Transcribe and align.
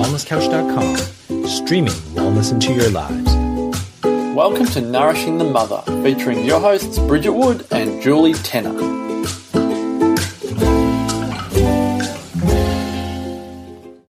wellnesscouch.com, 0.00 1.46
streaming 1.46 1.92
wellness 2.14 2.50
into 2.52 2.72
your 2.72 2.88
lives. 2.88 3.34
Welcome 4.34 4.64
to 4.68 4.80
Nourishing 4.80 5.36
the 5.36 5.44
Mother, 5.44 5.82
featuring 6.02 6.42
your 6.42 6.58
hosts 6.58 6.98
Bridget 7.00 7.32
Wood 7.32 7.66
and 7.70 8.00
Julie 8.00 8.32
Tenner. 8.32 8.72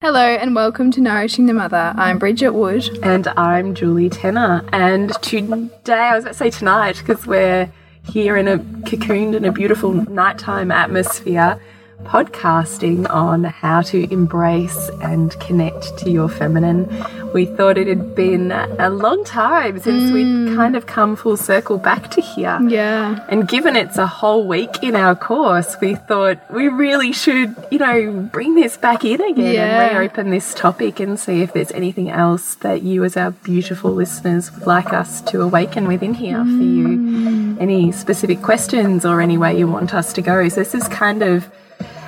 Hello 0.02 0.26
and 0.26 0.54
welcome 0.54 0.90
to 0.90 1.00
Nourishing 1.00 1.46
the 1.46 1.54
Mother. 1.54 1.94
I'm 1.96 2.18
Bridget 2.18 2.50
Wood. 2.50 2.86
And 3.02 3.26
I'm 3.28 3.74
Julie 3.74 4.10
Tenner. 4.10 4.68
And 4.74 5.14
today, 5.22 5.94
I 5.94 6.14
was 6.16 6.24
about 6.24 6.32
to 6.32 6.38
say 6.38 6.50
tonight, 6.50 6.98
because 6.98 7.26
we're 7.26 7.72
here 8.04 8.36
in 8.36 8.46
a 8.46 8.58
cocooned 8.58 9.34
in 9.34 9.46
a 9.46 9.52
beautiful 9.52 9.94
nighttime 9.94 10.70
atmosphere 10.70 11.58
podcasting 12.04 13.08
on 13.10 13.44
how 13.44 13.82
to 13.82 14.10
embrace 14.12 14.88
and 15.02 15.38
connect 15.40 15.98
to 15.98 16.10
your 16.10 16.28
feminine. 16.28 16.88
We 17.34 17.44
thought 17.44 17.76
it 17.76 17.86
had 17.86 18.14
been 18.14 18.52
a 18.52 18.88
long 18.88 19.24
time 19.24 19.78
since 19.78 20.10
mm. 20.10 20.14
we'd 20.14 20.56
kind 20.56 20.76
of 20.76 20.86
come 20.86 21.16
full 21.16 21.36
circle 21.36 21.76
back 21.76 22.10
to 22.12 22.22
here. 22.22 22.58
Yeah. 22.66 23.24
And 23.28 23.46
given 23.46 23.76
it's 23.76 23.98
a 23.98 24.06
whole 24.06 24.46
week 24.46 24.82
in 24.82 24.96
our 24.96 25.14
course, 25.14 25.76
we 25.80 25.96
thought 25.96 26.38
we 26.50 26.68
really 26.68 27.12
should, 27.12 27.54
you 27.70 27.78
know, 27.78 28.28
bring 28.32 28.54
this 28.54 28.76
back 28.76 29.04
in 29.04 29.20
again 29.20 29.54
yeah. 29.54 29.88
and 29.88 29.98
reopen 29.98 30.30
this 30.30 30.54
topic 30.54 31.00
and 31.00 31.20
see 31.20 31.42
if 31.42 31.52
there's 31.52 31.72
anything 31.72 32.08
else 32.08 32.54
that 32.56 32.82
you, 32.82 33.04
as 33.04 33.16
our 33.16 33.32
beautiful 33.32 33.90
listeners, 33.90 34.50
would 34.52 34.66
like 34.66 34.92
us 34.92 35.20
to 35.22 35.42
awaken 35.42 35.86
within 35.86 36.14
here 36.14 36.38
mm. 36.38 36.56
for 36.56 36.64
you. 36.64 36.88
Mm. 36.88 37.60
Any 37.60 37.92
specific 37.92 38.40
questions 38.40 39.04
or 39.04 39.20
any 39.20 39.36
way 39.36 39.58
you 39.58 39.66
want 39.66 39.92
us 39.92 40.12
to 40.14 40.22
go. 40.22 40.48
So, 40.48 40.60
this 40.60 40.74
is 40.74 40.88
kind 40.88 41.22
of 41.22 41.50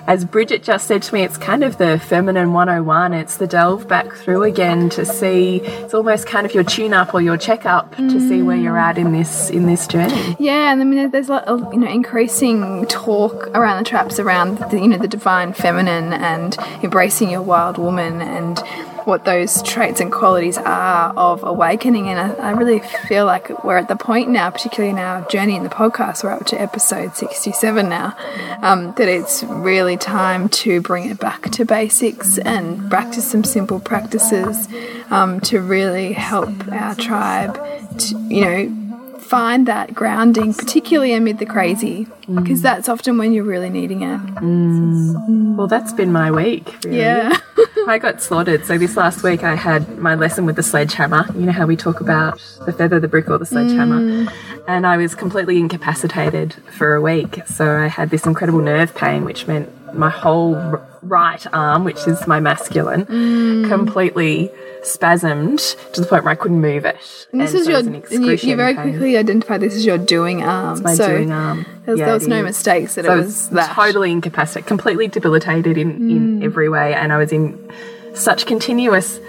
as 0.06 0.24
Bridget 0.24 0.62
just 0.62 0.86
said 0.86 1.02
to 1.02 1.14
me, 1.14 1.22
it's 1.22 1.36
kind 1.36 1.64
of 1.64 1.78
the 1.78 1.98
feminine 1.98 2.52
101. 2.52 3.14
It's 3.14 3.36
the 3.36 3.46
delve 3.46 3.86
back 3.88 4.12
through 4.12 4.44
again 4.44 4.88
to 4.90 5.04
see. 5.04 5.60
It's 5.62 5.94
almost 5.94 6.26
kind 6.26 6.46
of 6.46 6.54
your 6.54 6.64
tune 6.64 6.92
up 6.92 7.14
or 7.14 7.20
your 7.20 7.36
check 7.36 7.66
up 7.66 7.94
mm. 7.96 8.10
to 8.10 8.20
see 8.20 8.42
where 8.42 8.56
you're 8.56 8.78
at 8.78 8.98
in 8.98 9.12
this 9.12 9.50
in 9.50 9.66
this 9.66 9.86
journey. 9.86 10.36
Yeah, 10.38 10.72
and 10.72 10.80
I 10.80 10.84
mean, 10.84 11.10
there's 11.10 11.28
like 11.28 11.46
you 11.46 11.78
know 11.78 11.88
increasing 11.88 12.86
talk 12.86 13.48
around 13.48 13.78
the 13.78 13.88
traps 13.88 14.18
around 14.18 14.58
the, 14.70 14.78
you 14.78 14.88
know 14.88 14.98
the 14.98 15.08
divine 15.08 15.52
feminine 15.52 16.12
and 16.12 16.56
embracing 16.82 17.30
your 17.30 17.42
wild 17.42 17.78
woman 17.78 18.20
and 18.20 18.58
what 19.06 19.24
those 19.24 19.62
traits 19.62 20.00
and 20.00 20.12
qualities 20.12 20.58
are 20.58 21.12
of 21.16 21.44
awakening. 21.44 22.08
And 22.08 22.18
I, 22.18 22.48
I, 22.48 22.50
really 22.52 22.80
feel 23.08 23.26
like 23.26 23.64
we're 23.64 23.78
at 23.78 23.88
the 23.88 23.96
point 23.96 24.28
now, 24.28 24.50
particularly 24.50 24.90
in 24.90 24.98
our 24.98 25.26
journey 25.28 25.56
in 25.56 25.62
the 25.62 25.68
podcast, 25.70 26.24
we're 26.24 26.32
up 26.32 26.46
to 26.46 26.60
episode 26.60 27.14
67 27.16 27.88
now, 27.88 28.16
um, 28.62 28.92
that 28.94 29.08
it's 29.08 29.42
really 29.44 29.96
time 29.96 30.48
to 30.50 30.80
bring 30.80 31.10
it 31.10 31.18
back 31.18 31.50
to 31.50 31.64
basics 31.64 32.38
and 32.38 32.90
practice 32.90 33.30
some 33.30 33.44
simple 33.44 33.80
practices 33.80 34.68
um, 35.10 35.40
to 35.40 35.60
really 35.60 36.12
help 36.12 36.50
our 36.68 36.94
tribe 36.94 37.54
to, 37.98 38.18
you 38.28 38.40
know, 38.42 38.89
find 39.30 39.66
that 39.66 39.94
grounding, 39.94 40.52
particularly 40.52 41.12
amid 41.12 41.38
the 41.38 41.46
crazy, 41.46 42.08
because 42.26 42.58
mm. 42.58 42.62
that's 42.62 42.88
often 42.88 43.16
when 43.16 43.32
you're 43.32 43.44
really 43.44 43.70
needing 43.70 44.02
it. 44.02 44.18
Mm. 44.18 45.54
Well, 45.54 45.68
that's 45.68 45.92
been 45.92 46.10
my 46.10 46.32
week. 46.32 46.76
Really. 46.84 46.98
Yeah. 46.98 47.38
I 47.86 47.98
got 47.98 48.20
slaughtered. 48.20 48.66
So 48.66 48.76
this 48.76 48.96
last 48.96 49.22
week 49.22 49.44
I 49.44 49.54
had 49.54 49.98
my 49.98 50.16
lesson 50.16 50.46
with 50.46 50.56
the 50.56 50.64
sledgehammer. 50.64 51.26
You 51.34 51.46
know 51.46 51.52
how 51.52 51.66
we 51.66 51.76
talk 51.76 52.00
about 52.00 52.40
the 52.66 52.72
feather, 52.72 52.98
the 52.98 53.06
brick, 53.06 53.30
or 53.30 53.38
the 53.38 53.46
sledgehammer. 53.46 54.00
Mm. 54.00 54.32
And 54.66 54.84
I 54.84 54.96
was 54.96 55.14
completely 55.14 55.58
incapacitated 55.58 56.54
for 56.72 56.96
a 56.96 57.00
week. 57.00 57.40
So 57.46 57.78
I 57.78 57.86
had 57.86 58.10
this 58.10 58.26
incredible 58.26 58.60
nerve 58.60 58.96
pain, 58.96 59.24
which 59.24 59.46
meant 59.46 59.70
my 59.94 60.10
whole 60.10 60.54
right 61.02 61.46
arm, 61.52 61.84
which 61.84 62.06
is 62.06 62.26
my 62.26 62.40
masculine, 62.40 63.06
mm. 63.06 63.68
completely 63.68 64.50
spasmed 64.82 65.76
to 65.92 66.00
the 66.00 66.06
point 66.06 66.24
where 66.24 66.32
I 66.32 66.34
couldn't 66.34 66.60
move 66.60 66.84
it. 66.84 66.96
And 67.32 67.40
this 67.40 67.52
and 67.52 67.60
is 67.60 67.66
so 67.66 67.70
your, 67.70 67.80
you, 68.10 68.30
you, 68.36 68.56
very 68.56 68.74
pain. 68.74 68.90
quickly 68.90 69.16
identified 69.16 69.60
this 69.60 69.74
as 69.74 69.84
your 69.84 69.98
doing 69.98 70.42
arm. 70.42 70.72
It's 70.72 70.82
my 70.82 70.94
so 70.94 71.08
doing 71.08 71.32
arm. 71.32 71.66
There 71.84 71.92
was, 71.92 71.98
yeah, 71.98 72.04
there 72.06 72.14
was 72.14 72.28
no 72.28 72.42
mistakes 72.42 72.94
that 72.94 73.04
so 73.04 73.12
it 73.12 73.16
was 73.16 73.48
that. 73.50 73.74
Totally 73.74 74.10
incapacitated, 74.10 74.66
completely 74.66 75.08
debilitated 75.08 75.76
in, 75.78 75.98
mm. 75.98 76.10
in 76.10 76.42
every 76.42 76.68
way. 76.68 76.94
And 76.94 77.12
I 77.12 77.18
was 77.18 77.32
in 77.32 77.70
such 78.14 78.46
continuous 78.46 79.20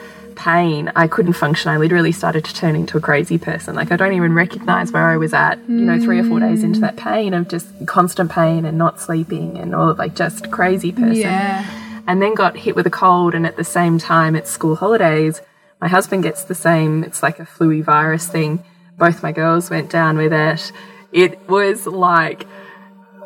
pain, 0.41 0.91
I 0.95 1.07
couldn't 1.07 1.33
function. 1.33 1.69
I 1.69 1.77
literally 1.77 2.11
started 2.11 2.43
to 2.45 2.53
turn 2.55 2.75
into 2.75 2.97
a 2.97 3.01
crazy 3.01 3.37
person. 3.37 3.75
Like 3.75 3.91
I 3.91 3.95
don't 3.95 4.13
even 4.13 4.33
recognize 4.33 4.91
where 4.91 5.07
I 5.07 5.17
was 5.17 5.35
at, 5.35 5.59
you 5.69 5.85
know, 5.85 5.99
three 5.99 6.19
or 6.19 6.23
four 6.23 6.39
days 6.39 6.63
into 6.63 6.79
that 6.79 6.97
pain 6.97 7.35
of 7.35 7.47
just 7.47 7.67
constant 7.85 8.31
pain 8.31 8.65
and 8.65 8.75
not 8.75 8.99
sleeping 8.99 9.59
and 9.59 9.75
all 9.75 9.89
of 9.89 9.99
like 9.99 10.15
just 10.15 10.49
crazy 10.49 10.91
person. 10.91 11.15
Yeah. 11.15 12.03
And 12.07 12.23
then 12.23 12.33
got 12.33 12.57
hit 12.57 12.75
with 12.75 12.87
a 12.87 12.89
cold 12.89 13.35
and 13.35 13.45
at 13.45 13.55
the 13.55 13.63
same 13.63 13.99
time 13.99 14.35
it's 14.35 14.49
school 14.49 14.75
holidays, 14.75 15.41
my 15.79 15.87
husband 15.87 16.23
gets 16.23 16.43
the 16.43 16.55
same, 16.55 17.03
it's 17.03 17.21
like 17.21 17.39
a 17.39 17.45
flu 17.45 17.83
virus 17.83 18.27
thing. 18.27 18.63
Both 18.97 19.21
my 19.21 19.31
girls 19.31 19.69
went 19.69 19.91
down 19.91 20.17
with 20.17 20.33
it. 20.33 20.71
It 21.11 21.47
was 21.47 21.85
like 21.85 22.47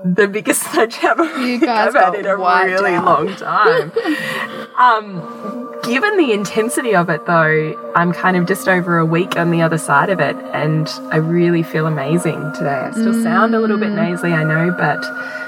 the 0.04 0.28
biggest 0.28 0.64
sledgehammer 0.72 1.32
you 1.38 1.62
guys 1.62 1.96
I've 1.96 2.14
had 2.14 2.16
in 2.16 2.26
a 2.26 2.36
really 2.36 2.98
long 2.98 3.34
time. 3.36 3.92
um, 4.78 5.65
given 5.86 6.18
the 6.18 6.32
intensity 6.32 6.96
of 6.96 7.10
it, 7.10 7.26
though, 7.26 7.92
I'm 7.96 8.12
kind 8.12 8.36
of 8.38 8.48
just 8.48 8.68
over 8.68 8.98
a 8.98 9.06
week 9.06 9.38
on 9.38 9.52
the 9.52 9.62
other 9.62 9.78
side 9.78 10.10
of 10.10 10.20
it, 10.20 10.36
and 10.54 10.88
I 11.12 11.18
really 11.18 11.64
feel 11.64 11.86
amazing 11.86 12.54
today. 12.54 12.70
I 12.70 12.92
still 12.92 13.14
mm. 13.14 13.24
sound 13.24 13.56
a 13.56 13.60
little 13.60 13.78
bit 13.78 13.90
mm. 13.90 13.96
nasally, 13.96 14.34
I 14.34 14.44
know, 14.44 14.72
but 14.78 15.02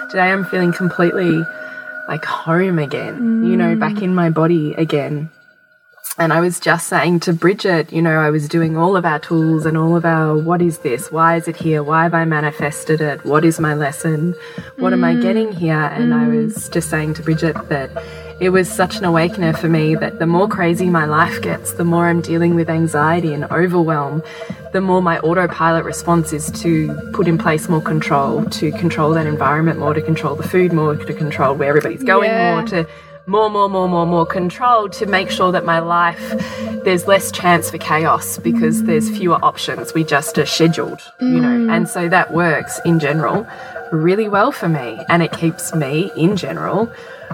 today 0.10 0.32
I'm 0.32 0.46
feeling 0.46 0.72
completely 0.72 1.44
like 2.08 2.24
home 2.24 2.80
again, 2.80 3.20
mm. 3.20 3.50
you 3.50 3.58
know, 3.58 3.76
back 3.76 3.96
mm. 3.96 4.04
in 4.04 4.16
my 4.16 4.30
body 4.30 4.74
again. 4.76 5.30
And 6.20 6.34
I 6.34 6.40
was 6.40 6.60
just 6.60 6.88
saying 6.88 7.20
to 7.22 7.34
Bridget, 7.34 7.94
you 7.94 8.02
know, 8.02 8.18
I 8.20 8.32
was 8.32 8.48
doing 8.48 8.76
all 8.76 8.98
of 8.98 9.06
our 9.06 9.20
tools 9.20 9.68
and 9.68 9.78
all 9.78 9.96
of 9.96 10.04
our 10.04 10.36
what 10.36 10.64
is 10.64 10.80
this? 10.80 11.12
Why 11.12 11.36
is 11.36 11.48
it 11.48 11.56
here? 11.56 11.84
Why 11.84 12.04
have 12.04 12.16
I 12.16 12.26
manifested 12.26 13.02
it? 13.02 13.24
What 13.24 13.46
is 13.46 13.60
my 13.60 13.76
lesson? 13.76 14.34
What 14.78 14.92
mm. 14.92 14.94
am 14.94 15.04
I 15.04 15.14
mm. 15.14 15.22
getting 15.22 15.52
here? 15.52 15.78
And 15.78 16.14
mm. 16.14 16.20
I 16.20 16.28
was 16.28 16.70
just 16.70 16.90
saying 16.90 17.16
to 17.16 17.22
Bridget 17.22 17.70
that 17.70 17.92
it 18.40 18.50
was 18.50 18.70
such 18.70 18.98
an 18.98 19.04
awakener 19.04 19.54
for 19.54 19.68
me 19.68 19.96
that 19.96 20.20
the 20.20 20.28
more 20.28 20.48
crazy 20.48 20.90
my 20.90 21.06
life 21.06 21.42
gets, 21.42 21.74
the 21.74 21.84
more 21.84 22.08
I'm 22.08 22.22
dealing 22.22 22.54
with 22.54 22.70
anxiety 22.70 23.34
and 23.34 23.46
overwhelm, 23.46 24.22
the 24.74 24.82
more 24.82 25.02
my 25.02 25.18
autopilot 25.20 25.84
response 25.86 26.34
is 26.34 26.52
to 26.62 26.94
put 27.14 27.28
in 27.28 27.38
place 27.38 27.68
more 27.68 27.82
control, 27.82 28.46
to 28.46 28.72
control 28.74 29.12
that 29.12 29.26
environment 29.26 29.80
more, 29.80 29.94
to 29.94 30.02
control 30.02 30.36
the 30.36 30.48
food 30.48 30.72
more, 30.72 30.96
to 30.96 31.14
control 31.14 31.56
where 31.56 31.70
everybody's 31.70 32.04
going 32.04 32.30
yeah. 32.30 32.56
more, 32.56 32.68
to 32.68 32.88
more, 33.26 33.50
more, 33.50 33.68
more, 33.70 33.90
more, 33.90 34.06
more 34.06 34.26
control 34.26 34.88
to 34.88 35.06
make 35.08 35.32
sure 35.32 35.52
that 35.52 35.66
my 35.66 35.80
life, 35.80 36.34
there's 36.84 37.08
less 37.08 37.32
chance 37.32 37.72
for 37.72 37.80
chaos 37.80 38.38
because 38.38 38.84
there's 38.84 39.10
fewer 39.10 39.44
options. 39.44 39.96
We 39.96 40.04
just 40.04 40.38
are 40.38 40.46
scheduled, 40.46 41.02
you 41.20 41.42
know, 41.42 41.58
mm. 41.58 41.76
and 41.76 41.90
so 41.90 42.08
that 42.08 42.34
works 42.34 42.80
in 42.86 43.00
general 43.00 43.48
really 43.92 44.28
well 44.28 44.52
for 44.52 44.70
me 44.70 45.00
and 45.10 45.24
it 45.24 45.32
keeps 45.32 45.74
me 45.74 46.12
in 46.16 46.36
general 46.36 46.92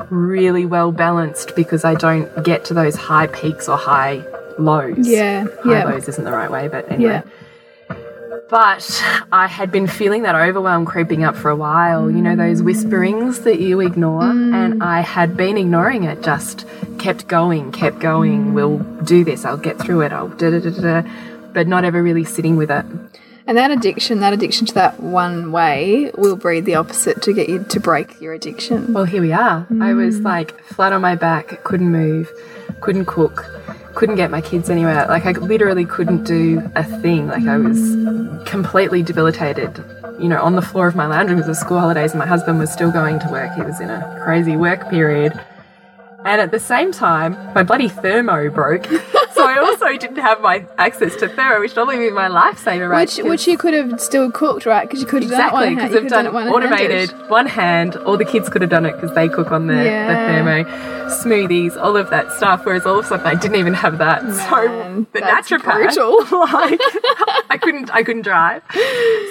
really 0.09 0.66
well 0.66 0.92
balanced 0.92 1.56
because 1.56 1.86
I 1.86 1.96
don't 1.96 2.44
get 2.44 2.66
to 2.66 2.74
those 2.74 2.96
high 2.96 3.28
peaks 3.28 3.68
or 3.68 3.78
high 3.78 4.24
lows. 4.58 5.08
Yeah. 5.08 5.46
High 5.64 5.72
yeah. 5.72 5.86
lows 5.86 6.08
isn't 6.08 6.24
the 6.24 6.31
right 6.31 6.52
way, 6.52 6.68
but 6.68 6.92
anyway. 6.92 7.12
Yeah. 7.12 7.24
But 8.50 9.04
I 9.31 9.48
had 9.48 9.72
been 9.72 9.88
feeling 9.88 10.24
that 10.24 10.36
overwhelm 10.36 10.86
creeping 10.86 11.24
up 11.24 11.36
for 11.36 11.50
a 11.50 11.56
while, 11.56 12.12
you 12.12 12.22
know, 12.22 12.36
those 12.36 12.62
whisperings 12.62 13.42
that 13.42 13.59
you 13.59 13.80
ignore. 13.80 14.22
Mm. 14.22 14.54
And 14.54 14.84
I 14.84 15.02
had 15.02 15.36
been 15.36 15.58
ignoring 15.58 16.04
it, 16.04 16.22
just 16.22 16.68
kept 17.00 17.28
going, 17.28 17.72
kept 17.72 18.00
going. 18.00 18.54
We'll 18.54 18.80
do 19.04 19.24
this, 19.24 19.46
I'll 19.46 19.58
get 19.58 19.80
through 19.80 20.02
it, 20.02 20.12
I'll 20.12 20.28
da 20.28 20.52
da 20.52 20.60
da 20.60 20.70
da, 20.70 21.10
but 21.54 21.68
not 21.68 21.84
ever 21.84 22.04
really 22.04 22.25
sitting 22.25 22.56
with 22.56 22.70
it. 22.70 22.86
And 23.46 23.58
that 23.58 23.72
addiction, 23.72 24.20
that 24.22 24.34
addiction 24.34 24.66
to 24.68 24.74
that 24.76 25.00
one 25.02 25.52
way, 25.52 26.12
will 26.18 26.36
breed 26.36 26.66
the 26.66 26.76
opposite 26.76 27.22
to 27.24 27.34
get 27.34 27.50
you 27.50 27.64
to 27.64 27.80
break 27.80 28.22
your 28.22 28.34
addiction. 28.34 28.94
Well, 28.94 29.06
here 29.06 29.22
we 29.22 29.34
are. 29.34 29.66
Mm. 29.70 29.84
I 29.84 29.94
was 29.94 30.20
like 30.22 30.64
flat 30.64 30.94
on 30.94 31.02
my 31.02 31.16
back, 31.16 31.64
couldn't 31.64 31.92
move, 31.92 32.31
couldn't 32.80 33.06
cook 33.06 33.50
couldn't 33.95 34.16
get 34.16 34.31
my 34.31 34.42
kids 34.42 34.69
anywhere. 34.69 35.06
Like 35.07 35.25
I 35.25 35.31
literally 35.31 35.86
couldn't 35.86 36.24
do 36.24 36.62
a 36.75 36.84
thing. 36.84 37.28
Like 37.28 37.45
I 37.45 37.57
was 37.57 37.78
completely 38.45 39.04
debilitated. 39.04 39.84
You 40.19 40.30
know, 40.30 40.42
on 40.42 40.56
the 40.56 40.62
floor 40.62 40.88
of 40.88 40.95
my 40.95 41.07
lounge 41.07 41.30
room 41.30 41.38
because 41.38 41.50
of 41.50 41.57
school 41.57 41.80
holidays, 41.80 42.12
and 42.12 42.19
my 42.19 42.25
husband 42.25 42.60
was 42.60 42.72
still 42.72 42.92
going 42.92 43.19
to 43.19 43.30
work. 43.30 43.54
He 43.56 43.62
was 43.62 43.80
in 43.80 43.90
a 43.90 44.19
crazy 44.24 44.56
work 44.56 44.90
period. 44.90 45.34
And 46.25 46.40
at 46.40 46.51
the 46.51 46.60
same 46.60 46.92
time, 46.92 47.34
my 47.54 47.63
bloody 47.63 47.90
thermo 47.90 48.50
broke. 48.50 48.88
I 49.48 49.60
also 49.60 49.98
didn't 49.98 50.18
have 50.18 50.42
my 50.42 50.66
access 50.78 51.16
to 51.18 51.28
thermo, 51.30 51.60
which 51.60 51.75
normally 51.75 51.98
would 51.98 52.10
be 52.10 52.12
my 52.12 52.30
lifesaver, 52.30 52.90
right? 52.90 53.10
Which, 53.10 53.25
which 53.25 53.48
you 53.48 53.57
could 53.57 53.74
have 53.74 54.00
still 54.00 54.31
cooked, 54.31 54.66
right? 54.66 54.88
Because 54.88 55.01
you 55.01 55.07
could 55.07 55.24
have 55.24 55.31
exactly, 55.31 55.62
done 55.62 55.74
it 55.74 55.75
because 55.75 56.12
done, 56.12 56.25
done 56.25 56.48
it 56.48 56.51
automated, 56.51 57.12
one 57.30 57.48
hand. 57.48 57.95
All 57.98 58.18
the 58.18 58.25
kids 58.25 58.50
could 58.50 58.62
have 58.62 58.72
done 58.72 58.86
it 58.86 58.94
because 58.94 59.13
they 59.16 59.30
cook 59.30 59.51
on 59.51 59.68
the, 59.68 59.75
yeah. 59.75 60.07
the 60.07 60.13
thermo. 60.13 61.04
Smoothies, 61.10 61.78
all 61.78 61.95
of 61.95 62.10
that 62.10 62.31
stuff. 62.31 62.66
Whereas 62.66 62.86
all 62.86 63.00
of 63.00 63.06
a 63.06 63.07
sudden, 63.07 63.25
I 63.28 63.36
didn't 63.36 63.57
even 63.57 63.74
have 63.74 63.98
that. 64.00 64.24
Man, 64.24 64.34
so 64.34 65.07
the 65.13 65.19
naturopath, 65.19 66.31
like, 66.54 66.80
I 67.50 67.57
couldn't, 67.62 67.94
I 67.94 68.04
couldn't 68.04 68.24
drive. 68.24 68.63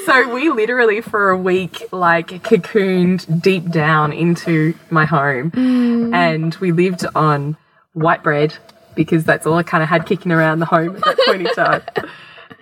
So 0.06 0.32
we 0.32 0.50
literally 0.50 1.00
for 1.00 1.30
a 1.30 1.36
week, 1.36 1.88
like, 1.92 2.28
cocooned 2.42 3.42
deep 3.42 3.70
down 3.70 4.12
into 4.12 4.74
my 4.90 5.06
home, 5.06 5.50
mm. 5.50 6.14
and 6.14 6.54
we 6.56 6.72
lived 6.72 7.04
on 7.14 7.56
white 7.94 8.22
bread 8.22 8.56
because 8.94 9.24
that's 9.24 9.46
all 9.46 9.54
I 9.54 9.62
kind 9.62 9.82
of 9.82 9.88
had 9.88 10.06
kicking 10.06 10.32
around 10.32 10.60
the 10.60 10.66
home 10.66 10.96
at 10.96 11.04
that 11.04 11.18
point 11.26 11.46
in 11.46 11.54
time. 11.54 11.82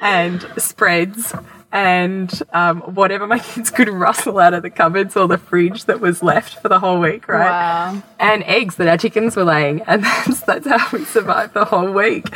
and 0.00 0.46
spreads 0.56 1.34
and 1.72 2.42
um, 2.52 2.80
whatever 2.80 3.26
my 3.26 3.38
kids 3.54 3.70
could 3.70 3.88
rustle 3.88 4.38
out 4.38 4.54
of 4.54 4.62
the 4.62 4.70
cupboards 4.70 5.16
or 5.16 5.28
the 5.28 5.38
fridge 5.38 5.84
that 5.84 6.00
was 6.00 6.22
left 6.22 6.60
for 6.60 6.68
the 6.68 6.78
whole 6.78 7.00
week, 7.00 7.28
right? 7.28 7.44
Wow. 7.44 8.02
And 8.18 8.42
eggs 8.44 8.76
that 8.76 8.88
our 8.88 8.96
chickens 8.96 9.36
were 9.36 9.44
laying, 9.44 9.80
and 9.86 10.02
that's 10.02 10.40
that's 10.42 10.66
how 10.66 10.86
we 10.92 11.04
survived 11.04 11.54
the 11.54 11.64
whole 11.64 11.92
week. 11.92 12.26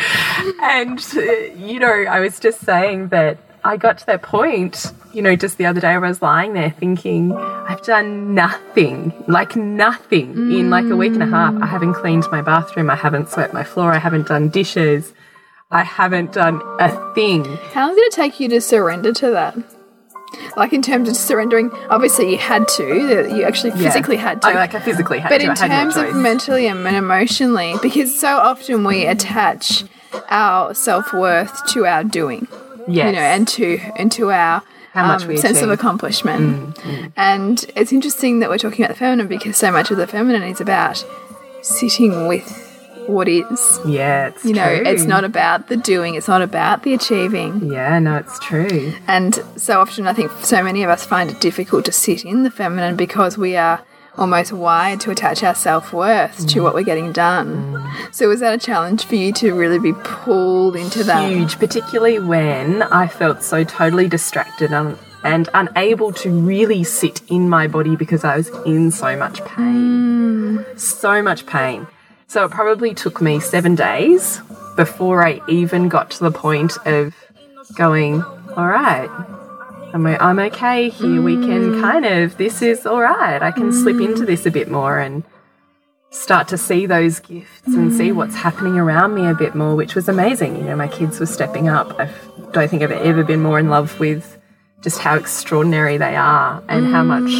And 0.63 0.99
uh, 1.17 1.21
you 1.57 1.81
know, 1.81 1.89
I 1.89 2.21
was 2.21 2.39
just 2.39 2.61
saying 2.61 3.09
that 3.09 3.39
I 3.65 3.77
got 3.79 3.99
to 3.99 4.07
that 4.07 4.23
point, 4.23 4.93
you 5.13 5.23
know, 5.23 5.35
just 5.37 5.57
the 5.57 5.67
other 5.67 5.81
day 5.81 5.97
where 5.97 6.05
I 6.05 6.09
was 6.09 6.21
lying 6.21 6.53
there 6.53 6.71
thinking, 6.71 7.33
I've 7.33 7.83
done 7.83 8.35
nothing, 8.35 9.13
like 9.27 9.57
nothing 9.57 10.33
in 10.53 10.69
like 10.69 10.85
a 10.85 10.97
week 10.97 11.15
and 11.15 11.23
a 11.23 11.27
half. 11.27 11.55
I 11.63 11.67
haven't 11.67 11.95
cleaned 11.95 12.25
my 12.31 12.43
bathroom, 12.43 12.91
I 12.91 12.97
haven't 12.97 13.31
swept 13.31 13.55
my 13.55 13.65
floor, 13.65 13.93
I 13.93 13.99
haven't 13.99 14.29
done 14.29 14.51
dishes. 14.51 15.15
I 15.71 15.83
haven't 15.83 16.33
done 16.33 16.63
a 16.79 17.15
thing. 17.15 17.45
How 17.73 17.87
long 17.87 17.97
did 17.97 18.05
it 18.05 18.13
take 18.13 18.39
you 18.39 18.49
to 18.51 18.61
surrender 18.61 19.13
to 19.15 19.31
that? 19.31 19.57
Like 20.57 20.73
in 20.73 20.83
terms 20.83 21.09
of 21.09 21.17
surrendering, 21.17 21.71
obviously 21.91 22.31
you 22.31 22.39
had 22.39 22.69
to. 22.69 23.35
You 23.35 23.43
actually 23.45 23.73
physically 23.73 24.17
had 24.17 24.43
to. 24.43 24.49
I, 24.49 24.55
like 24.55 24.75
I 24.75 24.81
physically 24.81 25.19
had 25.19 25.31
but 25.31 25.39
to. 25.39 25.45
in 25.45 25.51
I 25.51 25.55
no 25.55 25.75
terms 25.75 25.97
of 25.97 26.15
mentally 26.15 26.69
and 26.69 26.87
emotionally, 26.87 27.75
because 27.83 28.17
so 28.19 28.37
often 28.37 28.85
we 28.85 29.07
attach 29.07 29.85
our 30.29 30.75
self 30.75 31.13
worth 31.13 31.67
to 31.73 31.87
our 31.87 32.05
doing, 32.05 32.47
yes. 32.89 33.07
you 33.07 33.13
know, 33.13 33.19
and 33.19 33.49
to 33.49 33.79
and 33.97 34.11
to 34.13 34.31
our 34.31 34.63
How 34.93 35.07
much 35.07 35.25
um, 35.25 35.37
sense 35.37 35.59
of 35.63 35.65
achieve. 35.65 35.69
Mm, 35.69 35.73
accomplishment. 35.73 36.79
And 37.17 37.65
it's 37.77 37.93
interesting 37.93 38.41
that 38.41 38.51
we're 38.51 38.59
talking 38.59 38.85
about 38.85 38.95
the 38.95 38.99
feminine 38.99 39.29
because 39.29 39.57
so 39.57 39.71
much 39.73 39.91
of 39.91 39.97
the 39.97 40.07
feminine 40.07 40.43
is 40.45 40.61
about 40.61 41.05
sitting 41.63 42.27
with 42.29 42.61
what 43.07 43.29
is. 43.29 43.81
yeah, 43.87 44.29
it's 44.29 44.45
You 44.45 44.55
know, 44.55 44.77
true. 44.79 44.87
it's 44.87 45.05
not 45.05 45.25
about 45.25 45.69
the 45.69 45.77
doing, 45.77 46.15
it's 46.15 46.29
not 46.29 46.41
about 46.41 46.85
the 46.85 46.95
achieving. 46.95 47.71
Yeah, 47.71 47.99
no, 47.99 48.17
it's 48.17 48.39
true. 48.39 48.95
And 49.07 49.35
so 49.57 49.81
often, 49.81 50.07
I 50.07 50.15
think 50.15 50.31
so 50.43 50.63
many 50.63 50.83
of 50.85 50.91
us 50.91 51.05
find 51.05 51.31
it 51.31 51.39
difficult 51.41 51.85
to 51.85 51.93
sit 51.93 52.25
in 52.25 52.45
the 52.45 52.51
feminine 52.51 52.97
because 52.97 53.37
we 53.37 53.57
are 53.57 53.83
almost 54.17 54.53
wired 54.53 55.01
to 55.01 55.11
attach 55.11 55.43
our 55.43 55.55
self 55.55 55.93
worth 55.93 56.47
to 56.49 56.61
what 56.61 56.75
we're 56.75 56.83
getting 56.83 57.13
done. 57.13 57.83
So, 58.13 58.29
was 58.29 58.41
that 58.41 58.55
a 58.55 58.59
challenge 58.59 59.05
for 59.05 59.15
you 59.15 59.33
to 59.35 59.55
really 59.55 59.79
be 59.79 59.93
pulled 59.93 60.77
into 60.77 61.05
that? 61.05 61.31
Huge, 61.31 61.59
particularly 61.59 62.19
when 62.19 62.83
I 62.83 63.07
felt 63.07 63.43
so 63.43 63.65
totally 63.65 64.09
distracted 64.09 64.73
and, 64.73 64.99
and 65.23 65.49
unable 65.55 66.13
to 66.13 66.31
really 66.31 66.85
sit 66.85 67.23
in 67.29 67.49
my 67.49 67.67
body 67.67 67.97
because 67.97 68.25
I 68.25 68.37
was 68.37 68.49
in 68.65 68.91
so 68.91 69.17
much 69.17 69.45
pain. 69.45 70.65
So 70.77 71.23
much 71.23 71.47
pain. 71.47 71.87
So 72.27 72.45
it 72.45 72.51
probably 72.51 72.95
took 72.95 73.21
me 73.21 73.41
seven 73.41 73.75
days 73.75 74.41
before 74.77 75.25
I 75.25 75.41
even 75.49 75.89
got 75.89 76.11
to 76.13 76.25
the 76.25 76.33
point 76.33 76.73
of 76.85 77.15
going, 77.77 78.23
all 78.57 78.67
right, 78.67 79.09
I'm, 79.95 80.39
okay 80.41 80.89
here. 80.89 81.23
We 81.23 81.35
can 81.35 81.73
mm. 81.73 81.81
kind 81.81 82.05
of, 82.05 82.37
this 82.37 82.63
is 82.63 82.85
all 82.85 83.01
right. 83.01 83.41
I 83.41 83.53
can 83.53 83.73
slip 83.73 84.01
into 84.01 84.23
mm. 84.23 84.27
this 84.27 84.45
a 84.45 84.51
bit 84.51 84.69
more 84.69 84.99
and 84.99 85.23
start 86.11 86.49
to 86.49 86.59
see 86.59 86.87
those 86.87 87.21
gifts 87.21 87.67
and 87.67 87.93
see 87.93 88.09
mm. 88.09 88.17
what's 88.17 88.35
happening 88.35 88.77
around 88.77 89.15
me 89.15 89.27
a 89.27 89.35
bit 89.35 89.55
more, 89.55 89.77
which 89.77 89.95
was 89.95 90.09
amazing. 90.09 90.57
You 90.57 90.63
know, 90.63 90.77
my 90.77 90.89
kids 90.89 91.21
were 91.21 91.27
stepping 91.27 91.69
up. 91.69 91.99
I 92.01 92.11
don't 92.53 92.69
think 92.69 92.83
I've 92.83 92.91
ever 92.91 93.23
been 93.23 93.41
more 93.41 93.59
in 93.59 93.69
love 93.69 94.01
with 94.01 94.37
just 94.83 94.99
how 94.99 95.15
extraordinary 95.17 95.97
they 95.97 96.17
are 96.17 96.63
and 96.69 96.87
how 96.87 97.05
much 97.05 97.31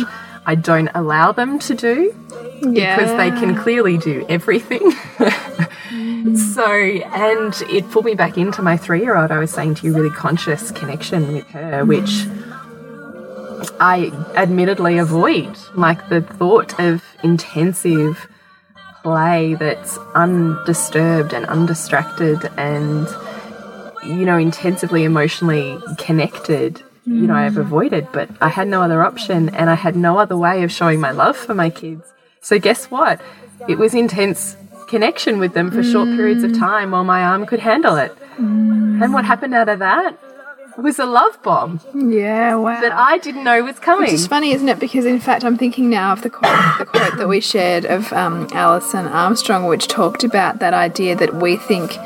I 0.47 0.55
don't 0.55 0.91
allow 0.95 1.33
them 1.33 1.59
to 1.61 1.75
do 1.75 2.15
Yeah. 2.63 2.97
because 2.97 3.17
they 3.17 3.31
can 3.31 3.55
clearly 3.57 3.97
do 3.99 4.27
everything. 4.29 4.93
so, 6.37 6.67
and 6.71 7.55
it 7.71 7.91
pulled 7.91 8.05
me 8.05 8.15
back 8.15 8.37
into 8.37 8.63
my 8.63 8.77
three 8.77 9.01
year 9.01 9.17
old. 9.17 9.31
I 9.31 9.39
was 9.39 9.51
saying 9.51 9.77
to 9.77 9.87
you, 9.87 9.95
really 9.95 10.15
conscious 10.15 10.71
connection 10.71 11.33
with 11.33 11.47
her, 11.49 11.85
which 11.85 12.27
I 13.81 14.11
admittedly 14.37 14.99
avoid. 14.99 15.57
Like 15.75 16.09
the 16.09 16.21
thought 16.21 16.79
of 16.79 17.03
intensive 17.23 18.29
play 19.03 19.55
that's 19.55 19.99
undisturbed 20.15 21.33
and 21.35 21.45
undistracted 21.47 22.51
and, 22.57 23.07
you 24.05 24.25
know, 24.25 24.37
intensively 24.39 25.05
emotionally 25.05 25.79
connected. 25.99 26.83
You 27.07 27.27
know, 27.27 27.35
I've 27.35 27.59
avoided, 27.59 28.09
but 28.13 28.31
I 28.41 28.49
had 28.49 28.67
no 28.67 28.81
other 28.81 29.03
option 29.03 29.51
and 29.51 29.69
I 29.69 29.75
had 29.75 29.95
no 29.95 30.19
other 30.19 30.37
way 30.37 30.63
of 30.63 30.73
showing 30.73 31.01
my 31.01 31.11
love 31.11 31.37
for 31.37 31.55
my 31.55 31.69
kids. 31.69 32.13
So, 32.41 32.59
guess 32.59 32.87
what? 32.87 33.21
It 33.69 33.79
was 33.79 33.95
intense 33.95 34.57
connection 34.89 35.39
with 35.39 35.55
them 35.55 35.71
for 35.71 35.83
short 35.83 36.09
periods 36.09 36.43
of 36.45 36.57
time 36.57 36.93
while 36.93 37.05
my 37.05 37.23
arm 37.23 37.47
could 37.47 37.61
handle 37.61 37.97
it. 37.97 38.17
And 38.39 39.13
what 39.13 39.25
happened 39.25 39.55
out 39.55 39.69
of 39.69 39.81
that 39.81 40.19
was 40.77 40.99
a 40.99 41.07
love 41.07 41.41
bomb 41.43 41.81
yeah, 41.95 42.57
wow. 42.57 42.81
that 42.81 42.93
I 42.93 43.19
didn't 43.19 43.45
know 43.45 43.63
was 43.63 43.79
coming. 43.79 44.07
Which 44.07 44.15
is 44.15 44.27
funny, 44.27 44.53
isn't 44.53 44.69
it? 44.69 44.81
Because 44.81 45.05
in 45.05 45.21
fact, 45.21 45.45
I'm 45.45 45.57
thinking 45.57 45.89
now 45.89 46.13
of 46.13 46.23
the 46.23 46.31
quote, 46.31 46.79
the 46.79 46.87
quote 46.87 47.17
that 47.17 47.29
we 47.29 47.41
shared 47.41 47.85
of 47.85 48.13
um, 48.13 48.49
Alison 48.53 49.07
Armstrong, 49.07 49.67
which 49.67 49.87
talked 49.87 50.25
about 50.25 50.59
that 50.59 50.75
idea 50.75 51.15
that 51.17 51.37
we 51.37 51.57
think 51.57 51.97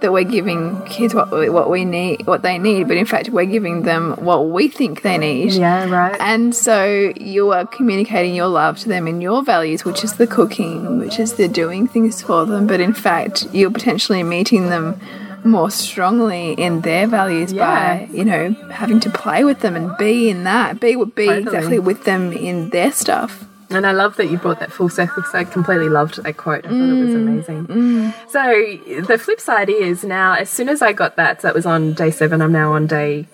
that 0.00 0.12
we're 0.12 0.24
giving 0.24 0.82
kids 0.86 1.14
what 1.14 1.30
we, 1.30 1.48
what 1.48 1.70
we 1.70 1.84
need, 1.84 2.26
what 2.26 2.42
they 2.42 2.58
need, 2.58 2.86
but 2.88 2.96
in 2.96 3.06
fact, 3.06 3.30
we're 3.30 3.46
giving 3.46 3.82
them 3.82 4.12
what 4.16 4.48
we 4.48 4.68
think 4.68 5.02
they 5.02 5.16
need. 5.18 5.52
Yeah, 5.52 5.88
right. 5.88 6.16
And 6.20 6.54
so 6.54 7.12
you 7.16 7.52
are 7.52 7.66
communicating 7.66 8.34
your 8.34 8.48
love 8.48 8.78
to 8.80 8.88
them 8.88 9.08
in 9.08 9.20
your 9.20 9.42
values, 9.42 9.84
which 9.84 10.04
is 10.04 10.14
the 10.14 10.26
cooking, 10.26 10.98
which 10.98 11.18
is 11.18 11.34
the 11.34 11.48
doing 11.48 11.86
things 11.88 12.20
for 12.22 12.44
them. 12.46 12.66
But 12.66 12.80
in 12.80 12.92
fact, 12.92 13.46
you're 13.52 13.70
potentially 13.70 14.22
meeting 14.22 14.68
them 14.68 15.00
more 15.44 15.70
strongly 15.70 16.52
in 16.54 16.80
their 16.80 17.06
values 17.06 17.52
Yeah. 17.52 17.64
by, 18.06 18.08
you 18.12 18.24
know, 18.24 18.54
having 18.72 18.98
to 19.00 19.10
play 19.10 19.44
with 19.44 19.60
them 19.60 19.76
and 19.76 19.96
be 19.96 20.28
in 20.28 20.44
that, 20.44 20.80
be 20.80 20.96
be 20.96 21.26
Totally. 21.26 21.38
exactly 21.38 21.78
with 21.78 22.04
them 22.04 22.32
in 22.32 22.70
their 22.70 22.90
stuff. 22.92 23.44
And 23.70 23.86
I 23.86 23.92
love 23.92 24.16
that 24.16 24.30
you 24.30 24.38
brought 24.38 24.60
that 24.60 24.72
full 24.72 24.88
circle 24.88 25.16
because 25.16 25.34
I 25.34 25.44
completely 25.44 25.88
loved 25.88 26.22
that 26.22 26.36
quote. 26.36 26.64
I 26.64 26.68
thought 26.68 26.74
it 26.74 27.00
was 27.00 27.10
mm, 27.10 27.16
amazing. 27.16 27.66
Mm. 27.66 28.30
So 28.30 29.02
the 29.06 29.18
flip 29.18 29.40
side 29.40 29.68
is 29.68 30.04
now, 30.04 30.34
as 30.34 30.48
soon 30.48 30.68
as 30.68 30.82
I 30.82 30.92
got 30.92 31.16
that, 31.16 31.42
so 31.42 31.48
that 31.48 31.54
was 31.54 31.66
on 31.66 31.92
day 31.92 32.10
seven, 32.10 32.40
I'm 32.40 32.52
now 32.52 32.72
on 32.74 32.86
day 32.86 33.26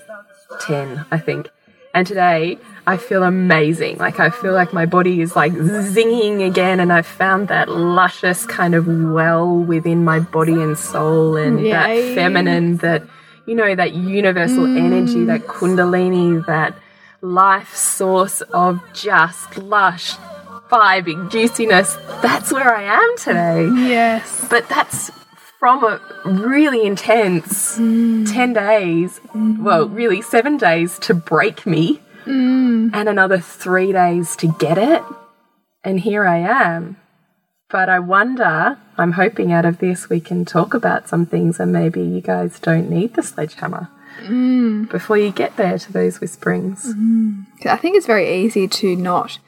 10, 0.60 1.04
I 1.10 1.18
think. 1.18 1.50
And 1.94 2.06
today 2.06 2.58
I 2.86 2.96
feel 2.96 3.22
amazing. 3.22 3.98
Like 3.98 4.18
I 4.20 4.30
feel 4.30 4.54
like 4.54 4.72
my 4.72 4.86
body 4.86 5.20
is 5.20 5.36
like 5.36 5.52
zinging 5.52 6.46
again 6.46 6.80
and 6.80 6.92
I've 6.92 7.06
found 7.06 7.48
that 7.48 7.68
luscious 7.68 8.46
kind 8.46 8.74
of 8.74 8.86
well 8.86 9.54
within 9.54 10.04
my 10.04 10.20
body 10.20 10.54
and 10.54 10.78
soul 10.78 11.36
and 11.36 11.60
Yay. 11.60 11.70
that 11.70 11.90
eh? 11.90 12.14
feminine, 12.14 12.78
that, 12.78 13.02
you 13.44 13.54
know, 13.54 13.74
that 13.74 13.92
universal 13.92 14.64
mm. 14.64 14.78
energy, 14.78 15.24
that 15.24 15.42
kundalini, 15.42 16.44
that 16.46 16.74
life 17.22 17.74
source 17.76 18.40
of 18.40 18.82
just 18.92 19.56
lush, 19.56 20.16
vibing 20.70 21.30
juiciness. 21.30 21.94
That's 22.20 22.52
where 22.52 22.74
I 22.74 22.82
am 22.82 23.16
today. 23.16 23.68
Yes. 23.88 24.46
But 24.50 24.68
that's 24.68 25.12
from 25.60 25.84
a 25.84 26.00
really 26.24 26.84
intense 26.84 27.78
mm. 27.78 28.30
10 28.30 28.52
days, 28.52 29.20
well, 29.32 29.86
mm-hmm. 29.86 29.94
really 29.94 30.20
seven 30.20 30.56
days 30.56 30.98
to 30.98 31.14
break 31.14 31.64
me, 31.64 32.00
mm. 32.24 32.90
and 32.92 33.08
another 33.08 33.38
three 33.38 33.92
days 33.92 34.34
to 34.36 34.52
get 34.58 34.76
it. 34.76 35.02
And 35.84 36.00
here 36.00 36.26
I 36.26 36.38
am. 36.38 36.96
But 37.70 37.88
I 37.88 38.00
wonder, 38.00 38.78
I'm 38.98 39.12
hoping 39.12 39.52
out 39.52 39.64
of 39.64 39.78
this 39.78 40.10
we 40.10 40.20
can 40.20 40.44
talk 40.44 40.74
about 40.74 41.08
some 41.08 41.26
things, 41.26 41.60
and 41.60 41.72
maybe 41.72 42.02
you 42.02 42.20
guys 42.20 42.58
don't 42.58 42.90
need 42.90 43.14
the 43.14 43.22
sledgehammer 43.22 43.88
Mm. 44.20 44.90
before 44.90 45.18
you 45.18 45.30
get 45.30 45.56
there 45.56 45.78
to 45.78 45.92
those 45.92 46.20
whisperings. 46.20 46.94
Mm. 46.94 47.46
I 47.66 47.76
think 47.76 47.96
it's 47.96 48.06
very 48.06 48.44
easy 48.44 48.68
to 48.68 48.96
not, 48.96 49.38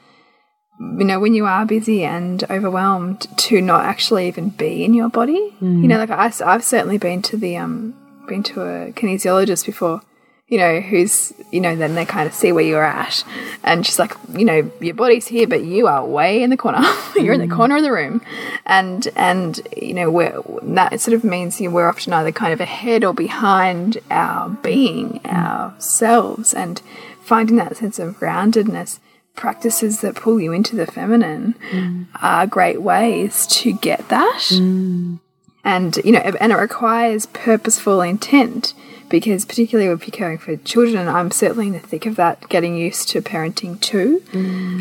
you 0.79 1.05
know, 1.05 1.19
when 1.19 1.33
you 1.33 1.45
are 1.45 1.65
busy 1.65 2.03
and 2.03 2.43
overwhelmed, 2.49 3.27
to 3.37 3.61
not 3.61 3.85
actually 3.85 4.27
even 4.27 4.49
be 4.49 4.83
in 4.83 4.93
your 4.93 5.09
body. 5.09 5.55
You 5.61 5.67
mm. 5.67 5.87
know, 5.87 5.97
like 5.97 6.09
I, 6.09 6.29
have 6.29 6.63
certainly 6.63 6.97
been 6.97 7.21
to 7.23 7.37
the 7.37 7.57
um, 7.57 7.95
been 8.27 8.43
to 8.43 8.61
a 8.61 8.91
kinesiologist 8.91 9.65
before. 9.65 10.01
You 10.47 10.59
know, 10.59 10.79
who's 10.79 11.33
you 11.51 11.59
know, 11.59 11.75
then 11.75 11.95
they 11.95 12.05
kind 12.05 12.27
of 12.27 12.33
see 12.33 12.51
where 12.51 12.63
you're 12.63 12.83
at, 12.83 13.23
and 13.63 13.85
she's 13.85 13.97
like, 13.97 14.13
you 14.33 14.45
know, 14.45 14.71
your 14.79 14.93
body's 14.93 15.27
here, 15.27 15.47
but 15.47 15.63
you 15.63 15.87
are 15.87 16.05
way 16.05 16.43
in 16.43 16.51
the 16.51 16.57
corner. 16.57 16.81
you're 17.15 17.33
in 17.33 17.41
the 17.41 17.47
mm. 17.47 17.55
corner 17.55 17.77
of 17.77 17.83
the 17.83 17.91
room, 17.91 18.21
and 18.65 19.07
and 19.15 19.67
you 19.75 19.95
know, 19.95 20.11
we're, 20.11 20.39
that 20.61 20.99
sort 21.01 21.15
of 21.15 21.23
means 21.23 21.59
you 21.59 21.69
know, 21.69 21.75
we're 21.75 21.89
often 21.89 22.13
either 22.13 22.31
kind 22.31 22.53
of 22.53 22.61
ahead 22.61 23.03
or 23.03 23.13
behind 23.13 23.97
our 24.11 24.49
being, 24.49 25.19
ourselves, 25.25 26.53
and 26.53 26.81
finding 27.21 27.55
that 27.55 27.77
sense 27.77 27.97
of 27.97 28.15
groundedness 28.19 28.99
practices 29.35 30.01
that 30.01 30.15
pull 30.15 30.39
you 30.39 30.51
into 30.51 30.75
the 30.75 30.85
feminine 30.85 31.55
mm. 31.71 32.07
are 32.21 32.47
great 32.47 32.81
ways 32.81 33.45
to 33.47 33.73
get 33.73 34.07
that. 34.09 34.41
Mm. 34.51 35.19
And, 35.63 35.97
you 36.05 36.11
know, 36.11 36.19
and 36.19 36.51
it 36.51 36.55
requires 36.55 37.25
purposeful 37.25 38.01
intent 38.01 38.73
because, 39.09 39.45
particularly 39.45 39.87
you're 39.87 39.97
caring 39.97 40.37
for 40.37 40.55
children, 40.57 41.07
I'm 41.07 41.31
certainly 41.31 41.67
in 41.67 41.73
the 41.73 41.79
thick 41.79 42.05
of 42.05 42.15
that, 42.15 42.49
getting 42.49 42.75
used 42.75 43.09
to 43.09 43.21
parenting 43.21 43.79
too. 43.79 44.23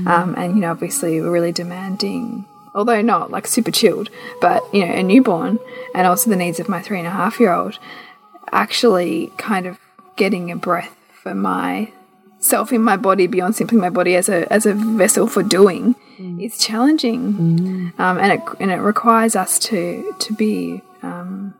Um, 0.07 0.35
and, 0.37 0.55
you 0.55 0.61
know, 0.63 0.71
obviously, 0.71 1.21
we're 1.21 1.31
really 1.31 1.53
demanding 1.53 2.47
although 2.75 3.01
not 3.01 3.31
like 3.31 3.47
super 3.47 3.71
chilled, 3.71 4.11
but 4.41 4.63
you 4.73 4.85
know, 4.85 4.93
a 4.93 5.03
newborn, 5.03 5.59
and 5.95 6.07
also 6.07 6.29
the 6.29 6.37
needs 6.37 6.59
of 6.59 6.69
my 6.69 6.83
three 6.83 6.99
and 6.99 7.07
a 7.07 7.11
half 7.11 7.39
year 7.39 7.53
old, 7.53 7.79
actually 8.51 9.33
kind 9.39 9.67
of 9.67 9.79
getting 10.17 10.51
a 10.51 10.57
breath 10.57 10.97
for 11.23 11.35
my 11.35 11.93
self 12.41 12.73
in 12.73 12.83
my 12.83 12.97
body 12.97 13.27
beyond 13.27 13.57
simply 13.57 13.79
my 13.79 13.91
body 13.91 14.15
as 14.17 14.29
a 14.29 14.53
as 14.53 14.67
a 14.67 14.75
vessel 14.75 15.27
for 15.27 15.43
doing 15.43 15.95
mm. 16.19 16.45
is 16.45 16.59
challenging, 16.59 17.33
mm. 17.33 18.01
um, 18.01 18.19
and 18.19 18.33
it 18.33 18.41
and 18.61 18.71
it 18.71 18.81
requires 18.81 19.37
us 19.37 19.59
to 19.59 20.13
to 20.19 20.35
be, 20.35 20.83
um, 21.03 21.55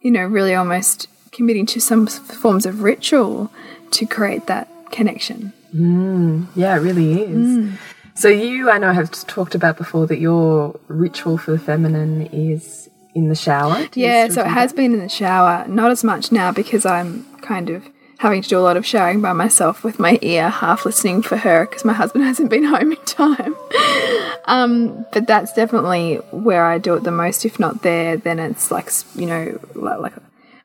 you 0.00 0.10
know, 0.10 0.24
really 0.24 0.54
almost 0.54 1.08
committing 1.36 1.66
to 1.66 1.80
some 1.80 2.06
forms 2.06 2.64
of 2.64 2.82
ritual 2.82 3.52
to 3.90 4.06
create 4.06 4.46
that 4.46 4.68
connection. 4.90 5.52
Mm. 5.74 6.46
Yeah, 6.54 6.76
it 6.76 6.80
really 6.80 7.20
is. 7.20 7.58
Mm. 7.58 7.78
So 8.14 8.28
you, 8.28 8.70
I 8.70 8.78
know, 8.78 8.92
have 8.94 9.10
talked 9.26 9.54
about 9.54 9.76
before 9.76 10.06
that 10.06 10.18
your 10.18 10.80
ritual 10.88 11.36
for 11.36 11.50
the 11.50 11.58
feminine 11.58 12.22
is 12.28 12.88
in 13.14 13.28
the 13.28 13.34
shower. 13.34 13.86
yeah, 13.94 14.28
so 14.28 14.40
it 14.40 14.46
has 14.46 14.72
been 14.72 14.94
in 14.94 15.00
the 15.00 15.08
shower. 15.08 15.66
Not 15.68 15.90
as 15.90 16.02
much 16.02 16.32
now 16.32 16.50
because 16.50 16.86
I'm 16.86 17.24
kind 17.42 17.68
of 17.68 17.86
having 18.18 18.40
to 18.40 18.48
do 18.48 18.58
a 18.58 18.60
lot 18.60 18.78
of 18.78 18.86
showering 18.86 19.20
by 19.20 19.34
myself 19.34 19.84
with 19.84 19.98
my 19.98 20.18
ear 20.22 20.48
half 20.48 20.86
listening 20.86 21.20
for 21.20 21.36
her 21.36 21.66
because 21.66 21.84
my 21.84 21.92
husband 21.92 22.24
hasn't 22.30 22.48
been 22.48 22.64
home 22.64 22.92
in 22.92 23.04
time. 23.04 23.54
um, 24.46 25.04
but 25.12 25.26
that's 25.26 25.52
definitely 25.52 26.16
where 26.30 26.64
I 26.64 26.78
do 26.78 26.94
it 26.94 27.04
the 27.04 27.10
most. 27.10 27.44
If 27.44 27.58
not 27.60 27.82
there, 27.82 28.16
then 28.16 28.38
it's 28.38 28.70
like 28.70 28.90
you 29.14 29.26
know 29.26 29.60
like, 29.74 29.98
like 29.98 30.14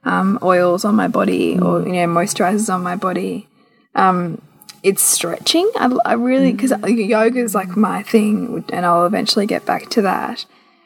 um, 0.03 0.39
oils 0.41 0.85
on 0.85 0.95
my 0.95 1.07
body 1.07 1.55
mm. 1.55 1.65
or 1.65 1.85
you 1.85 1.93
know 1.93 2.07
moisturizers 2.07 2.73
on 2.73 2.83
my 2.83 2.95
body. 2.95 3.47
Um, 3.95 4.41
it's 4.83 5.03
stretching. 5.03 5.69
I, 5.75 5.95
I 6.05 6.13
really 6.13 6.51
because 6.51 6.71
mm. 6.71 7.07
yoga 7.07 7.39
is 7.39 7.55
like 7.55 7.75
my 7.75 8.03
thing, 8.03 8.65
and 8.71 8.85
I'll 8.85 9.05
eventually 9.05 9.45
get 9.45 9.65
back 9.65 9.89
to 9.91 10.01
that 10.03 10.45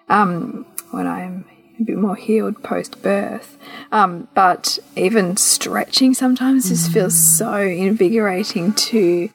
um, 0.10 0.66
when 0.92 1.08
I'm 1.08 1.46
a 1.80 1.84
bit 1.84 1.98
more 1.98 2.16
healed 2.16 2.62
post 2.64 3.02
birth. 3.02 3.58
Um, 3.92 4.28
but 4.34 4.80
even 4.96 5.38
stretching 5.38 6.14
sometimes 6.14 6.70
just 6.70 6.92
feels 6.92 7.14
mm. 7.14 7.38
so 7.38 7.58
invigorating 7.58 8.74
to 8.74 9.30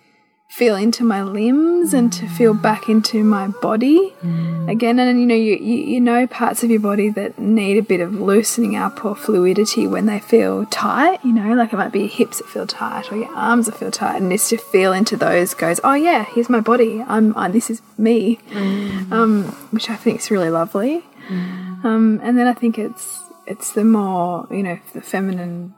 feel 0.50 0.74
into 0.74 1.04
my 1.04 1.22
limbs 1.22 1.94
and 1.94 2.12
to 2.12 2.26
feel 2.26 2.52
back 2.52 2.88
into 2.88 3.22
my 3.22 3.46
body 3.46 4.12
mm. 4.20 4.68
again 4.68 4.98
and 4.98 5.20
you 5.20 5.24
know 5.24 5.34
you, 5.34 5.54
you, 5.54 5.76
you 5.76 6.00
know 6.00 6.26
parts 6.26 6.64
of 6.64 6.70
your 6.70 6.80
body 6.80 7.08
that 7.08 7.38
need 7.38 7.78
a 7.78 7.82
bit 7.82 8.00
of 8.00 8.12
loosening 8.12 8.74
up 8.74 9.04
or 9.04 9.14
fluidity 9.14 9.86
when 9.86 10.06
they 10.06 10.18
feel 10.18 10.66
tight 10.66 11.24
you 11.24 11.32
know 11.32 11.54
like 11.54 11.72
it 11.72 11.76
might 11.76 11.92
be 11.92 12.00
your 12.00 12.08
hips 12.08 12.38
that 12.38 12.48
feel 12.48 12.66
tight 12.66 13.12
or 13.12 13.16
your 13.16 13.32
arms 13.32 13.66
that 13.66 13.76
feel 13.76 13.92
tight 13.92 14.20
and 14.20 14.32
just 14.32 14.50
to 14.50 14.56
feel 14.56 14.92
into 14.92 15.16
those 15.16 15.54
goes 15.54 15.78
oh 15.84 15.94
yeah 15.94 16.24
here's 16.24 16.50
my 16.50 16.60
body 16.60 17.00
i'm 17.06 17.34
I, 17.38 17.48
this 17.48 17.70
is 17.70 17.80
me 17.96 18.40
mm. 18.50 19.12
um, 19.12 19.44
which 19.70 19.88
i 19.88 19.94
think 19.94 20.18
is 20.18 20.32
really 20.32 20.50
lovely 20.50 21.04
mm. 21.28 21.84
um, 21.84 22.18
and 22.24 22.36
then 22.36 22.48
i 22.48 22.54
think 22.54 22.76
it's 22.76 23.20
it's 23.46 23.70
the 23.72 23.84
more 23.84 24.48
you 24.50 24.64
know 24.64 24.80
the 24.94 25.00
feminine 25.00 25.74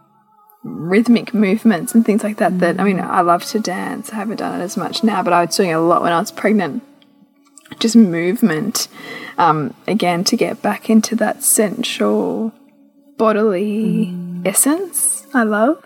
rhythmic 0.65 1.35
movements 1.35 1.95
and 1.95 2.05
things 2.05 2.23
like 2.23 2.39
that. 2.39 2.53
Mm. 2.53 2.59
That 2.61 2.81
I 2.81 2.85
mean, 2.85 3.01
I 3.01 3.21
love 3.21 3.45
to 3.47 3.61
dance. 3.61 4.11
I 4.13 4.17
haven't 4.17 4.37
done 4.37 4.61
it 4.61 4.65
as 4.65 4.77
much 4.77 5.03
now, 5.03 5.23
but 5.23 5.33
I 5.33 5.45
was 5.45 5.57
doing 5.57 5.71
it 5.71 5.75
a 5.75 5.81
lot 5.81 6.03
when 6.03 6.13
I 6.13 6.21
was 6.21 6.31
pregnant. 6.31 6.83
Just 7.79 7.97
movement, 7.97 8.89
um, 9.39 9.75
again, 9.87 10.25
to 10.25 10.37
get 10.37 10.61
back 10.61 10.91
into 10.91 11.17
that 11.17 11.43
sensual, 11.43 12.53
bodily 13.17 14.09
mm. 14.13 14.47
essence. 14.47 15.27
I 15.33 15.45
love. 15.45 15.83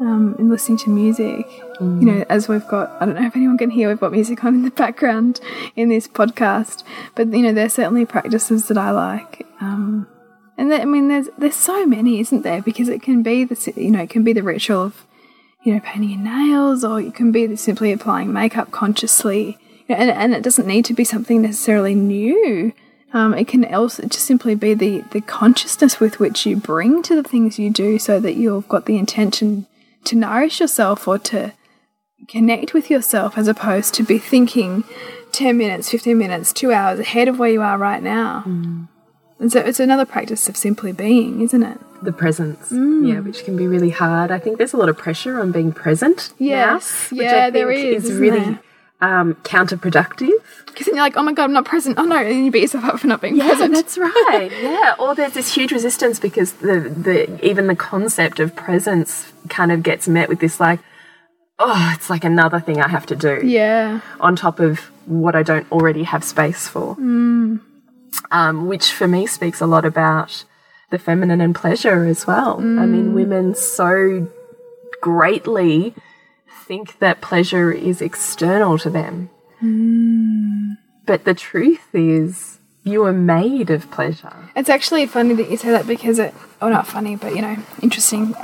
Um, 0.00 0.34
and 0.38 0.50
listening 0.50 0.78
to 0.78 0.90
music. 0.90 1.46
Mm. 1.78 2.00
You 2.00 2.06
know, 2.06 2.24
as 2.28 2.48
we've 2.48 2.66
got, 2.66 2.90
I 3.00 3.06
don't 3.06 3.14
know 3.14 3.26
if 3.26 3.36
anyone 3.36 3.56
can 3.56 3.70
hear, 3.70 3.88
we've 3.88 4.00
got 4.00 4.12
music 4.12 4.42
on 4.44 4.54
in 4.54 4.62
the 4.62 4.70
background 4.70 5.40
in 5.76 5.90
this 5.90 6.08
podcast, 6.08 6.82
but 7.14 7.32
you 7.32 7.42
know, 7.42 7.52
there's 7.52 7.74
certainly 7.74 8.04
practices 8.04 8.66
that 8.68 8.78
I 8.78 8.90
like. 8.90 9.46
Um, 9.60 10.08
and 10.60 10.74
I 10.74 10.84
mean, 10.84 11.08
there's 11.08 11.30
there's 11.38 11.56
so 11.56 11.86
many, 11.86 12.20
isn't 12.20 12.42
there? 12.42 12.60
Because 12.60 12.90
it 12.90 13.00
can 13.00 13.22
be 13.22 13.44
the 13.44 13.72
you 13.76 13.90
know 13.90 14.02
it 14.02 14.10
can 14.10 14.22
be 14.22 14.34
the 14.34 14.42
ritual 14.42 14.82
of 14.82 15.06
you 15.64 15.72
know 15.72 15.80
painting 15.80 16.10
your 16.10 16.20
nails, 16.20 16.84
or 16.84 17.00
it 17.00 17.14
can 17.14 17.32
be 17.32 17.56
simply 17.56 17.92
applying 17.92 18.30
makeup 18.30 18.70
consciously, 18.70 19.56
and 19.88 20.10
and 20.10 20.34
it 20.34 20.42
doesn't 20.42 20.66
need 20.66 20.84
to 20.84 20.92
be 20.92 21.02
something 21.02 21.40
necessarily 21.40 21.94
new. 21.94 22.74
Um, 23.14 23.32
it 23.32 23.48
can 23.48 23.64
also 23.74 24.02
just 24.02 24.26
simply 24.26 24.54
be 24.54 24.74
the 24.74 25.00
the 25.12 25.22
consciousness 25.22 25.98
with 25.98 26.20
which 26.20 26.44
you 26.44 26.56
bring 26.56 27.02
to 27.04 27.16
the 27.16 27.26
things 27.26 27.58
you 27.58 27.70
do, 27.70 27.98
so 27.98 28.20
that 28.20 28.36
you've 28.36 28.68
got 28.68 28.84
the 28.84 28.98
intention 28.98 29.66
to 30.04 30.14
nourish 30.14 30.60
yourself 30.60 31.08
or 31.08 31.18
to 31.18 31.54
connect 32.28 32.74
with 32.74 32.90
yourself, 32.90 33.38
as 33.38 33.48
opposed 33.48 33.94
to 33.94 34.02
be 34.02 34.18
thinking 34.18 34.84
ten 35.32 35.56
minutes, 35.56 35.88
fifteen 35.90 36.18
minutes, 36.18 36.52
two 36.52 36.70
hours 36.70 37.00
ahead 37.00 37.28
of 37.28 37.38
where 37.38 37.50
you 37.50 37.62
are 37.62 37.78
right 37.78 38.02
now. 38.02 38.44
Mm. 38.46 38.88
And 39.40 39.50
so 39.50 39.58
it's 39.58 39.80
another 39.80 40.04
practice 40.04 40.48
of 40.50 40.56
simply 40.56 40.92
being, 40.92 41.40
isn't 41.40 41.62
it? 41.62 41.80
The 42.04 42.12
presence, 42.12 42.70
mm. 42.70 43.08
yeah, 43.08 43.20
which 43.20 43.44
can 43.44 43.56
be 43.56 43.66
really 43.66 43.90
hard. 43.90 44.30
I 44.30 44.38
think 44.38 44.58
there's 44.58 44.74
a 44.74 44.76
lot 44.76 44.88
of 44.88 44.96
pressure 44.96 45.40
on 45.40 45.50
being 45.50 45.72
present. 45.72 46.32
Yes, 46.38 47.10
now, 47.10 47.22
yeah, 47.22 47.50
there 47.50 47.70
is. 47.70 48.04
Is 48.04 48.18
really 48.18 48.58
um, 49.00 49.34
counterproductive. 49.36 50.32
Because 50.66 50.86
then 50.86 50.94
you're 50.94 51.04
like, 51.04 51.16
oh 51.16 51.22
my 51.22 51.32
god, 51.32 51.44
I'm 51.44 51.52
not 51.52 51.64
present. 51.64 51.98
Oh 51.98 52.04
no, 52.04 52.16
and 52.16 52.44
you 52.44 52.50
beat 52.50 52.62
yourself 52.62 52.84
up 52.84 53.00
for 53.00 53.06
not 53.06 53.20
being 53.20 53.36
yeah, 53.36 53.48
present. 53.48 53.74
That's 53.74 53.98
right. 53.98 54.50
yeah, 54.62 54.94
or 54.98 55.14
there's 55.14 55.32
this 55.32 55.54
huge 55.54 55.72
resistance 55.72 56.18
because 56.18 56.52
the 56.54 56.80
the 56.80 57.46
even 57.46 57.66
the 57.66 57.76
concept 57.76 58.40
of 58.40 58.54
presence 58.54 59.32
kind 59.48 59.72
of 59.72 59.82
gets 59.82 60.06
met 60.06 60.28
with 60.28 60.40
this 60.40 60.60
like, 60.60 60.80
oh, 61.58 61.92
it's 61.94 62.08
like 62.08 62.24
another 62.24 62.60
thing 62.60 62.80
I 62.80 62.88
have 62.88 63.06
to 63.06 63.16
do. 63.16 63.40
Yeah. 63.42 64.00
On 64.20 64.36
top 64.36 64.60
of 64.60 64.78
what 65.06 65.34
I 65.34 65.42
don't 65.42 65.70
already 65.72 66.04
have 66.04 66.24
space 66.24 66.68
for. 66.68 66.96
Mm 66.96 67.60
um, 68.30 68.66
which 68.66 68.92
for 68.92 69.08
me 69.08 69.26
speaks 69.26 69.60
a 69.60 69.66
lot 69.66 69.84
about 69.84 70.44
the 70.90 70.98
feminine 70.98 71.40
and 71.40 71.54
pleasure 71.54 72.04
as 72.04 72.26
well. 72.26 72.58
Mm. 72.58 72.78
I 72.80 72.86
mean, 72.86 73.10
mm. 73.10 73.12
women 73.12 73.54
so 73.54 74.28
greatly 75.00 75.94
think 76.66 76.98
that 76.98 77.20
pleasure 77.20 77.72
is 77.72 78.00
external 78.00 78.78
to 78.78 78.90
them. 78.90 79.30
Mm. 79.62 80.76
But 81.06 81.24
the 81.24 81.34
truth 81.34 81.94
is, 81.94 82.58
you 82.84 83.04
are 83.04 83.12
made 83.12 83.70
of 83.70 83.90
pleasure. 83.90 84.50
It's 84.56 84.68
actually 84.68 85.06
funny 85.06 85.34
that 85.34 85.50
you 85.50 85.56
say 85.56 85.70
that 85.70 85.86
because 85.86 86.18
it, 86.18 86.34
oh, 86.62 86.68
not 86.68 86.86
funny, 86.86 87.16
but 87.16 87.34
you 87.34 87.42
know, 87.42 87.56
interesting. 87.82 88.34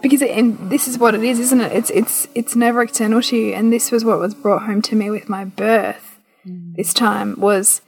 Because 0.00 0.22
it, 0.22 0.30
and 0.30 0.70
this 0.70 0.88
is 0.88 0.98
what 0.98 1.14
it 1.14 1.22
is, 1.22 1.38
isn't 1.38 1.60
it? 1.60 1.72
It's 1.72 1.90
it's 1.90 2.28
it's 2.34 2.56
never 2.56 2.82
external 2.82 3.20
to 3.22 3.36
you, 3.36 3.54
and 3.54 3.72
this 3.72 3.90
was 3.90 4.04
what 4.04 4.18
was 4.18 4.34
brought 4.34 4.62
home 4.62 4.80
to 4.82 4.96
me 4.96 5.10
with 5.10 5.28
my 5.28 5.44
birth. 5.44 6.18
Mm. 6.46 6.76
This 6.76 6.94
time 6.94 7.38
was 7.38 7.82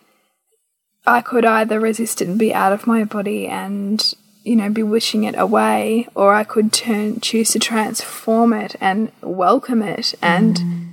I 1.11 1.21
could 1.21 1.45
either 1.45 1.81
resist 1.81 2.23
it 2.23 2.29
and 2.29 2.39
be 2.39 2.55
out 2.55 2.73
of 2.73 2.87
my 2.87 3.05
body 3.05 3.49
and 3.49 4.15
you 4.45 4.57
know 4.57 4.71
be 4.71 4.83
wishing 4.83 5.25
it 5.25 5.37
away 5.37 6.07
or 6.15 6.35
I 6.35 6.45
could 6.45 6.73
turn 6.73 7.21
choose 7.21 7.51
to 7.51 7.59
transform 7.59 8.53
it 8.53 8.77
and 8.81 9.11
welcome 9.21 9.83
it 9.83 10.15
and 10.23 10.57
mm. 10.57 10.93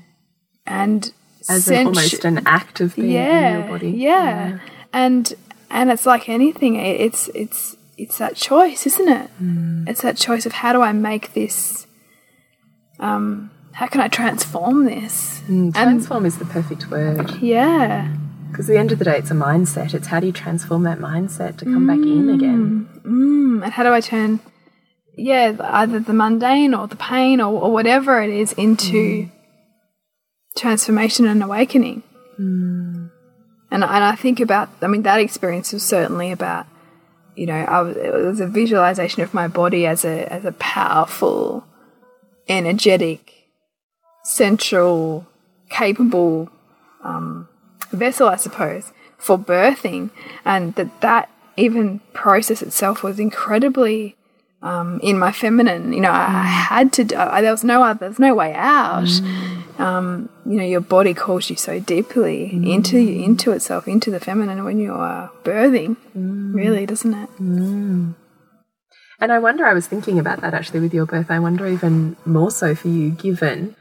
and 0.66 1.14
as 1.48 1.70
an, 1.70 1.88
almost 1.88 2.26
an 2.26 2.42
act 2.46 2.82
of 2.82 2.96
being 2.96 3.12
yeah, 3.12 3.50
in 3.50 3.60
your 3.60 3.70
body 3.70 3.92
yeah. 3.92 4.50
yeah. 4.50 4.60
and 4.92 5.34
and 5.70 5.92
it's 5.92 6.06
like 6.06 6.28
anything 6.28 6.76
it's 6.76 7.30
it's 7.30 7.78
it's 7.98 8.18
that 8.18 8.36
choice 8.36 8.86
isn't 8.86 9.08
it 9.08 9.30
mm. 9.42 9.88
it's 9.88 10.02
that 10.02 10.18
choice 10.18 10.46
of 10.46 10.52
how 10.52 10.74
do 10.74 10.82
I 10.82 10.94
make 10.94 11.34
this 11.34 11.86
um 13.00 13.52
how 13.72 13.86
can 13.86 14.02
I 14.02 14.08
transform 14.08 14.86
this 14.86 15.42
mm, 15.48 15.74
transform 15.74 16.26
and, 16.26 16.28
is 16.28 16.40
the 16.40 16.46
perfect 16.46 16.90
word 16.90 17.40
yeah 17.40 18.12
because 18.50 18.70
at 18.70 18.74
the 18.74 18.80
end 18.80 18.92
of 18.92 19.00
the 19.00 19.06
day, 19.06 19.18
it's 19.18 19.32
a 19.32 19.36
mindset. 19.36 19.94
It's 19.94 20.08
how 20.08 20.20
do 20.20 20.28
you 20.28 20.34
transform 20.34 20.84
that 20.84 21.00
mindset 21.00 21.58
to 21.58 21.66
come 21.66 21.86
mm. 21.86 21.88
back 21.88 21.98
in 21.98 22.30
again? 22.30 22.90
Mm. 23.04 23.64
And 23.64 23.74
how 23.74 23.84
do 23.84 23.94
I 23.94 24.02
turn, 24.02 24.40
yeah, 25.16 25.56
either 25.60 26.00
the 26.00 26.14
mundane 26.14 26.74
or 26.74 26.88
the 26.88 26.96
pain 26.96 27.42
or, 27.42 27.62
or 27.62 27.72
whatever 27.72 28.22
it 28.22 28.30
is 28.30 28.54
into 28.54 28.94
mm. 28.94 29.32
transformation 30.58 31.28
and 31.28 31.44
awakening? 31.44 32.04
Mm. 32.40 33.12
And, 33.70 33.84
and 33.84 33.84
I 33.84 34.16
think 34.16 34.40
about, 34.40 34.70
I 34.82 34.88
mean, 34.88 35.04
that 35.04 35.20
experience 35.20 35.74
was 35.74 35.84
certainly 35.84 36.32
about, 36.32 36.68
you 37.36 37.46
know, 37.46 37.54
I 37.54 37.82
was, 37.82 37.98
it 37.98 38.14
was 38.14 38.40
a 38.40 38.48
visualization 38.48 39.22
of 39.22 39.34
my 39.34 39.48
body 39.48 39.86
as 39.86 40.06
a, 40.06 40.32
as 40.32 40.46
a 40.46 40.54
powerful, 40.54 41.66
energetic, 42.48 43.34
central, 44.24 45.28
capable, 45.70 46.50
um, 47.04 47.48
vessel, 47.92 48.28
I 48.28 48.36
suppose, 48.36 48.92
for 49.18 49.38
birthing, 49.38 50.12
and 50.46 50.76
that 50.76 51.02
that 51.02 51.30
even 51.56 52.00
process 52.14 52.62
itself 52.62 53.04
was 53.04 53.20
incredibly 53.20 54.16
um, 54.62 55.00
in 55.02 55.20
my 55.20 55.32
feminine. 55.32 55.94
You 55.94 56.02
know, 56.02 56.12
I, 56.12 56.26
I 56.26 56.44
had 56.44 56.94
to. 56.94 57.16
I, 57.16 57.42
there 57.42 57.52
was 57.52 57.64
no 57.64 57.84
other. 57.84 58.00
There's 58.00 58.20
no 58.20 58.34
way 58.36 58.54
out. 58.54 59.06
Mm. 59.06 59.80
Um, 59.80 60.30
you 60.46 60.56
know, 60.56 60.66
your 60.66 60.82
body 60.82 61.14
calls 61.14 61.50
you 61.50 61.56
so 61.56 61.80
deeply 61.80 62.52
mm. 62.54 62.74
into 62.74 62.98
into 62.98 63.52
itself, 63.52 63.88
into 63.88 64.12
the 64.12 64.20
feminine 64.20 64.64
when 64.64 64.80
you 64.80 64.94
are 64.94 65.32
birthing. 65.44 65.98
Mm. 66.16 66.54
Really, 66.54 66.86
doesn't 66.86 67.14
it? 67.14 67.30
Mm. 67.40 68.16
And 69.20 69.32
I 69.32 69.40
wonder. 69.40 69.66
I 69.66 69.74
was 69.74 69.88
thinking 69.88 70.20
about 70.20 70.42
that 70.42 70.54
actually 70.54 70.80
with 70.80 70.94
your 70.94 71.06
birth. 71.06 71.30
I 71.30 71.40
wonder 71.40 71.68
even 71.68 72.18
more 72.26 72.52
so 72.52 72.76
for 72.76 72.88
you, 72.88 73.12
given 73.12 73.76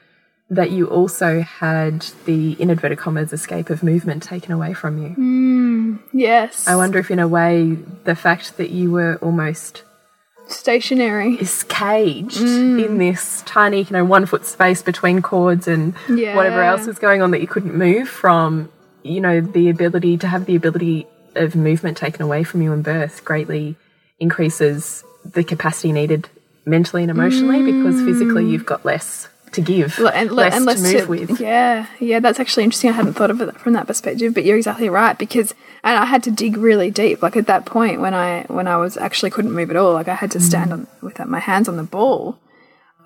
that 0.48 0.70
you 0.70 0.86
also 0.86 1.40
had 1.40 2.02
the 2.24 2.52
in 2.52 2.70
inverted 2.70 2.98
commas 2.98 3.32
escape 3.32 3.68
of 3.68 3.82
movement 3.82 4.22
taken 4.22 4.52
away 4.52 4.72
from 4.72 5.02
you. 5.02 5.08
Hmm, 5.10 5.96
yes. 6.12 6.68
I 6.68 6.76
wonder 6.76 6.98
if, 6.98 7.10
in 7.10 7.18
a 7.18 7.26
way, 7.26 7.72
the 8.04 8.14
fact 8.14 8.56
that 8.56 8.70
you 8.70 8.92
were 8.92 9.16
almost 9.16 9.82
Stationary. 10.48 11.34
is 11.40 11.64
caged 11.64 12.38
hmm. 12.38 12.78
in 12.78 12.98
this 12.98 13.42
tiny, 13.42 13.82
you 13.82 13.90
know, 13.90 14.04
one 14.04 14.26
foot 14.26 14.46
space 14.46 14.82
between 14.82 15.20
cords 15.20 15.66
and 15.66 15.94
Yeah. 16.08 16.36
whatever 16.36 16.62
else 16.62 16.86
was 16.86 16.98
going 16.98 17.22
on 17.22 17.32
that 17.32 17.40
you 17.40 17.48
couldn't 17.48 17.74
move 17.74 18.08
from, 18.08 18.70
you 19.02 19.20
know, 19.20 19.40
the 19.40 19.68
ability 19.68 20.16
to 20.18 20.28
have 20.28 20.46
the 20.46 20.54
ability 20.54 21.08
of 21.34 21.56
movement 21.56 21.96
taken 21.96 22.22
away 22.22 22.44
from 22.44 22.62
you 22.62 22.72
in 22.72 22.82
birth 22.82 23.24
greatly 23.24 23.74
increases 24.20 25.04
the 25.24 25.42
capacity 25.42 25.92
needed 25.92 26.28
mentally 26.64 27.02
and 27.02 27.10
emotionally 27.10 27.62
because 27.62 28.00
physically 28.02 28.44
hmm. 28.44 28.50
you've 28.50 28.66
got 28.66 28.84
less 28.84 29.28
to 29.52 29.60
give, 29.60 29.98
L- 29.98 30.08
and, 30.08 30.30
less, 30.30 30.54
and 30.54 30.68
to 30.68 30.78
move 30.78 31.02
to- 31.02 31.06
with. 31.06 31.40
Yeah, 31.40 31.86
yeah, 32.00 32.20
that's 32.20 32.40
actually 32.40 32.64
interesting. 32.64 32.90
I 32.90 32.94
hadn't 32.94 33.14
thought 33.14 33.30
of 33.30 33.40
it 33.40 33.58
from 33.58 33.72
that 33.74 33.86
perspective, 33.86 34.34
but 34.34 34.44
you're 34.44 34.56
exactly 34.56 34.88
right 34.88 35.16
because 35.18 35.54
and 35.86 35.96
I 35.96 36.04
had 36.04 36.24
to 36.24 36.32
dig 36.32 36.56
really 36.56 36.90
deep. 36.90 37.22
Like 37.22 37.36
at 37.36 37.46
that 37.46 37.64
point 37.64 38.00
when 38.00 38.12
I 38.12 38.44
when 38.48 38.66
I 38.66 38.76
was 38.76 38.96
actually 38.96 39.30
couldn't 39.30 39.52
move 39.52 39.70
at 39.70 39.76
all, 39.76 39.92
like 39.92 40.08
I 40.08 40.14
had 40.14 40.32
to 40.32 40.40
stand 40.40 40.70
mm. 40.70 40.72
on 40.72 40.86
with 41.00 41.24
my 41.26 41.38
hands 41.38 41.68
on 41.68 41.76
the 41.76 41.84
ball. 41.84 42.38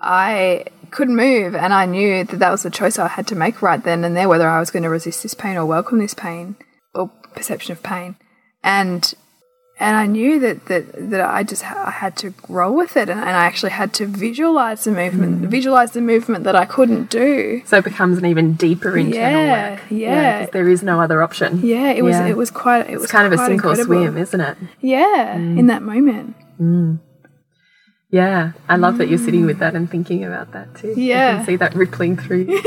I 0.01 0.65
couldn't 0.89 1.15
move, 1.15 1.53
and 1.53 1.73
I 1.73 1.85
knew 1.85 2.23
that 2.23 2.39
that 2.39 2.49
was 2.49 2.63
the 2.63 2.71
choice 2.71 2.97
I 2.97 3.07
had 3.07 3.27
to 3.27 3.35
make 3.35 3.61
right 3.61 3.81
then 3.81 4.03
and 4.03 4.17
there, 4.17 4.27
whether 4.27 4.49
I 4.49 4.59
was 4.59 4.71
going 4.71 4.81
to 4.81 4.89
resist 4.89 5.21
this 5.21 5.35
pain 5.35 5.57
or 5.57 5.65
welcome 5.65 5.99
this 5.99 6.15
pain 6.15 6.55
or 6.95 7.09
perception 7.35 7.71
of 7.73 7.83
pain, 7.83 8.15
and 8.63 9.13
and 9.81 9.97
I 9.97 10.05
knew 10.05 10.39
that 10.39 10.65
that 10.67 11.09
that 11.09 11.21
I 11.21 11.41
just 11.43 11.63
ha 11.63 11.85
I 11.87 11.91
had 11.91 12.15
to 12.17 12.33
roll 12.47 12.75
with 12.75 12.95
it, 12.95 13.09
and, 13.09 13.19
and 13.19 13.29
I 13.29 13.45
actually 13.45 13.71
had 13.71 13.93
to 13.95 14.05
visualize 14.05 14.83
the 14.83 14.91
movement, 14.91 15.41
mm. 15.41 15.47
visualize 15.47 15.91
the 15.91 16.01
movement 16.01 16.43
that 16.43 16.55
I 16.55 16.65
couldn't 16.65 17.09
do. 17.09 17.61
So 17.65 17.77
it 17.79 17.83
becomes 17.83 18.17
an 18.19 18.25
even 18.25 18.53
deeper 18.53 18.95
internal 18.95 19.41
Yeah, 19.41 19.71
work. 19.71 19.79
yeah. 19.89 20.39
'cause 20.45 20.51
there 20.53 20.69
is 20.69 20.83
no 20.83 21.01
other 21.01 21.23
option. 21.23 21.61
Yeah, 21.63 21.89
it 21.89 22.03
was 22.03 22.15
Yeah. 22.15 22.27
it 22.27 22.37
was 22.37 22.51
quite 22.51 22.89
it 22.89 22.93
was 22.93 23.03
It's 23.03 23.11
kind 23.11 23.25
of 23.25 23.33
a 23.37 23.43
sink 23.43 23.65
or 23.65 23.75
swim, 23.75 24.17
isn't 24.17 24.39
it? 24.39 24.57
Yeah, 24.79 25.35
mm. 25.37 25.57
in 25.57 25.65
that 25.67 25.81
moment. 25.81 26.35
Mm. 26.61 26.99
Yeah, 28.11 28.51
I 28.67 28.75
love 28.75 28.97
that 28.97 29.07
you're 29.07 29.17
sitting 29.17 29.45
with 29.45 29.59
that 29.59 29.73
and 29.73 29.89
thinking 29.89 30.25
about 30.25 30.51
that 30.51 30.75
too. 30.75 30.93
Yeah. 30.97 31.37
can 31.37 31.45
see 31.45 31.55
that 31.55 31.73
rippling 31.73 32.17
through. 32.17 32.43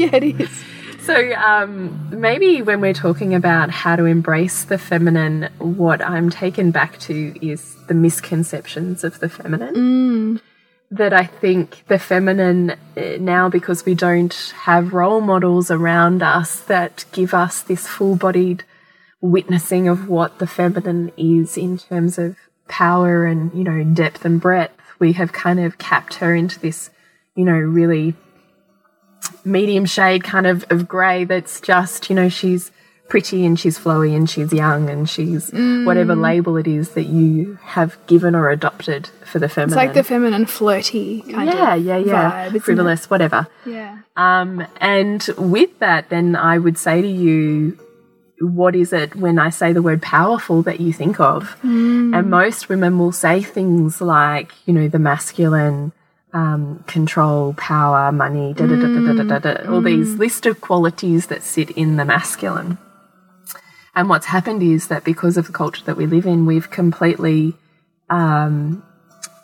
yeah, 0.00 0.14
it 0.14 0.40
is. 0.40 0.64
So 1.10 1.32
um, 1.34 2.20
maybe 2.20 2.62
when 2.62 2.80
we're 2.80 2.94
talking 2.94 3.34
about 3.34 3.70
how 3.70 3.96
to 3.96 4.04
embrace 4.04 4.62
the 4.64 4.78
feminine, 4.78 5.48
what 5.58 6.00
I'm 6.00 6.30
taken 6.30 6.70
back 6.70 6.98
to 7.00 7.34
is 7.44 7.76
the 7.88 7.94
misconceptions 7.94 9.02
of 9.02 9.18
the 9.18 9.28
feminine. 9.28 9.74
That 10.92 11.12
I 11.12 11.24
think 11.24 11.84
the 11.88 11.98
feminine 11.98 12.70
uh, 12.96 13.16
now, 13.18 13.48
because 13.48 13.84
we 13.84 13.94
don't 13.94 14.34
have 14.62 14.92
role 14.92 15.20
models 15.20 15.70
around 15.70 16.22
us 16.22 16.60
that 16.62 17.04
give 17.10 17.34
us 17.34 17.62
this 17.62 17.88
full 17.88 18.14
bodied 18.14 18.62
witnessing 19.20 19.88
of 19.88 20.08
what 20.08 20.38
the 20.38 20.46
feminine 20.46 21.10
is 21.16 21.56
in 21.56 21.78
terms 21.78 22.18
of 22.18 22.36
power 22.68 23.24
and 23.24 23.52
you 23.52 23.64
know 23.64 23.82
depth 23.82 24.24
and 24.24 24.40
breadth 24.40 24.80
we 25.00 25.12
have 25.12 25.32
kind 25.32 25.58
of 25.58 25.76
capped 25.76 26.14
her 26.14 26.34
into 26.34 26.58
this 26.60 26.88
you 27.34 27.44
know 27.44 27.52
really 27.52 28.14
medium 29.44 29.84
shade 29.86 30.22
kind 30.24 30.46
of 30.46 30.64
of 30.70 30.86
gray 30.88 31.24
that's 31.24 31.60
just 31.60 32.08
you 32.10 32.16
know 32.16 32.28
she's 32.28 32.70
pretty 33.08 33.44
and 33.44 33.58
she's 33.58 33.76
flowy 33.76 34.14
and 34.14 34.30
she's 34.30 34.52
young 34.52 34.88
and 34.88 35.10
she's 35.10 35.50
whatever 35.52 36.14
label 36.14 36.56
it 36.56 36.68
is 36.68 36.90
that 36.90 37.06
you 37.06 37.58
have 37.62 37.98
given 38.06 38.36
or 38.36 38.50
adopted 38.50 39.08
for 39.24 39.40
the 39.40 39.48
feminine 39.48 39.70
It's 39.70 39.76
like 39.76 39.94
the 39.94 40.04
feminine 40.04 40.46
flirty 40.46 41.22
kind 41.22 41.48
yeah 41.48 41.74
of 41.74 41.84
yeah 41.84 41.96
yeah 41.96 42.30
vibe, 42.30 42.46
isn't 42.46 42.56
it? 42.56 42.62
frivolous 42.62 43.10
whatever 43.10 43.48
Yeah. 43.66 43.98
um, 44.16 44.64
and 44.80 45.26
with 45.36 45.76
that, 45.80 46.08
then 46.08 46.36
I 46.36 46.58
would 46.58 46.78
say 46.78 47.02
to 47.02 47.08
you, 47.08 47.76
what 48.40 48.76
is 48.76 48.92
it 48.92 49.16
when 49.16 49.38
I 49.40 49.50
say 49.50 49.72
the 49.72 49.82
word 49.82 50.00
powerful 50.02 50.62
that 50.62 50.78
you 50.80 50.92
think 50.92 51.18
of? 51.20 51.56
And 51.62 52.30
most 52.30 52.68
women 52.68 52.98
will 52.98 53.12
say 53.12 53.42
things 53.42 54.00
like, 54.00 54.52
you 54.66 54.72
know, 54.72 54.86
the 54.88 54.98
masculine, 55.00 55.92
um, 56.32 56.84
control, 56.86 57.54
power, 57.54 58.12
money, 58.12 58.54
da 58.54 58.66
da 58.66 58.76
da 58.76 58.86
da 58.86 59.12
da 59.12 59.22
da 59.22 59.38
da, 59.38 59.52
da 59.52 59.72
all 59.72 59.80
these 59.80 60.14
list 60.14 60.46
of 60.46 60.60
qualities 60.60 61.26
that 61.26 61.42
sit 61.42 61.70
in 61.70 61.96
the 61.96 62.04
masculine. 62.04 62.78
And 63.94 64.08
what's 64.08 64.26
happened 64.26 64.62
is 64.62 64.88
that 64.88 65.04
because 65.04 65.36
of 65.36 65.46
the 65.46 65.52
culture 65.52 65.84
that 65.84 65.96
we 65.96 66.06
live 66.06 66.26
in, 66.26 66.46
we've 66.46 66.70
completely 66.70 67.54
um, 68.08 68.82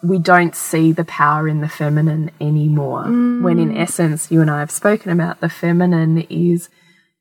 we 0.03 0.19
don't 0.19 0.55
see 0.55 0.93
the 0.93 1.05
power 1.05 1.49
in 1.49 1.61
the 1.61 1.69
feminine 1.69 2.31
anymore. 2.41 3.05
When 3.05 3.59
in 3.59 3.77
essence, 3.77 4.31
you 4.31 4.41
and 4.41 4.51
I 4.51 4.61
have 4.61 4.71
spoken 4.71 5.11
about 5.11 5.41
the 5.41 5.49
feminine 5.49 6.27
is 6.31 6.69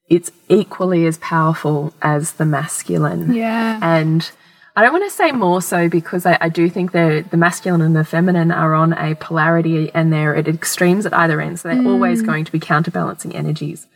it's 0.10 0.32
equally 0.50 1.06
as 1.08 1.18
powerful 1.18 1.94
as 2.02 2.34
the 2.34 2.46
masculine. 2.46 3.34
Yeah. 3.34 3.80
And 3.82 4.30
I 4.78 4.84
don't 4.84 4.92
want 4.92 5.06
to 5.06 5.16
say 5.16 5.32
more 5.32 5.62
so 5.62 5.88
because 5.88 6.26
I, 6.26 6.38
I 6.42 6.50
do 6.50 6.70
think 6.70 6.92
the 6.92 7.26
the 7.30 7.38
masculine 7.38 7.82
and 7.82 7.96
the 7.96 8.04
feminine 8.04 8.52
are 8.52 8.74
on 8.74 8.94
a 8.94 9.16
polarity 9.16 9.90
and 9.94 10.12
they're 10.12 10.36
at 10.36 10.48
extremes 10.48 11.06
at 11.06 11.14
either 11.14 11.40
end. 11.40 11.60
So 11.60 11.70
they're 11.70 11.88
always 11.88 12.22
mm. 12.22 12.26
going 12.26 12.46
to 12.46 12.52
be 12.52 12.60
counterbalancing 12.60 13.34
energies. 13.36 13.88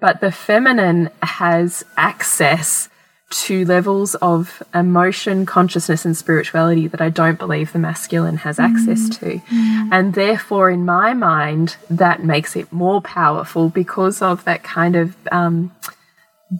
But 0.00 0.20
the 0.20 0.32
feminine 0.32 1.10
has 1.22 1.84
access 1.96 2.88
to 3.30 3.64
levels 3.64 4.14
of 4.16 4.62
emotion, 4.74 5.46
consciousness, 5.46 6.04
and 6.04 6.16
spirituality 6.16 6.86
that 6.88 7.00
I 7.00 7.08
don't 7.08 7.38
believe 7.38 7.72
the 7.72 7.78
masculine 7.78 8.36
has 8.38 8.58
access 8.58 9.08
mm. 9.08 9.18
to. 9.20 9.38
Mm. 9.38 9.88
And 9.92 10.14
therefore, 10.14 10.70
in 10.70 10.84
my 10.84 11.14
mind, 11.14 11.76
that 11.90 12.22
makes 12.22 12.54
it 12.54 12.72
more 12.72 13.00
powerful 13.00 13.70
because 13.70 14.20
of 14.22 14.44
that 14.44 14.62
kind 14.62 14.94
of 14.94 15.16
um, 15.32 15.72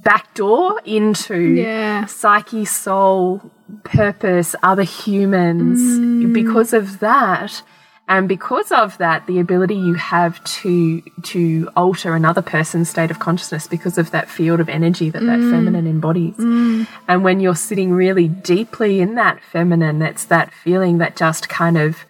backdoor 0.03 0.81
into 0.85 1.39
Yeah. 1.39 2.07
psyche, 2.07 2.65
soul, 2.65 3.51
purpose, 3.85 4.55
other 4.63 4.83
humans. 4.83 5.81
Mm. 5.81 6.33
Because 6.33 6.73
of 6.73 7.01
that, 7.01 7.63
and 8.07 8.29
because 8.29 8.71
of 8.71 8.99
that, 8.99 9.27
the 9.27 9.41
ability 9.41 9.77
you 9.77 9.95
have 9.95 10.43
to 10.45 11.01
to 11.23 11.71
alter 11.75 12.15
another 12.15 12.43
person's 12.43 12.91
state 12.91 13.11
of 13.11 13.19
consciousness 13.19 13.67
because 13.67 13.97
of 13.97 14.11
that 14.11 14.29
field 14.29 14.61
of 14.61 14.69
energy 14.69 15.09
that 15.09 15.23
that 15.23 15.39
mm. 15.39 15.51
feminine 15.51 15.87
embodies. 15.87 16.37
Mm. 16.37 16.87
And 17.09 17.25
when 17.25 17.41
you're 17.41 17.55
sitting 17.55 17.93
really 17.93 18.29
deeply 18.29 19.01
in 19.01 19.15
that 19.15 19.41
feminine, 19.43 20.03
it's 20.03 20.27
that 20.27 20.53
feeling 20.53 20.99
that 20.99 21.17
just 21.17 21.49
kind 21.49 21.79
of 21.79 22.05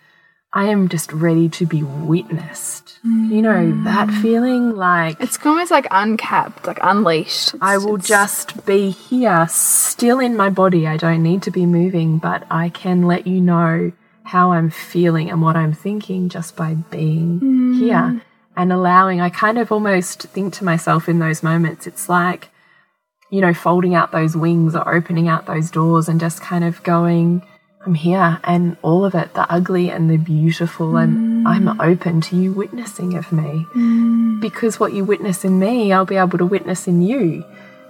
I 0.53 0.65
am 0.67 0.89
just 0.89 1.13
ready 1.13 1.49
to 1.51 1.67
be 1.67 1.83
witnessed. 1.83 2.84
You 3.05 3.43
know, 3.43 3.85
that 3.85 4.11
feeling 4.23 4.77
like 4.77 5.21
It's 5.21 5.39
almost 5.45 5.71
like 5.71 5.87
uncapped, 5.91 6.67
like 6.67 6.79
unleashed. 6.83 7.55
I 7.61 7.77
will 7.77 7.97
it's- 7.97 8.09
just 8.09 8.65
be 8.65 8.91
here, 8.91 9.47
still 9.51 10.21
in 10.21 10.37
my 10.37 10.49
body. 10.49 10.87
I 10.87 10.97
don't 10.97 11.23
need 11.23 11.43
to 11.43 11.51
be 11.51 11.67
moving, 11.67 12.17
but 12.17 12.47
I 12.51 12.71
can 12.71 13.03
let 13.03 13.27
you 13.27 13.43
know 13.43 13.93
how 14.23 14.53
I'm 14.53 14.71
feeling 14.71 15.31
and 15.31 15.43
what 15.43 15.55
I'm 15.55 15.75
thinking 15.75 16.31
just 16.31 16.57
by 16.57 16.75
being 16.75 17.41
mm. 17.41 17.79
here 17.79 18.23
and 18.57 18.73
allowing. 18.73 19.21
I 19.21 19.29
kind 19.29 19.59
of 19.59 19.71
almost 19.71 20.23
think 20.23 20.55
to 20.55 20.65
myself 20.65 21.07
in 21.07 21.19
those 21.19 21.43
moments, 21.43 21.87
it's 21.87 22.09
like, 22.09 22.49
you 23.29 23.43
know, 23.43 23.53
folding 23.53 23.95
out 23.95 24.13
those 24.13 24.35
wings 24.35 24.75
or 24.75 24.95
opening 24.95 25.29
out 25.29 25.45
those 25.45 25.71
doors 25.71 26.09
and 26.09 26.19
just 26.19 26.41
kind 26.41 26.65
of 26.65 26.83
going, 26.85 27.43
I'm 27.87 27.95
here 27.95 28.41
and 28.45 28.77
all 28.83 29.05
of 29.05 29.15
it, 29.15 29.35
the 29.35 29.51
ugly 29.53 29.91
and 29.91 30.09
the 30.11 30.17
beautiful, 30.17 30.97
and 30.97 31.47
I'm 31.47 31.65
mm. 31.65 31.85
open 31.85 32.21
to 32.23 32.37
you 32.37 32.53
witnessing 32.53 33.15
of 33.15 33.31
me 33.31 33.67
mm. 33.75 34.41
because 34.41 34.81
what 34.81 34.93
you 34.95 35.05
witness 35.05 35.45
in 35.45 35.59
me, 35.59 35.93
I'll 35.93 36.07
be 36.07 36.17
able 36.17 36.39
to 36.39 36.47
witness 36.47 36.87
in 36.87 37.03
you. 37.03 37.45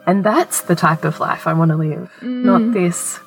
And 0.07 0.24
that's 0.24 0.62
the 0.62 0.74
type 0.74 1.04
of 1.04 1.20
life 1.20 1.46
I 1.46 1.52
want 1.52 1.70
to 1.70 1.76
live, 1.76 2.11
not 2.22 2.61
mm. 2.61 2.72
this 2.72 3.20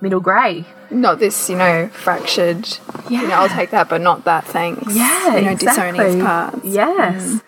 middle 0.00 0.20
grey. 0.20 0.64
not 0.90 1.18
this, 1.18 1.50
you 1.50 1.56
know, 1.56 1.88
fractured. 1.88 2.78
You 3.10 3.26
know, 3.26 3.34
I'll 3.34 3.48
take 3.48 3.70
that, 3.70 3.88
but 3.88 4.00
not 4.00 4.24
that. 4.24 4.44
Thanks. 4.44 4.94
Yeah, 4.94 5.36
You 5.36 5.42
know, 5.42 5.50
exactly. 5.50 5.92
disowning 5.92 6.00
its 6.00 6.24
parts. 6.24 6.64
Yes. 6.64 7.40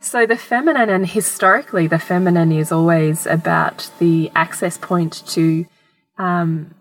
So 0.00 0.26
the 0.26 0.36
feminine, 0.36 0.88
and 0.90 1.06
historically, 1.06 1.86
the 1.86 1.98
feminine 1.98 2.52
is 2.52 2.70
always 2.72 3.26
about 3.26 3.90
the 3.98 4.30
access 4.34 4.78
point 4.78 5.26
to 5.28 5.66
um, 6.18 6.74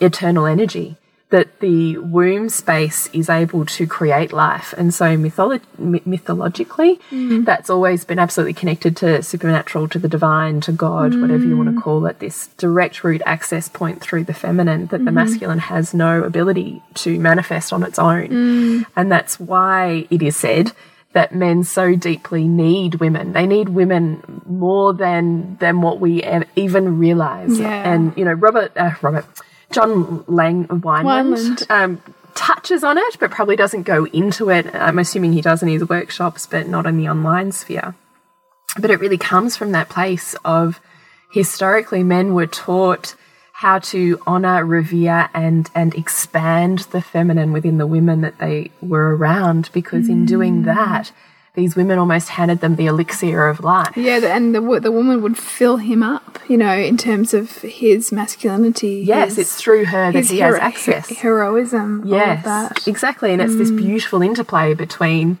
eternal 0.00 0.46
energy. 0.46 0.96
That 1.30 1.60
the 1.60 1.96
womb 1.98 2.48
space 2.48 3.08
is 3.12 3.30
able 3.30 3.64
to 3.64 3.86
create 3.86 4.32
life, 4.32 4.74
and 4.76 4.92
so 4.92 5.16
mytholo 5.16 5.60
my- 5.78 6.02
mythologically, 6.04 6.98
mm. 7.08 7.44
that's 7.44 7.70
always 7.70 8.04
been 8.04 8.18
absolutely 8.18 8.54
connected 8.54 8.96
to 8.96 9.22
supernatural, 9.22 9.86
to 9.90 10.00
the 10.00 10.08
divine, 10.08 10.60
to 10.62 10.72
God, 10.72 11.14
whatever 11.20 11.44
you 11.44 11.56
want 11.56 11.68
to 11.68 11.76
mm. 11.76 11.82
call 11.82 12.04
it. 12.06 12.18
This 12.18 12.48
direct 12.56 13.04
route 13.04 13.22
access 13.24 13.68
point 13.68 14.00
through 14.00 14.24
the 14.24 14.34
feminine 14.34 14.86
that 14.86 14.98
the 14.98 15.04
mm-hmm. 15.04 15.14
masculine 15.14 15.60
has 15.60 15.94
no 15.94 16.24
ability 16.24 16.82
to 16.94 17.16
manifest 17.20 17.72
on 17.72 17.84
its 17.84 18.00
own, 18.00 18.28
mm. 18.28 18.86
and 18.96 19.12
that's 19.12 19.38
why 19.38 20.08
it 20.10 20.22
is 20.22 20.34
said 20.34 20.72
that 21.12 21.32
men 21.32 21.62
so 21.62 21.94
deeply 21.94 22.46
need 22.46 22.96
women. 22.96 23.32
They 23.32 23.46
need 23.46 23.68
women 23.68 24.42
more 24.46 24.92
than 24.92 25.56
than 25.60 25.80
what 25.80 26.00
we 26.00 26.24
even 26.56 26.98
realize. 26.98 27.58
Yeah. 27.58 27.92
And 27.92 28.16
you 28.16 28.24
know, 28.24 28.32
Robert, 28.32 28.72
uh, 28.76 28.94
Robert, 29.00 29.26
John 29.70 30.24
Lang 30.26 30.66
Wineland, 30.66 31.36
Wineland. 31.36 31.70
Um, 31.70 32.02
touches 32.34 32.84
on 32.84 32.96
it, 32.96 33.16
but 33.18 33.30
probably 33.30 33.56
doesn't 33.56 33.82
go 33.82 34.06
into 34.06 34.50
it. 34.50 34.72
I'm 34.74 34.98
assuming 34.98 35.32
he 35.32 35.40
does 35.40 35.62
in 35.62 35.68
his 35.68 35.88
workshops, 35.88 36.46
but 36.46 36.68
not 36.68 36.86
in 36.86 36.96
the 36.96 37.08
online 37.08 37.52
sphere. 37.52 37.94
But 38.78 38.90
it 38.90 39.00
really 39.00 39.18
comes 39.18 39.56
from 39.56 39.72
that 39.72 39.88
place 39.88 40.34
of 40.44 40.80
historically 41.32 42.02
men 42.02 42.34
were 42.34 42.46
taught 42.46 43.14
how 43.52 43.78
to 43.78 44.18
honor, 44.26 44.64
revere, 44.64 45.28
and 45.34 45.68
and 45.74 45.94
expand 45.94 46.80
the 46.92 47.02
feminine 47.02 47.52
within 47.52 47.76
the 47.76 47.86
women 47.86 48.22
that 48.22 48.38
they 48.38 48.70
were 48.80 49.14
around, 49.14 49.68
because 49.72 50.08
in 50.08 50.24
doing 50.24 50.62
that, 50.62 51.12
these 51.60 51.76
women 51.76 51.98
almost 51.98 52.30
handed 52.30 52.60
them 52.60 52.76
the 52.76 52.86
elixir 52.86 53.46
of 53.46 53.60
life. 53.60 53.94
Yeah, 53.94 54.20
and 54.24 54.54
the 54.54 54.80
the 54.80 54.90
woman 54.90 55.20
would 55.20 55.36
fill 55.36 55.76
him 55.76 56.02
up, 56.02 56.38
you 56.48 56.56
know, 56.56 56.72
in 56.72 56.96
terms 56.96 57.34
of 57.34 57.58
his 57.58 58.10
masculinity. 58.10 59.02
Yes, 59.06 59.36
his, 59.36 59.38
it's 59.38 59.56
through 59.56 59.84
her 59.86 60.10
that 60.10 60.24
he 60.24 60.38
has 60.38 60.54
access. 60.54 61.10
heroism. 61.10 62.02
Yes, 62.06 62.86
exactly. 62.86 63.32
And 63.32 63.42
it's 63.42 63.56
this 63.56 63.70
mm. 63.70 63.76
beautiful 63.76 64.22
interplay 64.22 64.72
between, 64.72 65.38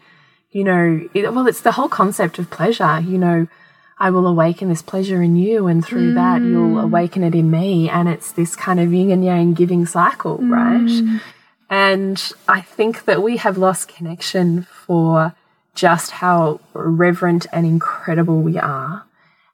you 0.50 0.62
know, 0.62 1.08
it, 1.14 1.32
well, 1.32 1.46
it's 1.46 1.62
the 1.62 1.72
whole 1.72 1.88
concept 1.88 2.38
of 2.38 2.50
pleasure. 2.50 3.00
You 3.00 3.16
know, 3.16 3.46
I 3.98 4.10
will 4.10 4.26
awaken 4.26 4.68
this 4.68 4.82
pleasure 4.82 5.22
in 5.22 5.36
you, 5.36 5.68
and 5.68 5.82
through 5.82 6.12
that, 6.14 6.42
you'll 6.42 6.76
mm. 6.76 6.84
awaken 6.84 7.24
it 7.24 7.34
in 7.34 7.50
me. 7.50 7.88
And 7.88 8.10
it's 8.10 8.32
this 8.32 8.54
kind 8.54 8.78
of 8.78 8.92
yin 8.92 9.10
and 9.10 9.24
yang 9.24 9.54
giving 9.54 9.86
cycle, 9.86 10.36
right? 10.38 10.80
Mm. 10.80 11.20
And 11.70 12.32
I 12.46 12.60
think 12.60 13.06
that 13.06 13.22
we 13.22 13.38
have 13.38 13.56
lost 13.56 13.88
connection 13.88 14.64
for 14.64 15.34
just 15.74 16.10
how 16.10 16.60
reverent 16.72 17.46
and 17.52 17.66
incredible 17.66 18.40
we 18.40 18.58
are, 18.58 19.04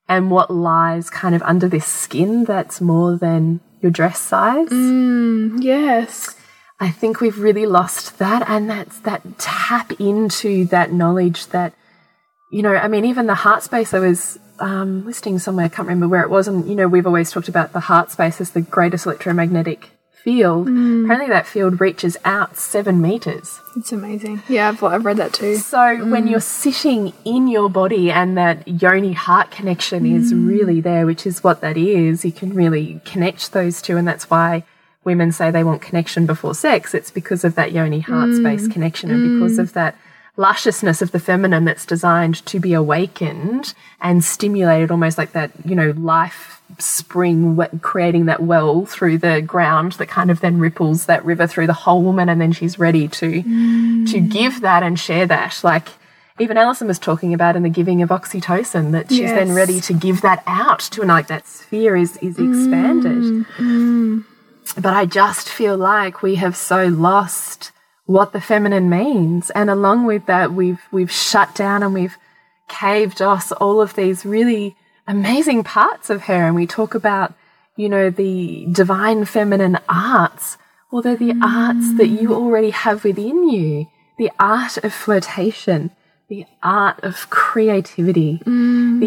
and 0.09 0.31
what 0.31 0.51
lies 0.51 1.11
kind 1.11 1.35
of 1.35 1.43
under 1.43 1.69
this 1.69 1.87
skin 1.87 2.45
that's 2.45 2.81
more 2.81 3.17
than 3.17 3.61
your 3.81 3.91
dress 3.91 4.19
size. 4.19 4.69
Yes. 5.63 6.35
I 6.79 6.91
think 6.91 7.21
we've 7.21 7.39
really 7.39 7.65
lost 7.67 8.19
that, 8.19 8.49
and 8.49 8.69
that's 8.69 9.01
that 9.01 9.39
tap 9.39 9.93
into 9.99 10.67
that 10.67 10.93
knowledge 10.93 11.47
that, 11.47 11.73
you 12.53 12.63
know, 12.63 12.75
I 12.75 12.89
mean, 12.89 13.05
even 13.07 13.27
the 13.27 13.35
heart 13.35 13.63
space. 13.63 13.95
I 13.95 13.99
was 13.99 14.39
um, 14.59 15.07
listening 15.07 15.39
somewhere, 15.39 15.67
I 15.67 15.69
can't 15.69 15.89
remember 15.89 16.09
where 16.09 16.23
it 16.23 16.31
was, 16.31 16.49
and 16.49 16.69
you 16.69 16.75
know, 16.75 16.87
we've 16.87 17.07
always 17.07 17.31
talked 17.31 17.49
about 17.49 17.73
the 17.73 17.81
heart 17.81 18.11
space 18.11 18.41
as 18.41 18.51
the 18.51 18.61
greatest 18.61 19.07
electromagnetic 19.07 19.91
field. 20.27 20.67
Mm. 20.67 21.05
Apparently, 21.05 21.29
that 21.29 21.47
field 21.47 21.81
reaches 21.81 22.17
out 22.25 22.57
seven 22.57 23.01
meters. 23.01 23.61
It's 23.77 23.93
amazing. 23.93 24.43
Yeah, 24.49 24.71
I've, 24.71 24.83
I've 24.83 25.05
read 25.05 25.19
that 25.19 25.33
too. 25.33 25.55
So 25.55 26.05
when 26.05 26.27
mm. 26.27 26.31
you're 26.31 26.41
sitting 26.41 27.13
in 27.25 27.47
your 27.47 27.71
body 27.71 28.11
and 28.11 28.37
that 28.37 28.67
yoni 28.67 29.13
heart 29.13 29.53
connection 29.53 30.05
is 30.05 30.33
mm. 30.33 30.49
really 30.49 30.81
there, 30.81 31.07
which 31.07 31.27
is 31.27 31.45
what 31.45 31.61
that 31.61 31.77
is, 31.77 32.25
you 32.25 32.33
can 32.33 32.53
really 32.55 33.01
connect 33.05 33.53
those 33.53 33.81
two, 33.81 33.97
and 33.97 34.07
that's 34.07 34.29
why 34.29 34.65
women 35.05 35.31
say 35.31 35.53
they 35.53 35.63
want 35.63 35.81
connection 35.81 36.27
before 36.27 36.57
sex. 36.57 36.93
It's 36.93 37.13
because 37.13 37.45
of 37.45 37.55
that 37.55 37.71
yoni 37.71 38.01
heart 38.01 38.35
space 38.35 38.67
connection, 38.67 39.13
and 39.13 39.39
because 39.39 39.61
of 39.61 39.75
that 39.75 39.97
lusciousness 40.37 41.01
of 41.01 41.13
the 41.13 41.19
feminine 41.19 41.65
that's 41.65 41.87
designed 41.87 42.45
to 42.47 42.61
be 42.61 42.75
awakened 42.75 43.75
and 44.01 44.25
stimulated, 44.25 44.91
almost 44.91 45.19
like 45.19 45.33
that, 45.33 45.51
you 45.65 45.75
know, 45.75 45.91
life 45.97 46.57
spring 46.79 47.57
creating 47.81 48.27
that 48.27 48.43
well 48.43 48.85
through 48.85 49.19
the 49.19 49.41
ground 49.41 49.93
that 49.93 50.09
kind 50.09 50.31
of 50.31 50.41
then 50.41 50.59
ripples 50.59 51.07
that 51.07 51.25
river 51.25 51.47
through 51.47 51.67
the 51.67 51.73
whole 51.73 52.03
woman 52.03 52.29
and 52.29 52.41
then 52.41 52.53
she's 52.53 52.79
ready 52.79 53.07
to 53.07 53.43
to 53.43 53.49
mm. 54.19 54.29
give 54.31 54.61
that 54.63 54.83
and 54.83 54.99
share 54.99 55.27
that. 55.27 55.61
Like 55.63 55.89
even 56.39 56.57
Alison 56.57 56.89
was 56.89 56.99
talking 56.99 57.33
about 57.33 57.57
in 57.57 57.63
the 57.63 57.71
giving 57.71 58.03
of 58.03 58.11
oxytocin 58.11 58.93
that 58.93 59.11
she's 59.11 59.31
then 59.31 59.53
ready 59.55 59.81
to 59.81 59.95
give 59.95 60.21
that 60.23 60.43
out 60.47 60.81
to 60.81 61.01
and 61.01 61.09
like 61.09 61.29
that 61.29 61.47
sphere 61.47 61.97
is 61.97 62.17
is 62.19 62.39
expanded. 62.39 63.23
Mm. 63.23 63.47
Mm. 63.59 64.25
But 64.75 64.93
I 64.93 65.07
just 65.07 65.49
feel 65.49 65.77
like 65.77 66.23
we 66.23 66.35
have 66.35 66.57
so 66.57 66.87
lost 66.89 67.71
what 68.07 68.33
the 68.33 68.41
feminine 68.41 68.89
means, 68.89 69.51
and 69.51 69.69
along 69.69 70.07
with 70.07 70.27
that, 70.27 70.53
we've 70.53 70.81
we've 70.91 71.11
shut 71.11 71.55
down 71.55 71.83
and 71.83 71.93
we've 71.93 72.17
caved 72.69 73.21
off 73.21 73.53
all 73.61 73.81
of 73.81 73.95
these 73.95 74.25
really 74.25 74.77
amazing 75.07 75.65
parts 75.65 76.11
of 76.11 76.23
her. 76.23 76.47
And 76.47 76.55
we 76.55 76.67
talk 76.67 76.95
about, 76.95 77.35
you 77.77 77.89
know, 77.89 78.11
the 78.11 78.67
divine 78.73 79.25
feminine 79.25 79.79
arts. 79.89 80.57
Well, 80.91 81.03
they're 81.03 81.17
the 81.17 81.39
arts 81.43 81.97
that 81.97 82.09
you 82.09 82.31
mm. 82.31 82.35
already 82.35 82.71
have 82.71 83.05
within 83.05 83.49
you. 83.49 83.87
The 84.19 84.31
art 84.39 84.79
of 84.79 84.95
flirtation, 84.95 85.91
the 86.29 86.47
art 86.63 87.01
of 87.03 87.29
creativity, 87.29 88.41
the 88.45 88.51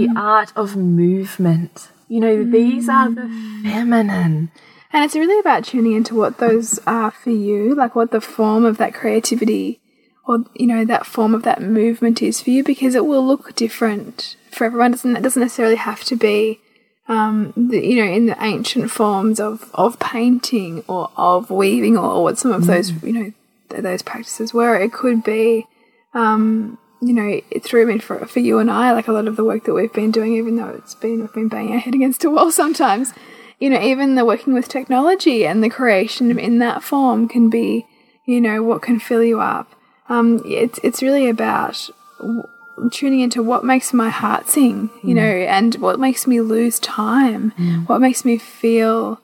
mm. 0.08 0.16
art 0.16 0.54
of 0.56 0.76
movement. 0.76 1.90
You 2.08 2.20
know, 2.20 2.44
these 2.44 2.90
are 2.90 3.10
the 3.10 3.22
mm. 3.22 3.64
feminine. 3.64 4.52
And 4.92 5.04
it's 5.04 5.16
really 5.16 5.40
about 5.40 5.66
tuning 5.66 5.94
into 5.94 6.16
what 6.16 6.40
those 6.40 6.80
are 6.88 7.12
for 7.12 7.30
you, 7.30 7.76
like 7.76 7.96
what 7.96 8.12
the 8.12 8.22
form 8.22 8.66
of 8.66 8.78
that 8.78 8.94
creativity 8.94 9.80
or 10.26 10.46
you 10.54 10.68
know 10.68 10.86
that 10.86 11.08
form 11.08 11.34
of 11.34 11.42
that 11.44 11.62
movement 11.62 12.22
is 12.22 12.42
for 12.42 12.52
you, 12.52 12.64
because 12.64 12.96
it 12.96 13.06
will 13.06 13.26
look 13.26 13.56
different 13.56 14.36
for 14.52 14.66
everyone. 14.66 14.92
It 14.92 14.98
doesn't 14.98 15.18
it 15.18 15.24
doesn't 15.24 15.42
necessarily 15.42 15.76
have 15.76 16.04
to 16.06 16.16
be, 16.16 16.60
um, 17.08 17.54
the, 17.56 17.86
you 17.86 18.04
know, 18.04 18.12
in 18.12 18.28
the 18.28 18.44
ancient 18.44 18.92
forms 18.92 19.40
of 19.40 19.70
of 19.74 20.00
painting 20.00 20.84
or 20.88 21.12
of 21.18 21.50
weaving 21.50 21.98
or 21.98 22.24
what 22.24 22.38
some 22.38 22.52
of 22.52 22.66
those 22.66 22.92
you 23.04 23.14
know 23.14 23.34
th- 23.70 23.84
those 23.84 24.02
practices 24.02 24.54
were. 24.54 24.76
It 24.76 24.94
could 24.94 25.24
be, 25.24 25.68
um, 26.14 26.78
you 27.02 27.14
know, 27.14 27.42
through 27.62 27.84
I 27.84 27.86
mean 27.86 28.00
for 28.00 28.24
for 28.28 28.40
you 28.40 28.60
and 28.60 28.70
I, 28.70 28.92
like 28.92 29.08
a 29.08 29.12
lot 29.12 29.28
of 29.28 29.36
the 29.36 29.44
work 29.44 29.66
that 29.66 29.74
we've 29.74 29.94
been 29.94 30.12
doing, 30.12 30.34
even 30.34 30.58
though 30.58 30.70
it's 30.70 30.96
been 30.96 31.22
we've 31.22 31.34
been 31.34 31.48
banging 31.48 31.74
our 31.74 31.80
head 31.80 31.96
against 31.96 32.24
a 32.24 32.30
wall 32.30 32.52
sometimes 32.64 33.14
you 33.60 33.70
know, 33.70 33.82
even 33.82 34.16
the 34.16 34.26
working 34.26 34.54
with 34.54 34.68
technology 34.68 35.46
and 35.46 35.64
the 35.64 35.70
creation 35.70 36.38
in 36.40 36.60
that 36.60 36.82
form 36.84 37.28
can 37.28 37.50
be, 37.50 37.86
you 38.26 38.40
know, 38.40 38.64
what 38.64 38.82
can 38.82 39.00
fill 39.00 39.24
you 39.24 39.40
up. 39.42 39.76
Um, 40.08 40.42
it's 40.46 40.80
it's 40.84 41.02
really 41.02 41.30
about 41.30 41.90
w- 42.20 42.44
tuning 42.92 43.20
into 43.20 43.44
what 43.44 43.66
makes 43.66 43.94
my 43.94 44.10
heart 44.10 44.48
sing, 44.48 44.90
you 45.04 45.14
know, 45.14 45.22
and 45.22 45.76
what 45.76 46.00
makes 46.00 46.26
me 46.26 46.40
lose 46.42 46.80
time, 46.80 47.52
what 47.88 48.00
makes 48.00 48.24
me 48.24 48.38
feel 48.38 49.22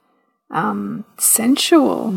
um, 0.51 1.05
sensual. 1.17 2.13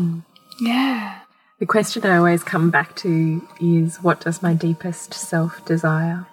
Yeah. 0.59 1.19
The 1.59 1.65
question 1.65 2.05
I 2.05 2.17
always 2.17 2.43
come 2.43 2.69
back 2.69 2.95
to 2.97 3.45
is 3.59 3.97
what 4.01 4.21
does 4.21 4.41
my 4.41 4.53
deepest 4.53 5.13
self 5.13 5.63
desire? 5.65 6.25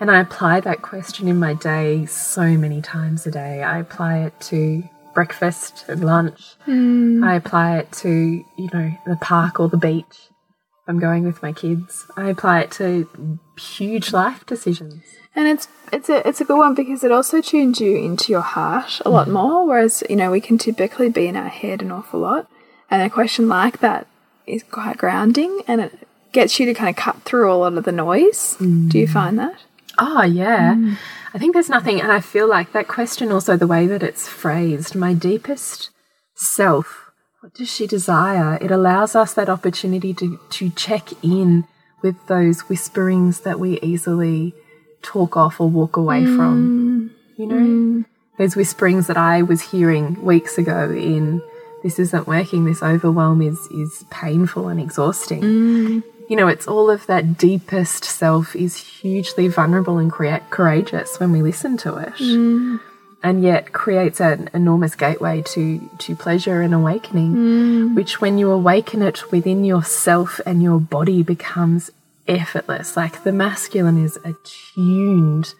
And 0.00 0.10
I 0.10 0.20
apply 0.20 0.60
that 0.60 0.80
question 0.80 1.28
in 1.28 1.38
my 1.38 1.52
day 1.52 2.06
so 2.06 2.56
many 2.56 2.80
times 2.80 3.26
a 3.26 3.30
day. 3.30 3.62
I 3.62 3.78
apply 3.78 4.20
it 4.20 4.40
to 4.42 4.82
breakfast 5.12 5.84
and 5.88 6.02
lunch. 6.02 6.56
Mm. 6.66 7.22
I 7.22 7.34
apply 7.34 7.78
it 7.78 7.92
to, 7.92 8.08
you 8.08 8.70
know, 8.72 8.92
the 9.06 9.16
park 9.16 9.60
or 9.60 9.68
the 9.68 9.76
beach. 9.76 10.06
If 10.08 10.88
I'm 10.88 10.98
going 10.98 11.24
with 11.24 11.42
my 11.42 11.52
kids. 11.52 12.06
I 12.16 12.30
apply 12.30 12.60
it 12.60 12.70
to 12.72 13.38
huge 13.58 14.12
life 14.14 14.46
decisions. 14.46 15.04
And 15.36 15.46
it's 15.46 15.68
it's 15.92 16.08
a 16.08 16.26
it's 16.26 16.40
a 16.40 16.44
good 16.44 16.58
one 16.58 16.74
because 16.74 17.04
it 17.04 17.12
also 17.12 17.40
tunes 17.40 17.80
you 17.80 17.96
into 17.96 18.32
your 18.32 18.40
heart 18.40 19.00
a 19.04 19.10
lot 19.10 19.28
mm. 19.28 19.32
more. 19.32 19.66
Whereas 19.66 20.02
you 20.08 20.16
know 20.16 20.30
we 20.30 20.40
can 20.40 20.58
typically 20.58 21.08
be 21.08 21.26
in 21.26 21.36
our 21.36 21.48
head 21.48 21.82
an 21.82 21.92
awful 21.92 22.20
lot, 22.20 22.48
and 22.90 23.02
a 23.02 23.10
question 23.10 23.48
like 23.48 23.78
that 23.78 24.08
is 24.46 24.64
quite 24.64 24.96
grounding, 24.96 25.62
and 25.68 25.80
it 25.80 26.08
gets 26.32 26.58
you 26.58 26.66
to 26.66 26.74
kind 26.74 26.90
of 26.90 26.96
cut 26.96 27.22
through 27.22 27.52
a 27.52 27.54
lot 27.54 27.74
of 27.74 27.84
the 27.84 27.92
noise. 27.92 28.56
Mm. 28.58 28.88
Do 28.88 28.98
you 28.98 29.06
find 29.06 29.38
that? 29.38 29.56
Oh, 29.98 30.22
yeah. 30.22 30.74
Mm. 30.74 30.96
I 31.32 31.38
think 31.38 31.54
there's 31.54 31.68
nothing, 31.68 32.00
and 32.00 32.10
I 32.10 32.20
feel 32.20 32.48
like 32.48 32.72
that 32.72 32.88
question 32.88 33.30
also, 33.30 33.56
the 33.56 33.66
way 33.66 33.86
that 33.86 34.02
it's 34.02 34.28
phrased, 34.28 34.94
my 34.94 35.14
deepest 35.14 35.90
self, 36.34 37.10
what 37.40 37.54
does 37.54 37.70
she 37.70 37.86
desire? 37.86 38.58
It 38.60 38.70
allows 38.70 39.14
us 39.14 39.34
that 39.34 39.48
opportunity 39.48 40.12
to, 40.14 40.40
to 40.50 40.70
check 40.70 41.08
in 41.22 41.64
with 42.02 42.26
those 42.26 42.62
whisperings 42.62 43.40
that 43.40 43.60
we 43.60 43.78
easily 43.80 44.54
talk 45.02 45.36
off 45.36 45.60
or 45.60 45.68
walk 45.68 45.96
away 45.96 46.22
mm. 46.22 46.36
from. 46.36 47.14
You 47.36 47.46
know, 47.46 47.54
mm. 47.54 48.04
those 48.38 48.56
whisperings 48.56 49.06
that 49.06 49.16
I 49.16 49.42
was 49.42 49.70
hearing 49.70 50.22
weeks 50.22 50.58
ago 50.58 50.90
in 50.90 51.42
this 51.82 51.98
isn't 51.98 52.26
working, 52.26 52.64
this 52.64 52.82
overwhelm 52.82 53.40
is, 53.40 53.58
is 53.70 54.04
painful 54.10 54.68
and 54.68 54.80
exhausting 54.80 56.02
you 56.30 56.36
know, 56.36 56.46
it's 56.46 56.68
all 56.68 56.88
of 56.88 57.06
that 57.08 57.36
deepest 57.36 58.04
self 58.04 58.54
is 58.54 58.76
hugely 58.76 59.48
vulnerable 59.48 59.98
and 59.98 60.12
courageous 60.12 61.18
when 61.18 61.32
we 61.32 61.42
listen 61.42 61.76
to 61.78 61.96
it, 61.96 62.14
mm. 62.14 62.78
and 63.20 63.42
yet 63.42 63.72
creates 63.72 64.20
an 64.20 64.48
enormous 64.54 64.94
gateway 64.94 65.42
to 65.42 65.90
to 65.98 66.14
pleasure 66.14 66.60
and 66.60 66.72
awakening, 66.72 67.34
mm. 67.34 67.94
which 67.96 68.20
when 68.20 68.38
you 68.38 68.48
awaken 68.48 69.02
it 69.02 69.32
within 69.32 69.64
yourself 69.64 70.40
and 70.46 70.62
your 70.62 70.78
body 70.78 71.24
becomes 71.24 71.90
effortless. 72.28 72.96
Like 72.96 73.24
the 73.24 73.32
masculine 73.32 74.00
is 74.00 74.16
attuned, 74.24 75.52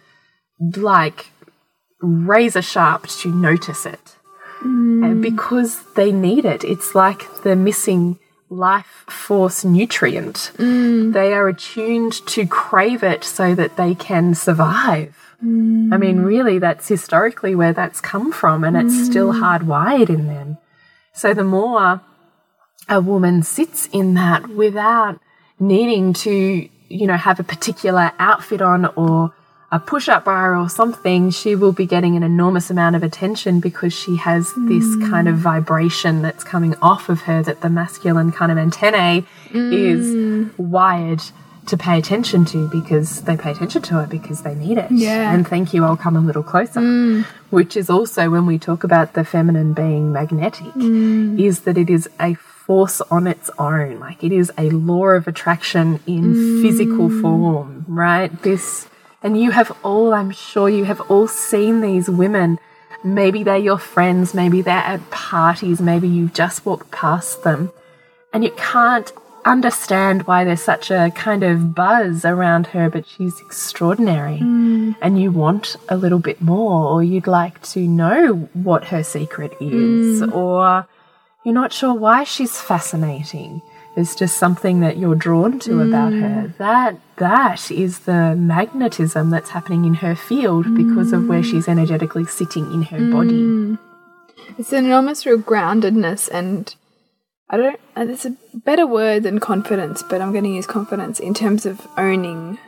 like 0.77 1.33
razor 2.01 2.63
sharp 2.63 3.09
to 3.09 3.35
notice 3.35 3.87
it. 3.87 4.17
Mm. 4.63 5.05
And 5.05 5.23
because 5.23 5.83
they 5.95 6.13
need 6.13 6.45
it. 6.45 6.63
It's 6.63 6.95
like 6.95 7.43
the 7.43 7.57
missing 7.57 8.21
life 8.51 9.05
force 9.09 9.65
nutrient. 9.65 10.51
Mm. 10.57 11.13
They 11.13 11.33
are 11.33 11.49
attuned 11.49 12.13
to 12.27 12.47
crave 12.47 13.03
it 13.03 13.25
so 13.25 13.55
that 13.55 13.77
they 13.77 13.95
can 13.95 14.35
survive. 14.35 15.17
I 15.43 15.45
mean, 15.45 16.19
mm. 16.19 16.25
really, 16.25 16.59
that's 16.59 16.87
historically 16.87 17.55
where 17.55 17.73
that's 17.73 18.01
come 18.01 18.31
from, 18.31 18.63
and 18.63 18.77
it's 18.77 19.07
still 19.07 19.33
mm. 19.33 19.41
hardwired 19.41 20.11
in 20.11 20.27
them. 20.27 20.59
So 21.15 21.33
the 21.33 21.45
more 21.45 22.03
a 22.91 23.01
woman 23.01 23.43
sits 23.43 23.89
in 23.91 24.15
that 24.15 24.49
without 24.49 25.19
needing 25.59 26.13
to, 26.13 26.69
you 26.89 27.07
know, 27.07 27.17
have 27.17 27.41
a 27.41 27.45
particular 27.45 28.13
outfit 28.19 28.61
on 28.61 28.85
or 28.97 29.33
a 29.73 29.79
push 29.79 30.09
up 30.09 30.25
bar 30.25 30.57
or 30.57 30.69
something, 30.69 31.31
she 31.31 31.55
will 31.55 31.73
be 31.73 31.87
getting 31.87 32.17
an 32.17 32.23
enormous 32.23 32.71
amount 32.71 32.97
of 32.97 33.03
attention 33.03 33.61
because 33.61 33.93
she 33.93 34.17
has 34.17 34.47
this 34.57 34.85
mm. 34.85 35.09
kind 35.09 35.29
of 35.29 35.37
vibration 35.37 36.23
that's 36.23 36.43
coming 36.43 36.75
off 36.83 37.09
of 37.09 37.23
her 37.23 37.43
that 37.43 37.61
the 37.61 37.71
masculine 37.71 38.33
kind 38.33 38.51
of 38.51 38.59
antennae 38.59 39.25
is 39.53 40.07
mm. 40.15 40.59
wired 40.59 41.23
to 41.67 41.77
pay 41.77 41.99
attention 41.99 42.45
to 42.45 42.69
because 42.69 43.23
they 43.23 43.37
pay 43.37 43.53
attention 43.53 43.81
to 43.81 44.03
it 44.03 44.09
because 44.09 44.43
they 44.43 44.57
need 44.57 44.77
it. 44.77 44.91
Yeah. 44.91 45.33
And 45.33 45.47
thank 45.47 45.73
you, 45.73 45.85
I'll 45.85 45.97
come 45.97 46.17
a 46.17 46.21
little 46.21 46.43
closer. 46.43 46.81
Mm. 46.81 47.25
Which 47.51 47.77
is 47.77 47.89
also 47.89 48.29
when 48.29 48.47
we 48.47 48.59
talk 48.59 48.83
about 48.83 49.13
the 49.13 49.25
feminine 49.25 49.73
being 49.73 50.13
magnetic, 50.13 50.73
is 50.77 51.61
that 51.61 51.79
it 51.79 51.89
is 51.89 52.09
a 52.19 52.35
force 52.35 53.01
on 53.03 53.27
its 53.27 53.51
own. 53.59 54.01
Like 54.01 54.23
it 54.25 54.33
is 54.33 54.53
a 54.59 54.71
law 54.71 55.07
of 55.11 55.29
attraction 55.29 56.01
in 56.07 56.63
physical 56.63 57.09
form, 57.21 57.85
right? 57.89 58.31
This, 58.43 58.89
and 59.23 59.41
you 59.41 59.51
have 59.51 59.77
all, 59.83 60.15
I'm 60.15 60.31
sure 60.31 60.69
you 60.69 60.85
have 60.85 61.01
all 61.03 61.29
seen 61.29 61.81
these 61.81 62.09
women. 62.09 62.59
Maybe 63.03 63.43
they're 63.43 63.57
your 63.57 63.79
friends, 63.79 64.35
maybe 64.35 64.63
they're 64.63 64.77
at 64.77 65.11
parties, 65.11 65.81
maybe 65.81 66.09
you've 66.09 66.35
just 66.35 66.67
walked 66.67 66.91
past 66.91 67.45
them, 67.45 67.73
and 68.33 68.45
you 68.45 68.51
can't 68.57 69.11
understand 69.45 70.27
why 70.27 70.45
there's 70.45 70.63
such 70.63 70.91
a 70.91 71.11
kind 71.15 71.43
of 71.43 71.75
buzz 71.75 72.25
around 72.25 72.69
her, 72.69 72.91
but 72.91 73.07
she's 73.07 73.41
extraordinary. 73.41 74.39
Mm. 74.39 74.97
And 75.01 75.21
you 75.21 75.31
want 75.31 75.77
a 75.89 75.97
little 75.97 76.19
bit 76.19 76.41
more, 76.41 76.89
or 76.89 77.03
you'd 77.03 77.27
like 77.27 77.63
to 77.69 77.81
know 77.81 78.49
what 78.53 78.85
her 78.87 79.03
secret 79.03 79.53
is, 79.61 80.21
mm. 80.23 80.33
or 80.35 80.87
you're 81.45 81.55
not 81.55 81.73
sure 81.73 81.95
why 81.95 82.25
she's 82.25 82.61
fascinating. 82.61 83.63
There's 83.95 84.15
just 84.15 84.37
something 84.39 84.81
that 84.81 84.99
you're 84.99 85.17
drawn 85.17 85.59
to 85.61 85.81
about 85.81 86.13
her. 86.13 86.49
Mm. 86.49 86.57
That 86.59 87.01
that 87.17 87.71
is 87.71 88.01
the 88.01 88.37
magnetism 88.37 89.31
that's 89.31 89.51
happening 89.51 89.85
in 89.85 89.95
her 89.95 90.15
field 90.15 90.75
because 90.77 91.13
of 91.13 91.27
where 91.27 91.43
mm. 91.43 91.51
she's 91.51 91.69
energetically 91.69 92.25
sitting 92.25 92.73
in 92.73 92.83
her 92.83 93.11
body. 93.11 93.43
Mm. 93.43 93.79
It's 94.59 94.73
an 94.73 94.85
enormous 94.85 95.27
real 95.27 95.39
groundedness 95.39 96.29
and 96.33 96.75
I 97.49 97.57
don't 97.57 97.81
it's 97.97 98.25
a 98.25 98.37
better 98.55 98.87
word 98.87 99.25
than 99.25 99.41
confidence, 99.41 100.03
but 100.03 100.21
I'm 100.21 100.31
going 100.31 100.45
to 100.45 100.51
use 100.51 100.67
confidence 100.67 101.19
in 101.19 101.35
terms 101.35 101.67
of 101.67 101.87
owning 101.99 102.59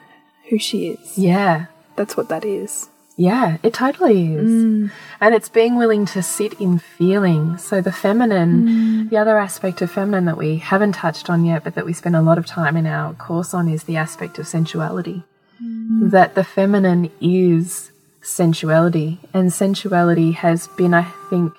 who 0.51 0.59
she 0.59 0.89
is. 0.89 1.17
Yeah. 1.17 1.67
That's 1.97 2.17
what 2.17 2.29
that 2.31 2.45
is. 2.45 2.89
Yeah, 3.17 3.59
it 3.63 3.75
totally 3.75 4.35
is. 4.35 4.51
Mm. 4.51 4.91
And 5.21 5.35
it's 5.35 5.49
being 5.49 5.77
willing 5.77 6.07
to 6.07 6.23
sit 6.23 6.55
in 6.55 6.79
feeling. 6.79 7.59
So, 7.59 7.81
the 7.81 7.93
feminine, 7.93 8.67
mm. 8.67 9.11
the 9.11 9.19
other 9.19 9.39
aspect 9.39 9.83
of 9.83 9.91
feminine 9.91 10.25
that 10.25 10.39
we 10.39 10.57
haven't 10.57 10.93
touched 10.93 11.29
on 11.29 11.45
yet, 11.45 11.65
but 11.65 11.75
that 11.75 11.85
we 11.85 11.93
spend 11.93 12.17
a 12.17 12.23
lot 12.23 12.39
of 12.39 12.47
time 12.47 12.77
in 12.77 12.87
our 12.87 13.13
course 13.15 13.53
on, 13.53 13.69
is 13.69 13.85
the 13.85 13.97
aspect 13.97 14.39
of 14.39 14.47
sensuality. 14.47 15.25
Mm. 15.63 16.11
That 16.11 16.35
the 16.35 16.45
feminine 16.45 17.11
is 17.21 17.93
sensuality, 18.23 19.19
and 19.35 19.53
sensuality 19.53 20.33
has 20.33 20.69
been, 20.69 20.95
I 20.95 21.13
think, 21.29 21.53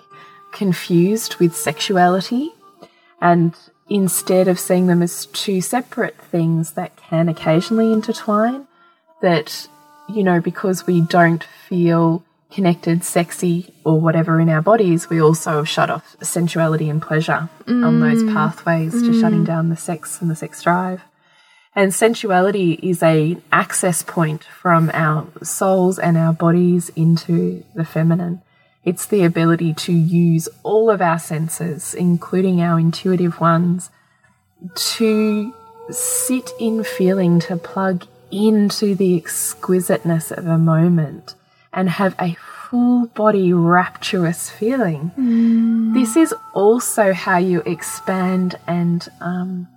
confused 0.52 1.36
with 1.36 1.56
sexuality. 1.56 2.50
And 3.22 3.56
instead 3.90 4.48
of 4.48 4.60
seeing 4.60 4.88
them 4.88 5.02
as 5.02 5.28
two 5.28 5.62
separate 5.62 6.18
things 6.18 6.72
that 6.74 6.96
can 6.98 7.30
occasionally 7.30 7.94
intertwine, 7.94 8.68
that 9.22 9.68
you 10.08 10.24
know, 10.24 10.40
because 10.40 10.86
we 10.86 11.02
don't 11.02 11.44
feel 11.44 12.24
connected, 12.52 13.04
sexy, 13.04 13.74
or 13.84 14.00
whatever 14.00 14.40
in 14.40 14.48
our 14.48 14.62
bodies, 14.62 15.10
we 15.10 15.20
also 15.22 15.64
shut 15.64 15.90
off 15.90 16.16
sensuality 16.22 16.90
and 16.90 17.02
pleasure 17.02 17.50
on 17.68 18.00
those 18.00 18.22
mm. 18.22 18.32
pathways 18.32 18.94
to 19.02 19.20
shutting 19.20 19.44
mm. 19.44 19.48
down 19.48 19.70
the 19.70 19.78
sex 19.78 20.22
and 20.22 20.30
the 20.30 20.36
sex 20.36 20.62
drive. 20.62 21.02
And 21.76 21.92
sensuality 21.92 22.74
is 22.84 23.02
a 23.02 23.38
access 23.52 24.04
point 24.04 24.44
from 24.44 24.92
our 24.94 25.28
souls 25.42 25.98
and 25.98 26.16
our 26.16 26.32
bodies 26.32 26.90
into 26.90 27.64
the 27.74 27.84
feminine. 27.84 28.44
It's 28.86 29.08
the 29.08 29.24
ability 29.24 29.74
to 29.74 29.94
use 29.94 30.48
all 30.62 30.92
of 30.92 31.02
our 31.02 31.18
senses, 31.18 31.96
including 31.96 32.62
our 32.62 32.80
intuitive 32.80 33.40
ones, 33.40 33.90
to 34.76 35.54
sit 35.90 36.52
in 36.60 36.84
feeling, 36.84 37.40
to 37.40 37.58
plug 37.58 38.06
into 38.34 38.96
the 38.96 39.16
exquisiteness 39.16 40.32
of 40.32 40.48
a 40.48 40.58
moment 40.58 41.36
and 41.72 41.90
have 41.90 42.16
a 42.20 42.36
full 42.74 43.06
body 43.08 43.54
rapturous 43.54 44.50
feeling. 44.50 45.12
This 45.94 46.18
is 46.18 46.34
also 46.54 47.14
how 47.14 47.38
you 47.38 47.62
expand 47.62 48.56
and 48.68 49.08
um, 49.22 49.68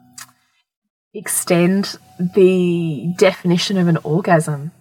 extend 1.13 1.97
the 2.19 3.13
definition 3.19 3.77
of 3.77 3.89
an 3.89 3.99
orgasm. 3.99 4.73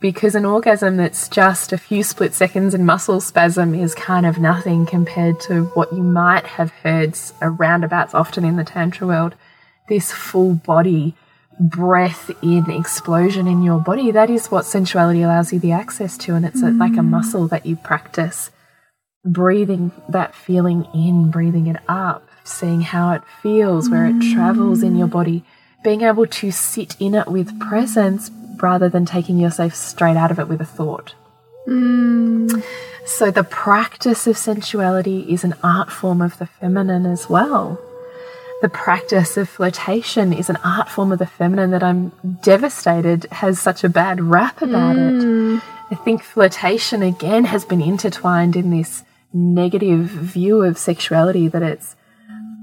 Because 0.00 0.34
an 0.34 0.44
orgasm 0.44 0.96
that's 0.96 1.28
just 1.28 1.72
a 1.72 1.78
few 1.78 2.02
split 2.02 2.34
seconds 2.34 2.74
and 2.74 2.84
muscle 2.84 3.20
spasm 3.20 3.74
is 3.74 3.94
kind 3.94 4.26
of 4.26 4.38
nothing 4.38 4.84
compared 4.84 5.38
to 5.42 5.64
what 5.74 5.92
you 5.92 6.02
might 6.02 6.44
have 6.46 6.70
heard 6.70 7.16
roundabouts 7.40 8.14
often 8.14 8.44
in 8.44 8.56
the 8.56 8.64
Tantra 8.64 9.06
world. 9.06 9.36
This 9.88 10.10
full 10.10 10.54
body 10.54 11.14
breath 11.60 12.30
in 12.42 12.70
explosion 12.70 13.46
in 13.46 13.62
your 13.62 13.80
body. 13.80 14.10
That 14.10 14.30
is 14.30 14.50
what 14.50 14.64
sensuality 14.64 15.22
allows 15.22 15.52
you 15.52 15.58
the 15.58 15.72
access 15.72 16.16
to 16.18 16.34
and 16.34 16.44
it's 16.44 16.62
a, 16.62 16.70
like 16.70 16.92
a 16.92 16.96
mm. 16.96 17.08
muscle 17.08 17.46
that 17.48 17.66
you 17.66 17.76
practice 17.76 18.50
breathing 19.24 19.92
that 20.08 20.34
feeling 20.34 20.84
in 20.92 21.30
breathing 21.30 21.68
it 21.68 21.76
up 21.86 22.28
seeing 22.44 22.80
how 22.80 23.12
it 23.12 23.22
feels 23.40 23.88
where 23.88 24.06
it 24.06 24.20
travels 24.32 24.82
in 24.82 24.96
your 24.96 25.06
mm. 25.06 25.12
body. 25.12 25.44
Being 25.84 26.02
able 26.02 26.26
to 26.26 26.50
sit 26.50 26.96
in 27.00 27.14
it 27.14 27.28
with 27.28 27.58
presence 27.60 28.30
rather 28.60 28.88
than 28.88 29.04
taking 29.04 29.38
yourself 29.38 29.74
straight 29.74 30.16
out 30.16 30.30
of 30.30 30.38
it 30.38 30.48
with 30.48 30.60
a 30.60 30.64
thought. 30.64 31.14
Mm. 31.68 32.62
So 33.04 33.30
the 33.30 33.44
practice 33.44 34.26
of 34.26 34.36
sensuality 34.36 35.28
is 35.28 35.44
an 35.44 35.54
art 35.62 35.90
form 35.90 36.20
of 36.20 36.38
the 36.38 36.46
feminine 36.46 37.06
as 37.06 37.28
well 37.28 37.80
the 38.62 38.68
practice 38.68 39.36
of 39.36 39.48
flirtation 39.48 40.32
is 40.32 40.48
an 40.48 40.56
art 40.64 40.88
form 40.88 41.10
of 41.10 41.18
the 41.18 41.26
feminine 41.26 41.72
that 41.72 41.82
I'm 41.82 42.10
devastated 42.42 43.26
has 43.32 43.58
such 43.60 43.82
a 43.82 43.88
bad 43.88 44.20
rap 44.20 44.62
about 44.62 44.96
it. 44.96 45.14
Mm. 45.14 45.60
I 45.90 45.96
think 45.96 46.22
flirtation 46.22 47.02
again 47.02 47.44
has 47.44 47.64
been 47.64 47.82
intertwined 47.82 48.54
in 48.54 48.70
this 48.70 49.02
negative 49.32 50.04
view 50.06 50.62
of 50.62 50.78
sexuality 50.78 51.48
that 51.48 51.62
it's 51.62 51.96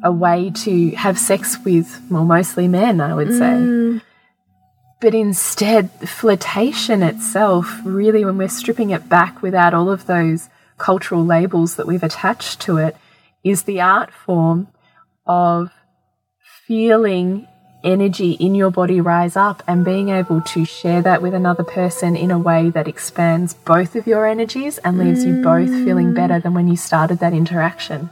a 0.02 0.12
way 0.12 0.52
to 0.52 0.92
have 0.92 1.20
sex 1.20 1.58
with, 1.66 2.02
well, 2.10 2.24
mostly 2.24 2.70
men, 2.70 3.02
I 3.02 3.14
would 3.14 3.34
say. 3.34 3.58
Mm. 3.58 4.02
But 5.02 5.14
instead, 5.14 5.92
flirtation 5.92 7.04
itself, 7.04 7.82
really, 7.84 8.24
when 8.24 8.38
we're 8.38 8.48
stripping 8.48 8.92
it 8.92 9.10
back 9.10 9.42
without 9.42 9.74
all 9.74 9.90
of 9.90 10.06
those 10.06 10.48
cultural 10.78 11.26
labels 11.26 11.76
that 11.76 11.88
we've 11.88 12.04
attached 12.04 12.62
to 12.62 12.78
it, 12.78 12.96
is 13.44 13.64
the 13.64 13.82
art 13.82 14.12
form 14.12 14.70
of 15.26 15.72
feeling 16.70 17.48
energy 17.84 18.34
in 18.34 18.54
your 18.54 18.70
body 18.70 19.02
rise 19.02 19.36
up 19.36 19.64
and 19.66 19.84
being 19.84 20.10
able 20.10 20.40
to 20.40 20.64
share 20.64 21.02
that 21.02 21.20
with 21.20 21.34
another 21.34 21.64
person 21.64 22.16
in 22.16 22.30
a 22.30 22.38
way 22.38 22.70
that 22.70 22.88
expands 22.88 23.56
both 23.56 23.96
of 23.96 24.06
your 24.06 24.28
energies 24.28 24.78
and 24.78 25.00
leaves 25.00 25.26
you 25.26 25.42
both 25.42 25.68
feeling 25.68 26.14
better 26.14 26.40
than 26.40 26.54
when 26.54 26.68
you 26.68 26.76
started 26.76 27.18
that 27.18 27.34
interaction. 27.34 28.12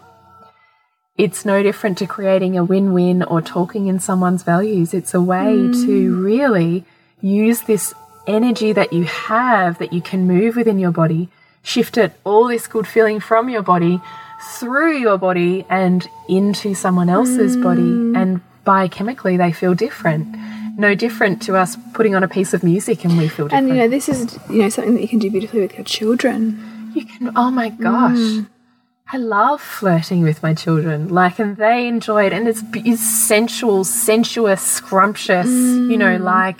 It's 1.20 1.46
no 1.46 1.62
different 1.62 2.00
to 2.00 2.08
creating 2.08 2.58
a 2.58 2.63
win 2.63 2.93
win 2.93 3.22
or 3.22 3.43
talking 3.43 3.86
in 3.86 4.00
someone's 4.00 4.41
values. 4.41 4.91
It's 4.91 5.13
a 5.13 5.22
way 5.22 5.54
mm. 5.54 5.86
to 5.86 6.20
really 6.20 6.84
use 7.22 7.62
this 7.62 7.93
energy 8.26 8.74
that 8.74 8.91
you 8.91 9.04
have 9.04 9.78
that 9.78 9.93
you 9.93 10.02
can 10.02 10.26
move 10.26 10.56
within 10.56 10.80
your 10.80 10.91
body, 10.91 11.30
shift 11.62 11.96
it, 11.96 12.13
all 12.24 12.48
this 12.48 12.65
good 12.65 12.88
feeling 12.88 13.20
from 13.20 13.50
your 13.50 13.62
body 13.62 14.02
through 14.41 14.97
your 14.97 15.17
body 15.17 15.65
and 15.69 16.08
into 16.28 16.73
someone 16.73 17.10
else's 17.10 17.58
body. 17.58 17.82
Mm. 17.82 18.17
And 18.17 18.41
biochemically, 18.65 19.38
they 19.38 19.52
feel 19.52 19.73
different. 19.73 20.36
No 20.78 20.93
different 20.93 21.41
to 21.43 21.56
us 21.56 21.76
putting 21.93 22.15
on 22.15 22.23
a 22.23 22.28
piece 22.28 22.54
of 22.54 22.63
music 22.63 23.04
and 23.04 23.17
we 23.17 23.28
feel 23.28 23.47
different. 23.47 23.67
And 23.67 23.76
you 23.76 23.82
know, 23.82 23.88
this 23.88 24.10
is 24.10 24.38
you 24.50 24.62
know 24.62 24.69
something 24.69 24.93
that 24.95 25.02
you 25.02 25.08
can 25.08 25.19
do 25.19 25.32
beautifully 25.32 25.62
with 25.62 25.73
your 25.73 25.84
children. 25.84 26.91
You 26.93 27.06
can, 27.06 27.32
oh 27.36 27.52
my 27.52 27.69
gosh. 27.69 28.17
Mm. 28.17 28.47
I 29.12 29.17
love 29.17 29.62
flirting 29.62 30.21
with 30.21 30.43
my 30.43 30.54
children. 30.54 31.08
Like, 31.08 31.39
and 31.39 31.56
they 31.56 31.88
enjoy 31.88 32.26
it. 32.26 32.34
And 32.34 32.47
it's, 32.47 32.62
it's 32.73 33.02
sensual, 33.02 33.86
sensuous, 33.86 34.62
scrumptious. 34.62 35.47
You 35.47 35.97
know, 35.97 36.17
mm. 36.17 36.21
like, 36.21 36.60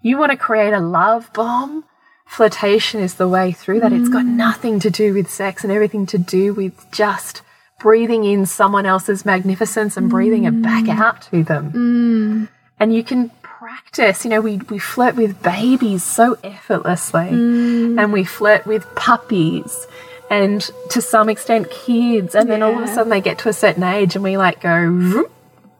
you 0.00 0.16
want 0.16 0.30
to 0.30 0.36
create 0.36 0.72
a 0.72 0.80
love 0.80 1.32
bomb. 1.32 1.84
Flirtation 2.26 3.00
is 3.00 3.14
the 3.14 3.28
way 3.28 3.52
through 3.52 3.80
that. 3.80 3.92
It's 3.92 4.08
got 4.08 4.24
mm. 4.24 4.34
nothing 4.34 4.80
to 4.80 4.90
do 4.90 5.14
with 5.14 5.30
sex 5.30 5.62
and 5.62 5.72
everything 5.72 6.06
to 6.06 6.18
do 6.18 6.52
with 6.54 6.90
just 6.90 7.42
breathing 7.80 8.24
in 8.24 8.46
someone 8.46 8.86
else's 8.86 9.24
magnificence 9.24 9.96
and 9.96 10.08
breathing 10.08 10.44
it 10.44 10.62
back 10.62 10.84
mm. 10.84 10.98
out 10.98 11.22
to 11.22 11.44
them. 11.44 11.72
Mm. 11.72 12.48
And 12.80 12.94
you 12.94 13.04
can 13.04 13.30
practice, 13.42 14.24
you 14.24 14.30
know, 14.30 14.40
we, 14.40 14.56
we 14.68 14.78
flirt 14.78 15.14
with 15.14 15.42
babies 15.42 16.02
so 16.02 16.36
effortlessly 16.42 17.28
and 17.28 18.12
we 18.12 18.24
flirt 18.24 18.66
with 18.66 18.86
puppies 18.94 19.86
and 20.30 20.60
to 20.90 21.00
some 21.00 21.28
extent 21.28 21.70
kids. 21.70 22.34
And 22.34 22.50
then 22.50 22.62
all 22.62 22.76
of 22.76 22.82
a 22.82 22.88
sudden 22.88 23.10
they 23.10 23.20
get 23.20 23.38
to 23.38 23.48
a 23.48 23.52
certain 23.52 23.82
age 23.84 24.16
and 24.16 24.24
we 24.24 24.36
like 24.36 24.60
go, 24.60 25.28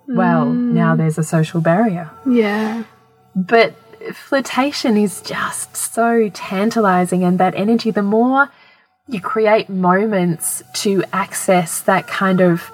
well, 0.06 0.46
now 0.46 0.94
there's 0.94 1.18
a 1.18 1.24
social 1.24 1.60
barrier. 1.60 2.10
Yeah. 2.26 2.84
But 3.34 3.74
flirtation 4.12 4.96
is 4.96 5.20
just 5.20 5.76
so 5.76 6.28
tantalizing, 6.30 7.24
and 7.24 7.38
that 7.38 7.54
energy, 7.54 7.90
the 7.90 8.02
more 8.02 8.50
you 9.08 9.20
create 9.20 9.68
moments 9.68 10.62
to 10.74 11.04
access 11.12 11.80
that 11.82 12.06
kind 12.06 12.40
of 12.40 12.70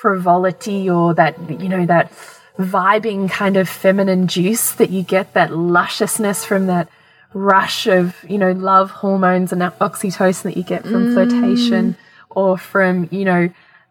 frivolity 0.00 0.88
or 0.88 1.14
that, 1.14 1.38
you 1.60 1.68
know, 1.68 1.86
that 1.86 2.12
vibing 2.58 3.30
kind 3.30 3.56
of 3.56 3.68
feminine 3.68 4.26
juice 4.28 4.72
that 4.72 4.90
you 4.90 5.02
get, 5.02 5.34
that 5.34 5.52
lusciousness 5.52 6.44
from 6.44 6.66
that 6.66 6.88
rush 7.34 7.86
of, 7.86 8.14
you 8.28 8.38
know, 8.38 8.52
love 8.52 8.90
hormones 8.90 9.52
and 9.52 9.60
that 9.60 9.78
oxytocin 9.78 10.42
that 10.42 10.56
you 10.56 10.62
get 10.62 10.82
from 10.82 11.12
flirtation 11.12 11.92
mm. 11.92 11.96
or 12.30 12.56
from, 12.56 13.08
you 13.10 13.24
know, 13.24 13.48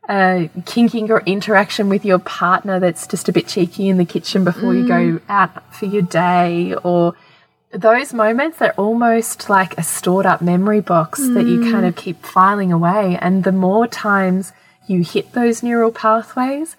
uh, 0.07 0.47
kinking 0.65 1.11
or 1.11 1.21
interaction 1.21 1.89
with 1.89 2.05
your 2.05 2.19
partner 2.19 2.79
that's 2.79 3.07
just 3.07 3.27
a 3.27 3.31
bit 3.31 3.47
cheeky 3.47 3.89
in 3.89 3.97
the 3.97 4.05
kitchen 4.05 4.43
before 4.43 4.75
you 4.75 4.87
go 4.87 4.93
mm. 4.93 5.21
out 5.29 5.73
for 5.73 5.85
your 5.85 6.03
day 6.03 6.75
or 6.83 7.15
those 7.71 8.13
moments 8.13 8.59
they're 8.59 8.73
almost 8.73 9.49
like 9.49 9.77
a 9.77 9.83
stored 9.83 10.25
up 10.25 10.41
memory 10.41 10.79
box 10.79 11.19
that 11.19 11.45
you 11.45 11.71
kind 11.71 11.83
mm. 11.83 11.87
of 11.87 11.95
keep 11.95 12.23
filing 12.23 12.71
away. 12.71 13.17
And 13.19 13.43
the 13.43 13.51
more 13.51 13.87
times 13.87 14.53
you 14.87 15.03
hit 15.03 15.33
those 15.33 15.63
neural 15.63 15.91
pathways 15.91 16.77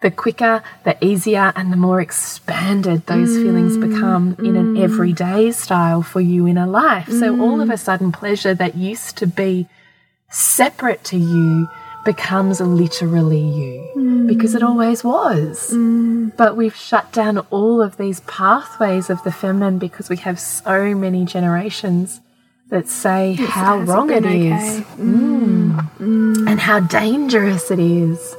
the 0.00 0.10
quicker 0.10 0.62
the 0.84 1.04
easier 1.04 1.52
and 1.56 1.72
the 1.72 1.76
more 1.76 2.00
expanded 2.00 3.04
those 3.06 3.36
feelings 3.36 3.76
mm. 3.76 3.92
become 3.92 4.36
in 4.38 4.54
an 4.54 4.76
everyday 4.76 5.50
style 5.50 6.02
for 6.02 6.20
you 6.20 6.46
in 6.46 6.56
a 6.56 6.66
life. 6.66 7.08
So 7.08 7.40
all 7.40 7.60
of 7.60 7.68
a 7.68 7.76
sudden 7.76 8.12
pleasure 8.12 8.54
that 8.54 8.76
used 8.76 9.16
to 9.18 9.26
be 9.26 9.66
separate 10.30 11.02
to 11.04 11.16
you 11.16 11.68
becomes 12.04 12.60
literally 12.60 13.40
you 13.40 14.26
because 14.28 14.54
it 14.54 14.62
always 14.62 15.02
was. 15.04 15.74
But 16.36 16.56
we've 16.56 16.76
shut 16.76 17.12
down 17.12 17.38
all 17.50 17.82
of 17.82 17.96
these 17.96 18.20
pathways 18.20 19.10
of 19.10 19.22
the 19.24 19.32
feminine 19.32 19.78
because 19.78 20.08
we 20.08 20.16
have 20.18 20.38
so 20.38 20.94
many 20.94 21.24
generations 21.24 22.20
that 22.68 22.88
say 22.88 23.34
how 23.34 23.78
hasn't 23.78 23.88
wrong 23.88 24.10
it 24.10 24.26
is 24.26 24.80
okay. 24.80 24.84
Mm. 25.00 26.46
and 26.48 26.60
how 26.60 26.80
dangerous 26.80 27.70
it 27.70 27.78
is. 27.78 28.36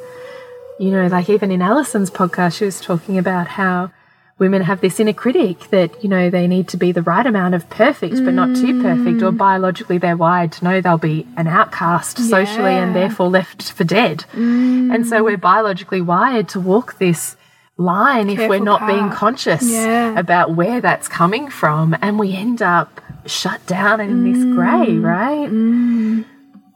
You 0.80 0.92
know, 0.92 1.08
like 1.08 1.30
even 1.30 1.52
in 1.52 1.62
Alison's 1.62 2.12
podcast, 2.12 2.58
she 2.58 2.66
was 2.66 2.80
talking 2.80 3.18
about 3.18 3.48
how 3.48 3.92
women 4.40 4.62
have 4.62 4.82
this 4.82 5.00
inner 5.00 5.14
critic 5.14 5.70
that, 5.70 6.02
you 6.04 6.10
know, 6.10 6.30
they 6.30 6.48
need 6.48 6.68
to 6.70 6.78
be 6.78 6.92
the 6.92 7.02
right 7.02 7.26
amount 7.26 7.54
of 7.56 7.70
perfect, 7.70 8.16
but 8.24 8.34
not 8.34 8.56
too 8.56 8.74
mm. 8.74 8.82
perfect, 8.82 9.22
or 9.22 9.32
biologically 9.32 9.98
they're 9.98 10.18
wired 10.18 10.52
to 10.54 10.64
know 10.64 10.82
they'll 10.82 10.98
be 10.98 11.28
an 11.38 11.48
outcast 11.48 12.18
socially 12.18 12.74
and 12.74 12.96
therefore 12.96 13.28
left 13.28 13.72
for 13.72 13.84
dead. 13.84 14.26
Mm. 14.34 14.96
And 14.96 15.08
so 15.08 15.24
we're 15.24 15.38
biologically 15.38 16.02
wired 16.02 16.50
to 16.50 16.60
walk 16.60 16.98
this 16.98 17.36
line 17.78 18.30
if 18.30 18.40
we're 18.40 18.48
Careful 18.48 18.66
not 18.66 18.88
being 18.88 19.10
conscious 19.10 19.70
Yeah. 19.70 20.18
about 20.18 20.56
where 20.56 20.82
that's 20.82 21.08
coming 21.08 21.50
from. 21.50 21.96
And 22.02 22.18
we 22.18 22.34
end 22.34 22.62
up 22.62 23.02
shut 23.26 23.66
down 23.68 24.00
and 24.00 24.12
in 24.12 24.34
this 24.34 24.44
grey, 24.56 24.96
mm. 24.96 25.04
right? 25.04 25.50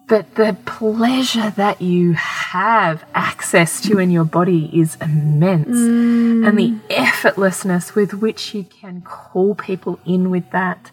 But 0.08 0.36
the 0.36 0.58
pleasure 0.66 1.50
that 1.52 1.82
you 1.82 2.13
have 2.13 3.06
access 3.13 3.80
to 3.82 4.00
in 4.00 4.12
your 4.12 4.26
body 4.26 4.70
is 4.74 4.98
immense. 5.00 5.78
Mm. 5.78 6.48
And 6.48 6.60
the 6.60 6.72
effortlessness 6.94 7.96
with 7.96 8.13
which 8.13 8.54
you 8.54 8.63
can 8.66 9.02
call 9.02 9.56
people 9.56 10.00
in 10.06 10.30
with 10.30 10.50
that, 10.52 10.92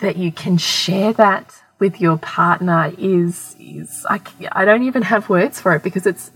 that 0.00 0.16
you 0.16 0.32
can 0.32 0.56
share 0.56 1.12
that 1.14 1.62
with 1.78 2.00
your 2.00 2.16
partner 2.16 2.92
is, 2.96 3.54
is 3.60 4.06
I, 4.08 4.20
I 4.52 4.64
don't 4.64 4.84
even 4.84 5.02
have 5.02 5.28
words 5.28 5.60
for 5.60 5.74
it 5.74 5.82
because 5.82 6.06
it's 6.06 6.30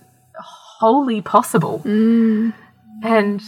wholly 0.81 1.23
possible. 1.23 1.81
Mm. 1.85 2.53
And 3.03 3.43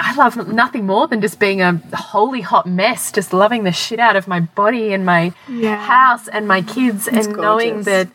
I 0.00 0.14
love 0.14 0.48
nothing 0.48 0.86
more 0.86 1.06
than 1.06 1.20
just 1.20 1.38
being 1.38 1.60
a 1.60 1.80
holy 1.94 2.40
hot 2.40 2.66
mess, 2.66 3.12
just 3.12 3.32
loving 3.32 3.64
the 3.64 3.72
shit 3.72 4.00
out 4.00 4.16
of 4.16 4.26
my 4.26 4.40
body 4.40 4.94
and 4.94 5.04
my 5.04 5.32
Yeah. 5.46 5.76
house 5.76 6.26
and 6.26 6.48
my 6.48 6.62
kids, 6.62 7.06
and 7.06 7.36
knowing 7.36 7.82
that 7.82 8.08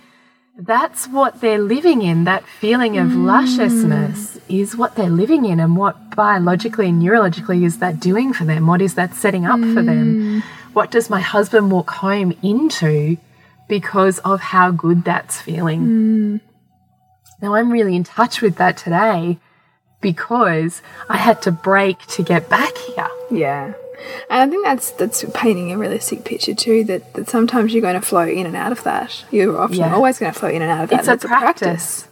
that's 0.57 1.07
what 1.07 1.41
they're 1.41 1.59
living 1.59 2.01
in. 2.01 2.23
That 2.23 2.43
feeling 2.43 2.97
of 2.97 3.09
mm. 3.09 3.25
lusciousness 3.25 4.39
is 4.49 4.75
what 4.75 4.95
they're 4.95 5.09
living 5.09 5.45
in, 5.45 5.59
and 5.59 5.77
what 5.77 6.15
biologically 6.15 6.89
and 6.89 7.01
neurologically 7.01 7.63
is 7.63 7.77
that 7.79 7.99
doing 7.99 8.33
for 8.33 8.45
them? 8.45 8.65
What 8.65 8.81
is 8.81 8.95
that 8.95 9.13
setting 9.13 9.45
up 9.45 9.59
for 9.59 9.83
them? 9.83 10.41
Mm. 10.41 10.43
What 10.73 10.89
does 10.89 11.09
my 11.09 11.21
husband 11.21 11.71
walk 11.71 11.91
home 11.91 12.33
into 12.41 13.17
because 13.67 14.17
of 14.19 14.39
how 14.39 14.71
good 14.71 15.03
that's 15.03 15.39
feeling? 15.39 15.81
Mm. 15.81 16.41
Now, 17.41 17.53
I'm 17.53 17.71
really 17.71 17.95
in 17.95 18.03
touch 18.03 18.41
with 18.41 18.55
that 18.55 18.77
today 18.77 19.37
because 20.05 20.83
I 21.09 21.17
had 21.17 21.41
to 21.41 21.51
break 21.51 21.97
to 22.15 22.21
get 22.21 22.47
back 22.47 22.77
here. 22.77 23.09
Yeah. 23.31 23.73
And 24.29 24.39
I 24.43 24.47
think 24.47 24.63
that's 24.63 24.91
that's 24.91 25.25
painting 25.33 25.71
a 25.71 25.79
realistic 25.79 26.23
picture 26.23 26.53
too. 26.53 26.83
That, 26.83 27.15
that 27.15 27.27
sometimes 27.27 27.73
you're 27.73 27.81
going 27.81 27.99
to 27.99 28.05
flow 28.05 28.27
in 28.27 28.45
and 28.45 28.55
out 28.55 28.71
of 28.71 28.83
that. 28.83 29.25
You're 29.31 29.57
often 29.57 29.77
Yeah. 29.77 29.95
always 29.95 30.19
going 30.19 30.31
to 30.31 30.39
flow 30.39 30.49
in 30.49 30.61
and 30.61 30.69
out 30.69 30.83
of 30.83 30.89
that. 30.91 30.99
It's 30.99 31.07
and 31.07 31.23
a 31.23 31.27
practice. 31.27 32.07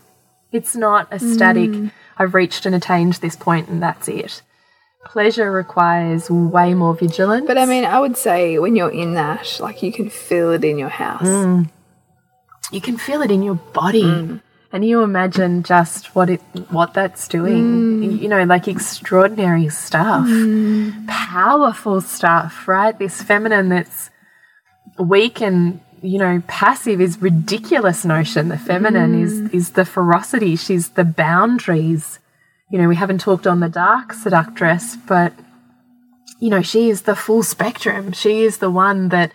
It's 0.52 0.76
not 0.76 1.08
a 1.12 1.20
static, 1.20 1.70
mm. 1.70 1.92
I've 2.18 2.34
reached 2.34 2.66
and 2.66 2.74
attained 2.74 3.14
this 3.14 3.36
point 3.36 3.70
and 3.70 3.80
that's 3.82 4.08
it. 4.08 4.42
Pleasure 5.06 5.52
requires 5.52 6.32
way 6.32 6.74
more 6.74 6.96
vigilance. 6.96 7.46
But 7.46 7.60
I 7.60 7.66
mean, 7.68 7.86
I 7.86 8.00
would 8.00 8.18
say 8.18 8.58
when 8.58 8.76
you're 8.76 8.90
in 9.04 9.14
that, 9.14 9.60
like 9.60 9.84
you 9.84 9.92
can 9.92 10.10
feel 10.10 10.52
it 10.52 10.64
in 10.64 10.80
your 10.80 10.90
house. 10.90 11.28
Mm. 11.28 11.70
you 12.72 12.82
can 12.82 12.98
feel 12.98 13.22
it 13.22 13.30
in 13.30 13.44
your 13.44 13.60
body. 13.82 14.04
Mm. 14.04 14.42
And 14.74 14.84
you 14.84 15.04
imagine 15.04 15.62
just 15.62 16.16
what 16.16 16.32
it 16.32 16.42
what 16.72 16.96
that's 16.96 17.28
doing. 17.28 18.02
Mm. 18.02 18.22
You 18.22 18.28
know, 18.28 18.44
like 18.44 18.68
extraordinary 18.68 19.70
stuff. 19.70 20.26
Mm. 20.26 21.08
Powerful 21.08 22.02
stuff, 22.02 22.68
right? 22.68 22.98
This 22.98 23.22
feminine 23.22 23.70
that's 23.70 24.10
weak 24.98 25.42
and 25.42 25.80
you 26.02 26.18
know 26.18 26.42
passive 26.48 27.00
is 27.00 27.22
ridiculous 27.22 28.04
notion. 28.04 28.50
The 28.50 28.58
feminine 28.58 29.22
is 29.22 29.42
mm. 29.42 29.54
is 29.54 29.70
the 29.72 29.86
ferocity. 29.86 30.56
She's 30.56 30.90
the 30.90 31.06
boundaries. 31.06 32.18
You 32.72 32.80
know, 32.80 32.88
we 32.88 32.96
haven't 32.96 33.22
talked 33.22 33.46
on 33.46 33.60
the 33.60 33.70
dark 33.70 34.12
seductress, 34.12 34.98
but 35.08 35.34
you 36.40 36.50
know, 36.50 36.64
she 36.64 36.90
is 36.90 37.04
the 37.04 37.16
full 37.16 37.44
spectrum. 37.44 38.12
She 38.12 38.42
is 38.42 38.58
the 38.58 38.72
one 38.72 39.10
that 39.10 39.32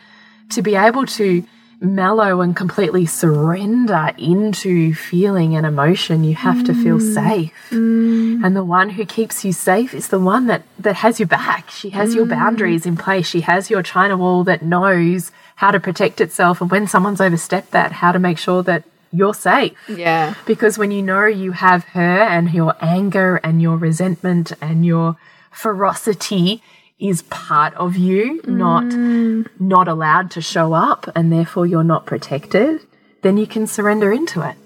to 0.51 0.63
be 0.63 0.75
able 0.75 1.07
to 1.07 1.45
mellow 1.81 2.41
and 2.41 2.57
completely 2.57 3.07
surrender 3.07 4.13
into 4.19 4.95
feeling 4.95 5.55
and 5.55 5.65
emotion, 5.65 6.25
you 6.25 6.35
have 6.35 6.65
to 6.65 6.75
feel 6.75 6.99
mm. 6.99 7.15
safe. 7.15 7.53
Mm. 7.71 8.45
And 8.45 8.57
the 8.57 8.65
one 8.65 8.91
who 8.91 9.05
keeps 9.05 9.45
you 9.45 9.53
safe 9.53 9.95
is 9.95 10.09
the 10.09 10.19
one 10.19 10.47
that, 10.47 10.63
that 10.79 10.97
has 10.97 11.21
your 11.21 11.29
back. 11.29 11.71
She 11.71 11.91
has 11.91 12.15
your 12.15 12.27
mm. 12.27 12.31
boundaries 12.31 12.87
in 12.87 12.97
place. 12.97 13.27
She 13.27 13.43
has 13.43 13.71
your 13.71 13.83
China 13.83 14.17
wall 14.17 14.45
that 14.45 14.63
knows 14.63 15.31
how 15.57 15.71
to 15.71 15.81
protect 15.81 16.21
itself. 16.21 16.61
And 16.61 16.71
when 16.71 16.87
someone's 16.87 17.21
overstepped 17.21 17.71
that, 17.73 17.93
how 17.93 18.13
to 18.13 18.19
make 18.19 18.39
sure 18.39 18.63
that 18.65 18.85
you're 19.13 19.35
safe. 19.35 19.73
Yeah. 19.89 20.35
Because 20.47 20.79
when 20.79 20.91
you 20.91 21.03
know 21.03 21.27
you 21.27 21.53
have 21.53 21.85
her 21.85 22.23
and 22.23 22.53
your 22.53 22.75
anger 22.81 23.37
and 23.37 23.63
your 23.63 23.77
resentment 23.77 24.53
and 24.61 24.85
your 24.85 25.17
ferocity 25.51 26.63
is 27.01 27.23
part 27.23 27.75
of 27.75 27.97
you, 27.97 28.41
not 28.45 28.85
mm. 28.85 29.49
not 29.61 29.87
allowed 29.87 30.31
to 30.33 30.41
show 30.41 30.73
up 30.73 31.09
and 31.15 31.33
therefore 31.33 31.67
you're 31.67 31.85
not 31.85 32.07
protected, 32.07 32.81
then 33.23 33.37
you 33.37 33.47
can 33.47 33.67
surrender 33.67 34.13
into 34.13 34.47
it. 34.49 34.57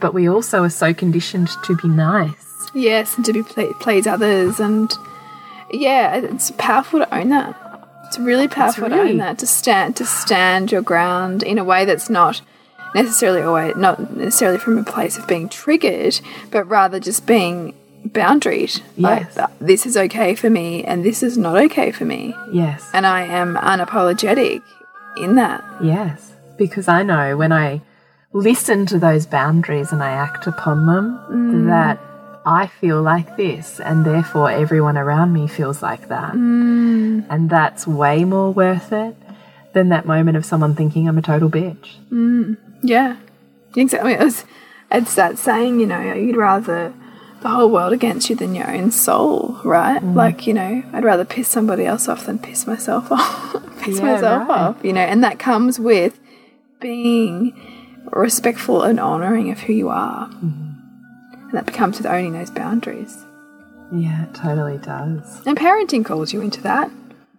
But 0.00 0.14
we 0.14 0.28
also 0.28 0.62
are 0.62 0.70
so 0.70 0.94
conditioned 0.94 1.50
to 1.64 1.76
be 1.76 1.88
nice. 1.88 2.70
Yes, 2.74 3.16
and 3.16 3.24
to 3.26 3.32
be 3.32 3.42
ple 3.42 3.72
please 3.74 4.06
others, 4.06 4.58
and 4.58 4.92
yeah, 5.70 6.16
it's 6.16 6.50
powerful 6.52 7.00
to 7.00 7.14
own 7.14 7.28
that. 7.28 7.60
It's 8.06 8.18
really 8.18 8.48
powerful 8.48 8.88
to 8.88 8.94
really- 8.94 9.10
own 9.12 9.18
that 9.18 9.38
to 9.38 9.46
stand 9.46 9.96
to 9.96 10.06
stand 10.06 10.72
your 10.72 10.82
ground 10.82 11.42
in 11.42 11.58
a 11.58 11.64
way 11.64 11.84
that's 11.84 12.10
not 12.10 12.40
necessarily 12.94 13.42
always 13.42 13.76
not 13.76 14.16
necessarily 14.16 14.58
from 14.58 14.78
a 14.78 14.84
place 14.84 15.18
of 15.18 15.26
being 15.26 15.48
triggered, 15.48 16.20
but 16.50 16.64
rather 16.64 16.98
just 16.98 17.26
being 17.26 17.74
boundaried. 18.08 18.80
Yes. 18.96 19.36
Like, 19.36 19.58
this 19.58 19.86
is 19.86 19.96
okay 19.96 20.34
for 20.34 20.50
me, 20.50 20.84
and 20.84 21.04
this 21.04 21.22
is 21.22 21.38
not 21.38 21.56
okay 21.56 21.90
for 21.90 22.04
me, 22.04 22.34
Yes. 22.52 22.88
and 22.92 23.06
I 23.06 23.22
am 23.22 23.56
unapologetic 23.56 24.62
in 25.16 25.36
that. 25.36 25.64
Yes, 25.82 26.32
because 26.56 26.88
I 26.88 27.02
know 27.02 27.36
when 27.36 27.52
I 27.52 27.80
listen 28.32 28.86
to 28.86 28.98
those 28.98 29.26
boundaries 29.26 29.92
and 29.92 30.02
I 30.02 30.10
act 30.10 30.46
upon 30.46 30.86
them, 30.86 31.20
mm. 31.30 31.66
that 31.66 31.98
I 32.46 32.66
feel 32.66 33.00
like 33.00 33.36
this, 33.36 33.80
and 33.80 34.04
therefore 34.04 34.50
everyone 34.50 34.98
around 34.98 35.32
me 35.32 35.46
feels 35.46 35.82
like 35.82 36.08
that. 36.08 36.32
Mm. 36.34 37.24
And 37.30 37.48
that's 37.48 37.86
way 37.86 38.24
more 38.24 38.52
worth 38.52 38.92
it 38.92 39.16
than 39.72 39.88
that 39.88 40.04
moment 40.06 40.36
of 40.36 40.44
someone 40.44 40.74
thinking 40.74 41.08
I'm 41.08 41.18
a 41.18 41.22
total 41.22 41.48
bitch. 41.48 41.96
Mm. 42.10 42.58
Yeah, 42.82 43.16
exactly. 43.76 44.12
It's, 44.12 44.44
it's 44.90 45.14
that 45.14 45.38
saying, 45.38 45.80
you 45.80 45.86
know, 45.86 46.00
you'd 46.12 46.36
rather 46.36 46.92
the 47.44 47.50
whole 47.50 47.70
world 47.70 47.92
against 47.92 48.30
you 48.30 48.36
than 48.36 48.54
your 48.54 48.74
own 48.74 48.90
soul, 48.90 49.60
right? 49.64 50.02
Mm. 50.02 50.14
Like, 50.14 50.46
you 50.46 50.54
know, 50.54 50.82
I'd 50.94 51.04
rather 51.04 51.26
piss 51.26 51.46
somebody 51.46 51.84
else 51.84 52.08
off 52.08 52.24
than 52.24 52.38
piss 52.38 52.66
myself 52.66 53.12
off. 53.12 53.52
piss 53.82 53.98
Yeah, 53.98 54.14
myself 54.14 54.48
right. 54.48 54.58
off, 54.58 54.82
you 54.82 54.94
know, 54.94 55.02
and 55.02 55.22
that 55.22 55.38
comes 55.38 55.78
with 55.78 56.18
being 56.80 57.54
respectful 58.06 58.82
and 58.82 58.98
honoring 58.98 59.50
of 59.50 59.60
who 59.60 59.74
you 59.74 59.90
are. 59.90 60.26
Mm-hmm. 60.28 61.42
And 61.42 61.52
that 61.52 61.66
becomes 61.66 61.98
with 61.98 62.06
owning 62.06 62.32
those 62.32 62.50
boundaries. 62.50 63.14
Yeah, 63.92 64.24
it 64.24 64.34
totally 64.34 64.78
does. 64.78 65.46
And 65.46 65.54
parenting 65.54 66.02
calls 66.02 66.32
you 66.32 66.40
into 66.40 66.62
that. 66.62 66.90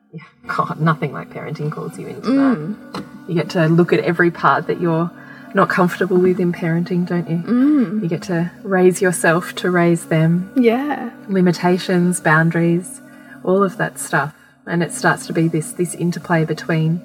God, 0.47 0.79
nothing 0.79 1.13
like 1.13 1.31
parenting 1.31 1.71
calls 1.71 1.97
you 1.97 2.05
into 2.05 2.29
mm. 2.29 2.93
that. 2.93 3.03
You 3.27 3.33
get 3.33 3.49
to 3.51 3.65
look 3.65 3.91
at 3.91 4.01
every 4.01 4.29
part 4.29 4.67
that 4.67 4.79
you're 4.79 5.09
not 5.55 5.69
comfortable 5.69 6.17
with 6.17 6.39
in 6.39 6.51
parenting, 6.53 7.07
don't 7.07 7.27
you? 7.29 7.37
Mm. 7.37 8.03
You 8.03 8.07
get 8.09 8.21
to 8.23 8.51
raise 8.61 9.01
yourself 9.01 9.55
to 9.55 9.71
raise 9.71 10.05
them, 10.07 10.51
Yeah. 10.55 11.09
limitations, 11.29 12.19
boundaries, 12.19 13.01
all 13.43 13.63
of 13.63 13.77
that 13.77 13.97
stuff. 13.97 14.35
And 14.67 14.83
it 14.83 14.91
starts 14.91 15.25
to 15.27 15.33
be 15.33 15.47
this 15.47 15.71
this 15.71 15.95
interplay 15.95 16.43
between 16.45 17.01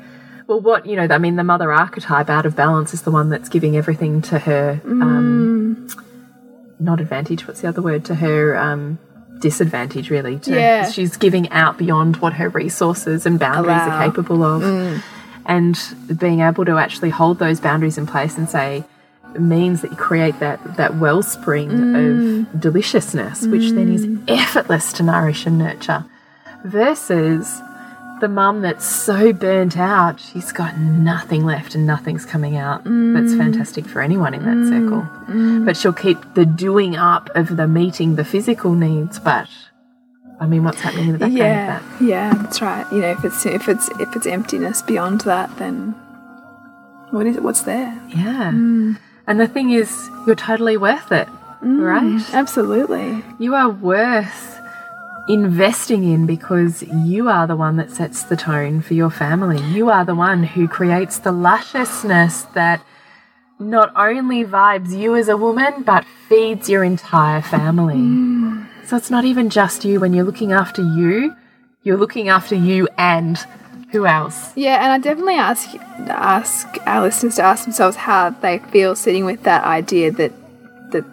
well, 0.46 0.60
what 0.60 0.84
you 0.84 0.96
know, 0.96 1.06
I 1.08 1.18
mean, 1.18 1.36
the 1.36 1.44
mother 1.44 1.72
archetype 1.72 2.28
out 2.28 2.44
of 2.44 2.56
balance 2.56 2.92
is 2.92 3.02
the 3.02 3.12
one 3.12 3.28
that's 3.30 3.48
giving 3.48 3.76
everything 3.76 4.20
to 4.22 4.38
her. 4.40 4.80
Um, 4.84 5.86
not 6.80 7.00
advantage. 7.00 7.46
What's 7.46 7.60
the 7.60 7.68
other 7.68 7.82
word? 7.82 8.04
To 8.06 8.16
her 8.16 8.56
um, 8.56 8.98
disadvantage, 9.40 10.10
really. 10.10 10.38
To, 10.40 10.50
Yeah. 10.50 10.90
She's 10.90 11.16
giving 11.16 11.48
out 11.50 11.78
beyond 11.78 12.16
what 12.16 12.32
her 12.32 12.48
resources 12.48 13.26
and 13.26 13.38
boundaries 13.38 13.76
Allow. 13.76 13.98
are 14.00 14.04
capable 14.06 14.42
of, 14.42 14.62
and 15.50 15.76
being 16.16 16.40
able 16.40 16.64
to 16.64 16.78
actually 16.78 17.10
hold 17.10 17.40
those 17.40 17.58
boundaries 17.60 17.98
in 17.98 18.06
place 18.06 18.38
and 18.38 18.48
say 18.48 18.84
means 19.38 19.82
that 19.82 19.90
you 19.90 19.96
create 19.96 20.38
that 20.38 20.76
that 20.76 20.96
wellspring 20.96 21.70
of 21.70 21.76
mm. 21.76 22.60
deliciousness, 22.60 23.46
which 23.46 23.70
then 23.72 23.92
is 23.92 24.06
mm. 24.06 24.22
effortless 24.28 24.92
to 24.92 25.02
nourish 25.02 25.46
and 25.46 25.58
nurture, 25.58 26.04
versus 26.64 27.60
the 28.20 28.28
mum 28.28 28.60
that's 28.62 28.84
so 28.84 29.32
burnt 29.32 29.76
out, 29.78 30.20
she's 30.20 30.52
got 30.52 30.78
nothing 30.78 31.44
left 31.44 31.74
and 31.74 31.86
nothing's 31.86 32.26
coming 32.26 32.56
out. 32.56 32.84
That's 32.84 33.32
mm. 33.32 33.38
fantastic 33.38 33.86
for 33.86 34.02
anyone 34.02 34.34
in 34.34 34.44
that 34.44 34.68
circle. 34.68 35.64
But 35.64 35.76
she'll 35.76 35.92
keep 35.92 36.18
the 36.34 36.44
doing 36.46 36.96
up 36.96 37.28
of 37.34 37.56
the 37.56 37.66
meeting 37.66 38.16
the 38.16 38.24
physical 38.24 38.74
needs, 38.74 39.18
but 39.18 39.48
I 40.40 40.46
mean, 40.46 40.64
what's 40.64 40.80
happening 40.80 41.06
in 41.08 41.12
the 41.12 41.18
background 41.18 41.38
Yeah, 41.38 41.76
of 41.76 41.98
that? 41.98 42.04
yeah, 42.04 42.34
that's 42.34 42.62
right. 42.62 42.86
You 42.90 43.00
know, 43.02 43.10
if 43.10 43.24
it's 43.24 43.44
if 43.46 43.68
it's 43.68 43.88
if 44.00 44.16
it's 44.16 44.26
emptiness 44.26 44.80
beyond 44.82 45.20
that, 45.22 45.54
then 45.58 45.90
what 47.10 47.26
is 47.26 47.36
it? 47.36 47.42
What's 47.42 47.62
there? 47.62 48.00
Yeah. 48.08 48.50
Mm. 48.52 48.98
And 49.26 49.38
the 49.40 49.46
thing 49.46 49.70
is, 49.70 49.90
you're 50.26 50.34
totally 50.36 50.76
worth 50.76 51.12
it, 51.12 51.28
mm, 51.62 51.80
right? 51.80 52.34
Absolutely. 52.34 53.22
You 53.38 53.54
are 53.54 53.68
worth 53.68 54.58
investing 55.28 56.04
in 56.10 56.26
because 56.26 56.82
you 56.82 57.28
are 57.28 57.46
the 57.46 57.54
one 57.54 57.76
that 57.76 57.90
sets 57.90 58.22
the 58.24 58.36
tone 58.36 58.80
for 58.80 58.94
your 58.94 59.10
family. 59.10 59.60
You 59.62 59.90
are 59.90 60.04
the 60.04 60.14
one 60.14 60.42
who 60.42 60.66
creates 60.66 61.18
the 61.18 61.32
lusciousness 61.32 62.42
that 62.54 62.82
not 63.58 63.92
only 63.94 64.42
vibes 64.44 64.96
you 64.98 65.14
as 65.14 65.28
a 65.28 65.36
woman, 65.36 65.82
but 65.82 66.04
feeds 66.28 66.68
your 66.70 66.82
entire 66.82 67.42
family. 67.42 67.96
Mm. 67.96 68.59
So 68.90 68.96
it's 68.96 69.08
not 69.08 69.24
even 69.24 69.50
just 69.50 69.84
you. 69.84 70.00
When 70.00 70.12
you're 70.12 70.24
looking 70.24 70.50
after 70.50 70.82
you, 70.82 71.36
you're 71.84 71.96
looking 71.96 72.28
after 72.28 72.56
you 72.56 72.88
and 72.98 73.38
who 73.92 74.04
else? 74.04 74.50
Yeah, 74.56 74.82
and 74.82 74.90
I 74.90 74.98
definitely 74.98 75.36
ask 75.36 75.76
ask 76.08 76.66
our 76.86 77.02
listeners 77.02 77.36
to 77.36 77.42
ask 77.42 77.62
themselves 77.62 77.96
how 77.96 78.30
they 78.30 78.58
feel 78.58 78.96
sitting 78.96 79.24
with 79.24 79.44
that 79.44 79.62
idea 79.62 80.10
that 80.10 80.32
that 80.90 81.04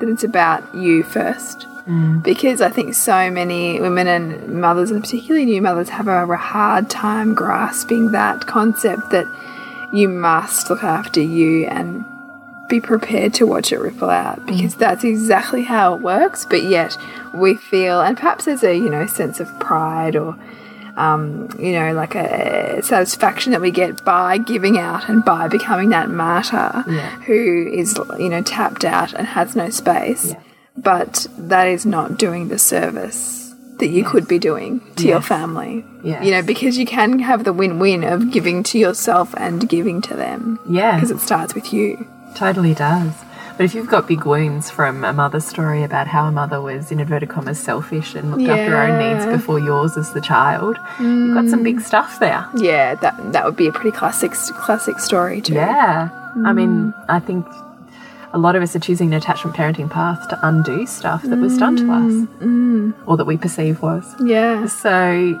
that 0.00 0.08
it's 0.10 0.22
about 0.22 0.74
you 0.74 1.02
first. 1.02 1.60
Mm. 1.86 2.22
Because 2.22 2.60
I 2.60 2.68
think 2.68 2.94
so 2.94 3.30
many 3.30 3.80
women 3.80 4.06
and 4.06 4.60
mothers, 4.60 4.90
and 4.90 5.02
particularly 5.02 5.46
new 5.46 5.62
mothers, 5.62 5.88
have 5.88 6.08
a, 6.08 6.30
a 6.30 6.36
hard 6.36 6.90
time 6.90 7.34
grasping 7.34 8.10
that 8.10 8.46
concept 8.46 9.08
that 9.12 9.26
you 9.94 10.10
must 10.10 10.68
look 10.68 10.84
after 10.84 11.22
you 11.22 11.64
and 11.68 12.04
be 12.68 12.80
prepared 12.80 13.32
to 13.34 13.46
watch 13.46 13.72
it 13.72 13.78
ripple 13.78 14.10
out 14.10 14.44
because 14.46 14.74
that's 14.74 15.04
exactly 15.04 15.62
how 15.62 15.94
it 15.94 16.02
works. 16.02 16.44
But 16.44 16.62
yet 16.64 16.96
we 17.34 17.54
feel, 17.54 18.00
and 18.00 18.16
perhaps 18.16 18.44
there's 18.46 18.64
a 18.64 18.74
you 18.76 18.90
know 18.90 19.06
sense 19.06 19.40
of 19.40 19.48
pride 19.60 20.16
or 20.16 20.36
um, 20.96 21.48
you 21.58 21.72
know 21.72 21.92
like 21.92 22.14
a 22.14 22.82
satisfaction 22.82 23.52
that 23.52 23.60
we 23.60 23.70
get 23.70 24.04
by 24.04 24.38
giving 24.38 24.78
out 24.78 25.08
and 25.08 25.24
by 25.24 25.46
becoming 25.48 25.90
that 25.90 26.08
martyr 26.10 26.84
Yeah. 26.88 27.10
who 27.22 27.68
is 27.72 27.98
you 28.18 28.28
know 28.28 28.42
tapped 28.42 28.84
out 28.84 29.12
and 29.12 29.26
has 29.28 29.54
no 29.56 29.70
space. 29.70 30.34
But 30.76 31.26
that 31.38 31.68
is 31.68 31.86
not 31.86 32.18
doing 32.18 32.48
the 32.48 32.58
service 32.58 33.54
that 33.78 33.88
you 33.88 34.04
could 34.04 34.26
be 34.28 34.38
doing 34.38 34.80
to 34.96 35.06
your 35.06 35.20
family. 35.22 35.84
Yes. 36.02 36.24
You 36.24 36.30
know, 36.32 36.42
because 36.42 36.76
you 36.78 36.84
can 36.86 37.18
have 37.18 37.44
the 37.44 37.52
win-win 37.52 38.04
of 38.04 38.30
giving 38.30 38.62
to 38.64 38.78
yourself 38.78 39.34
and 39.36 39.68
giving 39.68 40.00
to 40.02 40.14
them. 40.14 40.58
Yeah. 40.68 40.94
Because 40.96 41.10
it 41.10 41.20
starts 41.20 41.54
with 41.54 41.72
you. 41.74 42.06
Totally 42.36 42.74
does. 42.74 43.12
But 43.56 43.64
if 43.64 43.74
you've 43.74 43.88
got 43.88 44.06
big 44.06 44.26
wounds 44.26 44.70
from 44.70 45.02
a 45.02 45.14
mother's 45.14 45.46
story 45.46 45.82
about 45.82 46.06
how 46.06 46.26
a 46.26 46.32
mother 46.32 46.60
was, 46.60 46.92
in 46.92 47.00
inverted 47.00 47.30
commas, 47.30 47.58
selfish 47.58 48.14
and 48.14 48.30
looked 48.30 48.46
after 48.46 48.76
her 48.76 48.82
own 48.82 48.98
needs 48.98 49.24
before 49.24 49.58
yours 49.58 49.96
as 49.96 50.12
the 50.12 50.20
child, 50.20 50.76
you've 51.00 51.34
got 51.34 51.48
some 51.48 51.62
big 51.62 51.76
mm. 51.76 51.82
stuff 51.82 52.20
there. 52.20 52.46
Yeah, 52.54 52.96
that 52.96 53.32
that 53.32 53.46
would 53.46 53.56
be 53.56 53.66
a 53.66 53.72
pretty 53.72 53.96
classic 53.96 54.32
classic 54.32 54.98
story 54.98 55.40
too. 55.40 55.54
Yeah. 55.54 56.10
I 56.44 56.52
mean, 56.52 56.92
mm. 56.92 57.04
I 57.08 57.18
think 57.18 57.46
a 58.34 58.38
lot 58.38 58.56
of 58.56 58.62
us 58.62 58.76
are 58.76 58.80
choosing 58.80 59.08
an 59.08 59.14
attachment 59.14 59.56
parenting 59.56 59.90
path 59.90 60.28
to 60.28 60.38
undo 60.46 60.86
stuff 60.86 61.22
that 61.22 61.38
was 61.38 61.56
done 61.56 61.76
to 61.76 61.84
mm. 61.84 62.92
us 62.92 62.94
or 63.06 63.16
that 63.16 63.24
we 63.24 63.38
perceive 63.38 63.80
was. 63.80 64.04
Yeah. 64.22 64.66
So, 64.66 65.40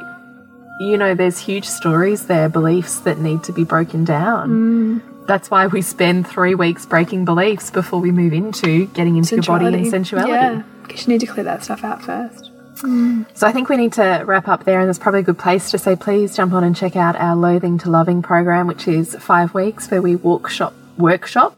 you 0.80 0.96
know, 0.96 1.14
there's 1.14 1.38
huge 1.38 1.66
stories 1.66 2.28
there, 2.28 2.48
beliefs 2.48 3.00
that 3.00 3.18
need 3.18 3.44
to 3.44 3.52
be 3.52 3.64
broken 3.64 4.06
down. 4.06 5.02
That's 5.26 5.50
why 5.50 5.66
we 5.66 5.82
spend 5.82 6.26
three 6.26 6.54
weeks 6.54 6.86
breaking 6.86 7.24
beliefs 7.24 7.70
before 7.70 8.00
we 8.00 8.10
move 8.12 8.32
into 8.32 8.86
getting 8.86 9.16
into 9.16 9.36
your 9.36 9.42
body 9.44 9.66
and 9.66 9.86
sensuality. 9.86 10.30
Yeah. 10.32 10.62
Because 10.82 11.06
you 11.06 11.12
need 11.14 11.20
to 11.20 11.26
clear 11.26 11.44
that 11.44 11.64
stuff 11.64 11.82
out 11.84 12.02
first. 12.02 12.50
So 12.78 13.46
I 13.46 13.52
think 13.52 13.68
we 13.70 13.76
need 13.78 13.94
to 13.94 14.22
wrap 14.26 14.48
up 14.48 14.64
there, 14.64 14.78
and 14.80 14.86
there's 14.86 14.98
probably 14.98 15.20
a 15.20 15.24
good 15.24 15.38
place 15.38 15.70
to 15.70 15.78
say 15.78 15.96
please 15.96 16.36
jump 16.36 16.52
on 16.52 16.62
and 16.62 16.76
check 16.76 16.94
out 16.94 17.16
our 17.16 17.34
Loathing 17.34 17.78
to 17.78 17.90
Loving 17.90 18.20
program, 18.20 18.66
which 18.66 18.86
is 18.86 19.14
five 19.16 19.54
weeks 19.54 19.90
where 19.90 20.02
we 20.02 20.14
workshop 20.14 20.74
workshop. 20.98 21.56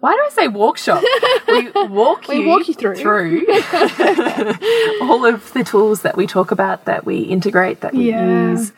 Why 0.00 0.12
do 0.14 0.18
I 0.24 0.28
say 0.30 0.46
workshop? 0.48 1.02
we 1.48 1.70
walk 1.88 2.28
We 2.28 2.42
you, 2.42 2.48
walk 2.48 2.68
you 2.68 2.74
through. 2.74 3.46
all 5.02 5.24
of 5.26 5.52
the 5.54 5.64
tools 5.64 6.02
that 6.02 6.16
we 6.16 6.28
talk 6.28 6.52
about, 6.52 6.84
that 6.84 7.04
we 7.04 7.18
integrate, 7.18 7.80
that 7.80 7.92
we 7.92 8.10
Yeah. 8.10 8.50
use. 8.52 8.72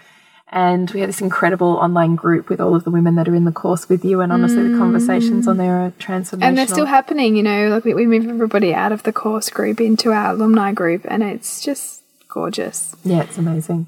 And 0.53 0.90
we 0.90 0.98
have 1.01 1.09
this 1.09 1.20
incredible 1.20 1.74
online 1.74 2.16
group 2.16 2.48
with 2.48 2.61
all 2.61 2.74
of 2.74 2.82
the 2.82 2.90
women 2.90 3.14
that 3.14 3.28
are 3.28 3.36
in 3.36 3.44
the 3.44 3.53
course 3.53 3.88
with 3.88 4.05
you. 4.05 4.20
And 4.20 4.32
honestly, 4.32 4.64
the 4.64 4.70
mm. 4.70 4.78
conversations 4.78 5.46
on 5.46 5.59
there 5.59 5.86
are 5.86 5.92
transformational. 5.92 6.42
And 6.42 6.59
they're 6.59 6.66
still 6.66 6.86
happening, 6.86 7.36
you 7.36 7.44
know, 7.44 7.68
like 7.68 7.84
we, 7.84 7.94
we 7.94 8.07
move 8.07 8.28
everybody 8.28 8.74
out 8.74 8.90
of 8.90 9.05
the 9.05 9.12
course 9.12 9.48
group 9.48 9.80
into 9.80 10.11
our 10.11 10.32
alumni 10.32 10.72
group 10.72 11.07
and 11.09 11.22
it's 11.22 11.62
just 11.62 12.03
gorgeous. 12.28 12.96
Yeah, 13.05 13.22
it's 13.22 13.38
amazing. 13.38 13.86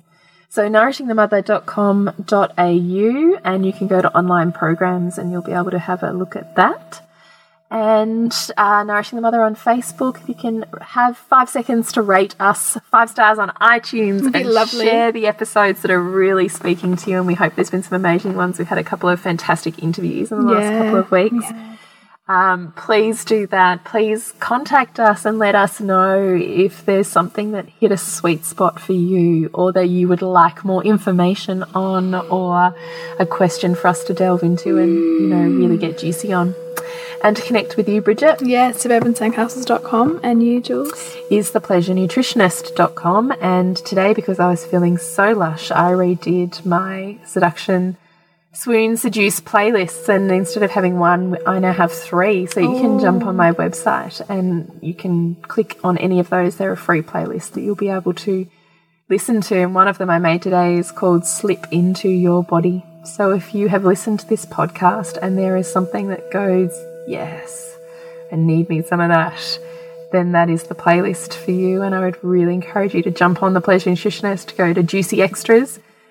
So 0.51 0.69
nourishingthemother.com.au 0.69 3.41
and 3.45 3.67
you 3.67 3.73
can 3.73 3.89
go 3.89 4.03
to 4.03 4.17
online 4.17 4.53
programs 4.53 5.19
and 5.19 5.33
you'll 5.33 5.43
be 5.43 5.51
able 5.53 5.73
to 5.73 5.81
have 5.81 6.05
a 6.05 6.13
look 6.13 6.37
at 6.37 6.55
that. 6.57 7.03
And 7.73 8.37
uh, 8.59 8.85
Nourishing 8.85 9.17
the 9.17 9.23
Mother 9.23 9.41
on 9.43 9.57
Facebook, 9.57 10.21
if 10.21 10.29
you 10.29 10.35
can 10.35 10.67
have 10.83 11.17
five 11.17 11.49
seconds 11.49 11.91
to 11.93 12.03
rate 12.03 12.37
us 12.39 12.77
five 12.91 13.09
stars 13.09 13.39
on 13.39 13.49
iTunes 13.63 14.27
and 14.35 14.47
lovely. 14.47 14.85
share 14.85 15.11
the 15.11 15.27
episodes 15.27 15.81
that 15.81 15.91
are 15.91 16.03
really 16.03 16.49
speaking 16.49 16.97
to 16.97 17.11
you. 17.11 17.17
And 17.17 17.27
we 17.27 17.33
hope 17.33 17.55
there's 17.55 17.71
been 17.71 17.83
some 17.83 17.97
amazing 17.97 18.35
ones. 18.35 18.59
We've 18.59 18.69
had 18.69 18.77
a 18.77 18.85
couple 18.85 19.09
of 19.09 19.21
fantastic 19.21 19.83
interviews 19.83 20.31
in 20.31 20.45
the 20.45 20.53
last 20.53 20.71
couple 20.71 20.99
of 20.99 21.11
weeks. 21.11 21.47
Um, 22.33 22.73
please 22.73 23.27
do 23.27 23.47
that. 23.49 23.85
Please 23.85 24.33
contact 24.41 24.99
us 24.99 25.27
and 25.27 25.39
let 25.39 25.55
us 25.55 25.81
know 25.81 26.35
if 26.35 26.83
there's 26.87 27.07
something 27.07 27.53
that 27.53 27.69
hit 27.69 27.93
a 27.93 27.99
sweet 27.99 28.47
spot 28.47 28.81
for 28.81 28.95
you 28.95 29.51
or 29.53 29.71
that 29.73 29.89
you 29.89 30.09
would 30.09 30.23
like 30.23 30.65
more 30.65 30.83
information 30.83 31.63
on 31.75 32.15
or 32.15 32.75
a 33.19 33.27
question 33.27 33.75
for 33.75 33.89
us 33.89 34.03
to 34.05 34.15
delve 34.15 34.43
into 34.43 34.79
and, 34.79 34.95
you 34.95 35.29
know, 35.29 35.43
really 35.43 35.77
get 35.77 35.99
juicy 35.99 36.33
on. 36.33 36.55
And 37.23 37.37
to 37.37 37.43
connect 37.43 37.77
with 37.77 37.87
you, 37.87 38.01
Bridget, 38.01 38.41
Yeah, 38.43 38.73
suburbansandcastles.com 38.73 40.21
and 40.23 40.43
you, 40.43 40.61
Jules. 40.63 41.15
is 41.31 41.51
thepleasurenutritionist.com. 41.53 43.33
And 43.43 43.77
today, 43.77 44.15
because 44.15 44.41
I 44.41 44.49
was 44.49 44.65
feeling 44.65 44.97
so 44.97 45.33
lush, 45.33 45.71
I 45.71 45.93
redid 45.93 46.65
my 46.65 47.19
seduction 47.27 47.99
swoon 48.53 48.97
seduce 48.97 49.41
playlists. 49.41 50.09
And 50.09 50.31
instead 50.31 50.63
of 50.63 50.71
having 50.71 50.99
one, 50.99 51.39
I 51.47 51.59
now 51.59 51.73
have 51.73 51.93
three. 51.93 52.47
So 52.47 52.61
you 52.61 52.81
can 52.81 53.01
jump 53.01 53.25
on 53.25 53.37
my 53.37 53.51
oh. 53.51 53.55
website 53.55 54.21
and 54.29 54.79
you 54.83 54.95
can 54.95 55.37
click 55.37 55.79
on 55.83 55.99
any 55.99 56.21
of 56.21 56.31
those. 56.31 56.57
They're 56.57 56.73
a 56.73 56.77
free 56.77 57.03
playlist 57.03 57.53
that 57.53 57.63
you'll 57.63 57.75
be 57.75 57.89
able 57.89 58.15
to 58.15 58.47
listen 59.09 59.41
to. 59.43 59.57
And 59.57 59.75
one 59.75 59.89
of 59.89 59.99
them 59.99 60.11
I 60.11 60.19
made 60.19 60.43
today 60.43 60.77
is 60.77 60.93
called 60.93 61.27
Slip 61.27 61.67
Into 61.71 62.09
Your 62.09 62.43
Body. 62.43 62.85
So 63.05 63.33
if 63.33 63.55
you 63.55 63.69
have 63.69 63.85
listened 63.85 64.21
to 64.21 64.29
this 64.29 64.47
podcast 64.47 65.19
and 65.21 65.37
there 65.37 65.57
is 65.57 65.71
something 65.71 66.09
that 66.09 66.31
goes, 66.31 66.71
yes, 67.09 67.77
I 68.31 68.37
need 68.37 68.69
me 68.69 68.83
some 68.83 69.01
of 69.01 69.09
that, 69.09 69.59
then 70.13 70.33
that 70.33 70.49
is 70.49 70.65
the 70.65 70.75
playlist 70.75 71.35
for 71.35 71.51
you. 71.51 71.83
And 71.83 71.95
I 71.95 72.01
would 72.01 72.23
really 72.23 72.55
encourage 72.55 72.95
you 72.95 73.03
to 73.03 73.11
jump 73.11 73.43
on 73.43 73.55
the 73.55 73.61
Pleasure 73.61 73.91
Nutritionist, 73.91 74.57
go 74.57 74.73
to 74.73 74.83
Juicy 74.83 75.21
Extras, 75.21 75.81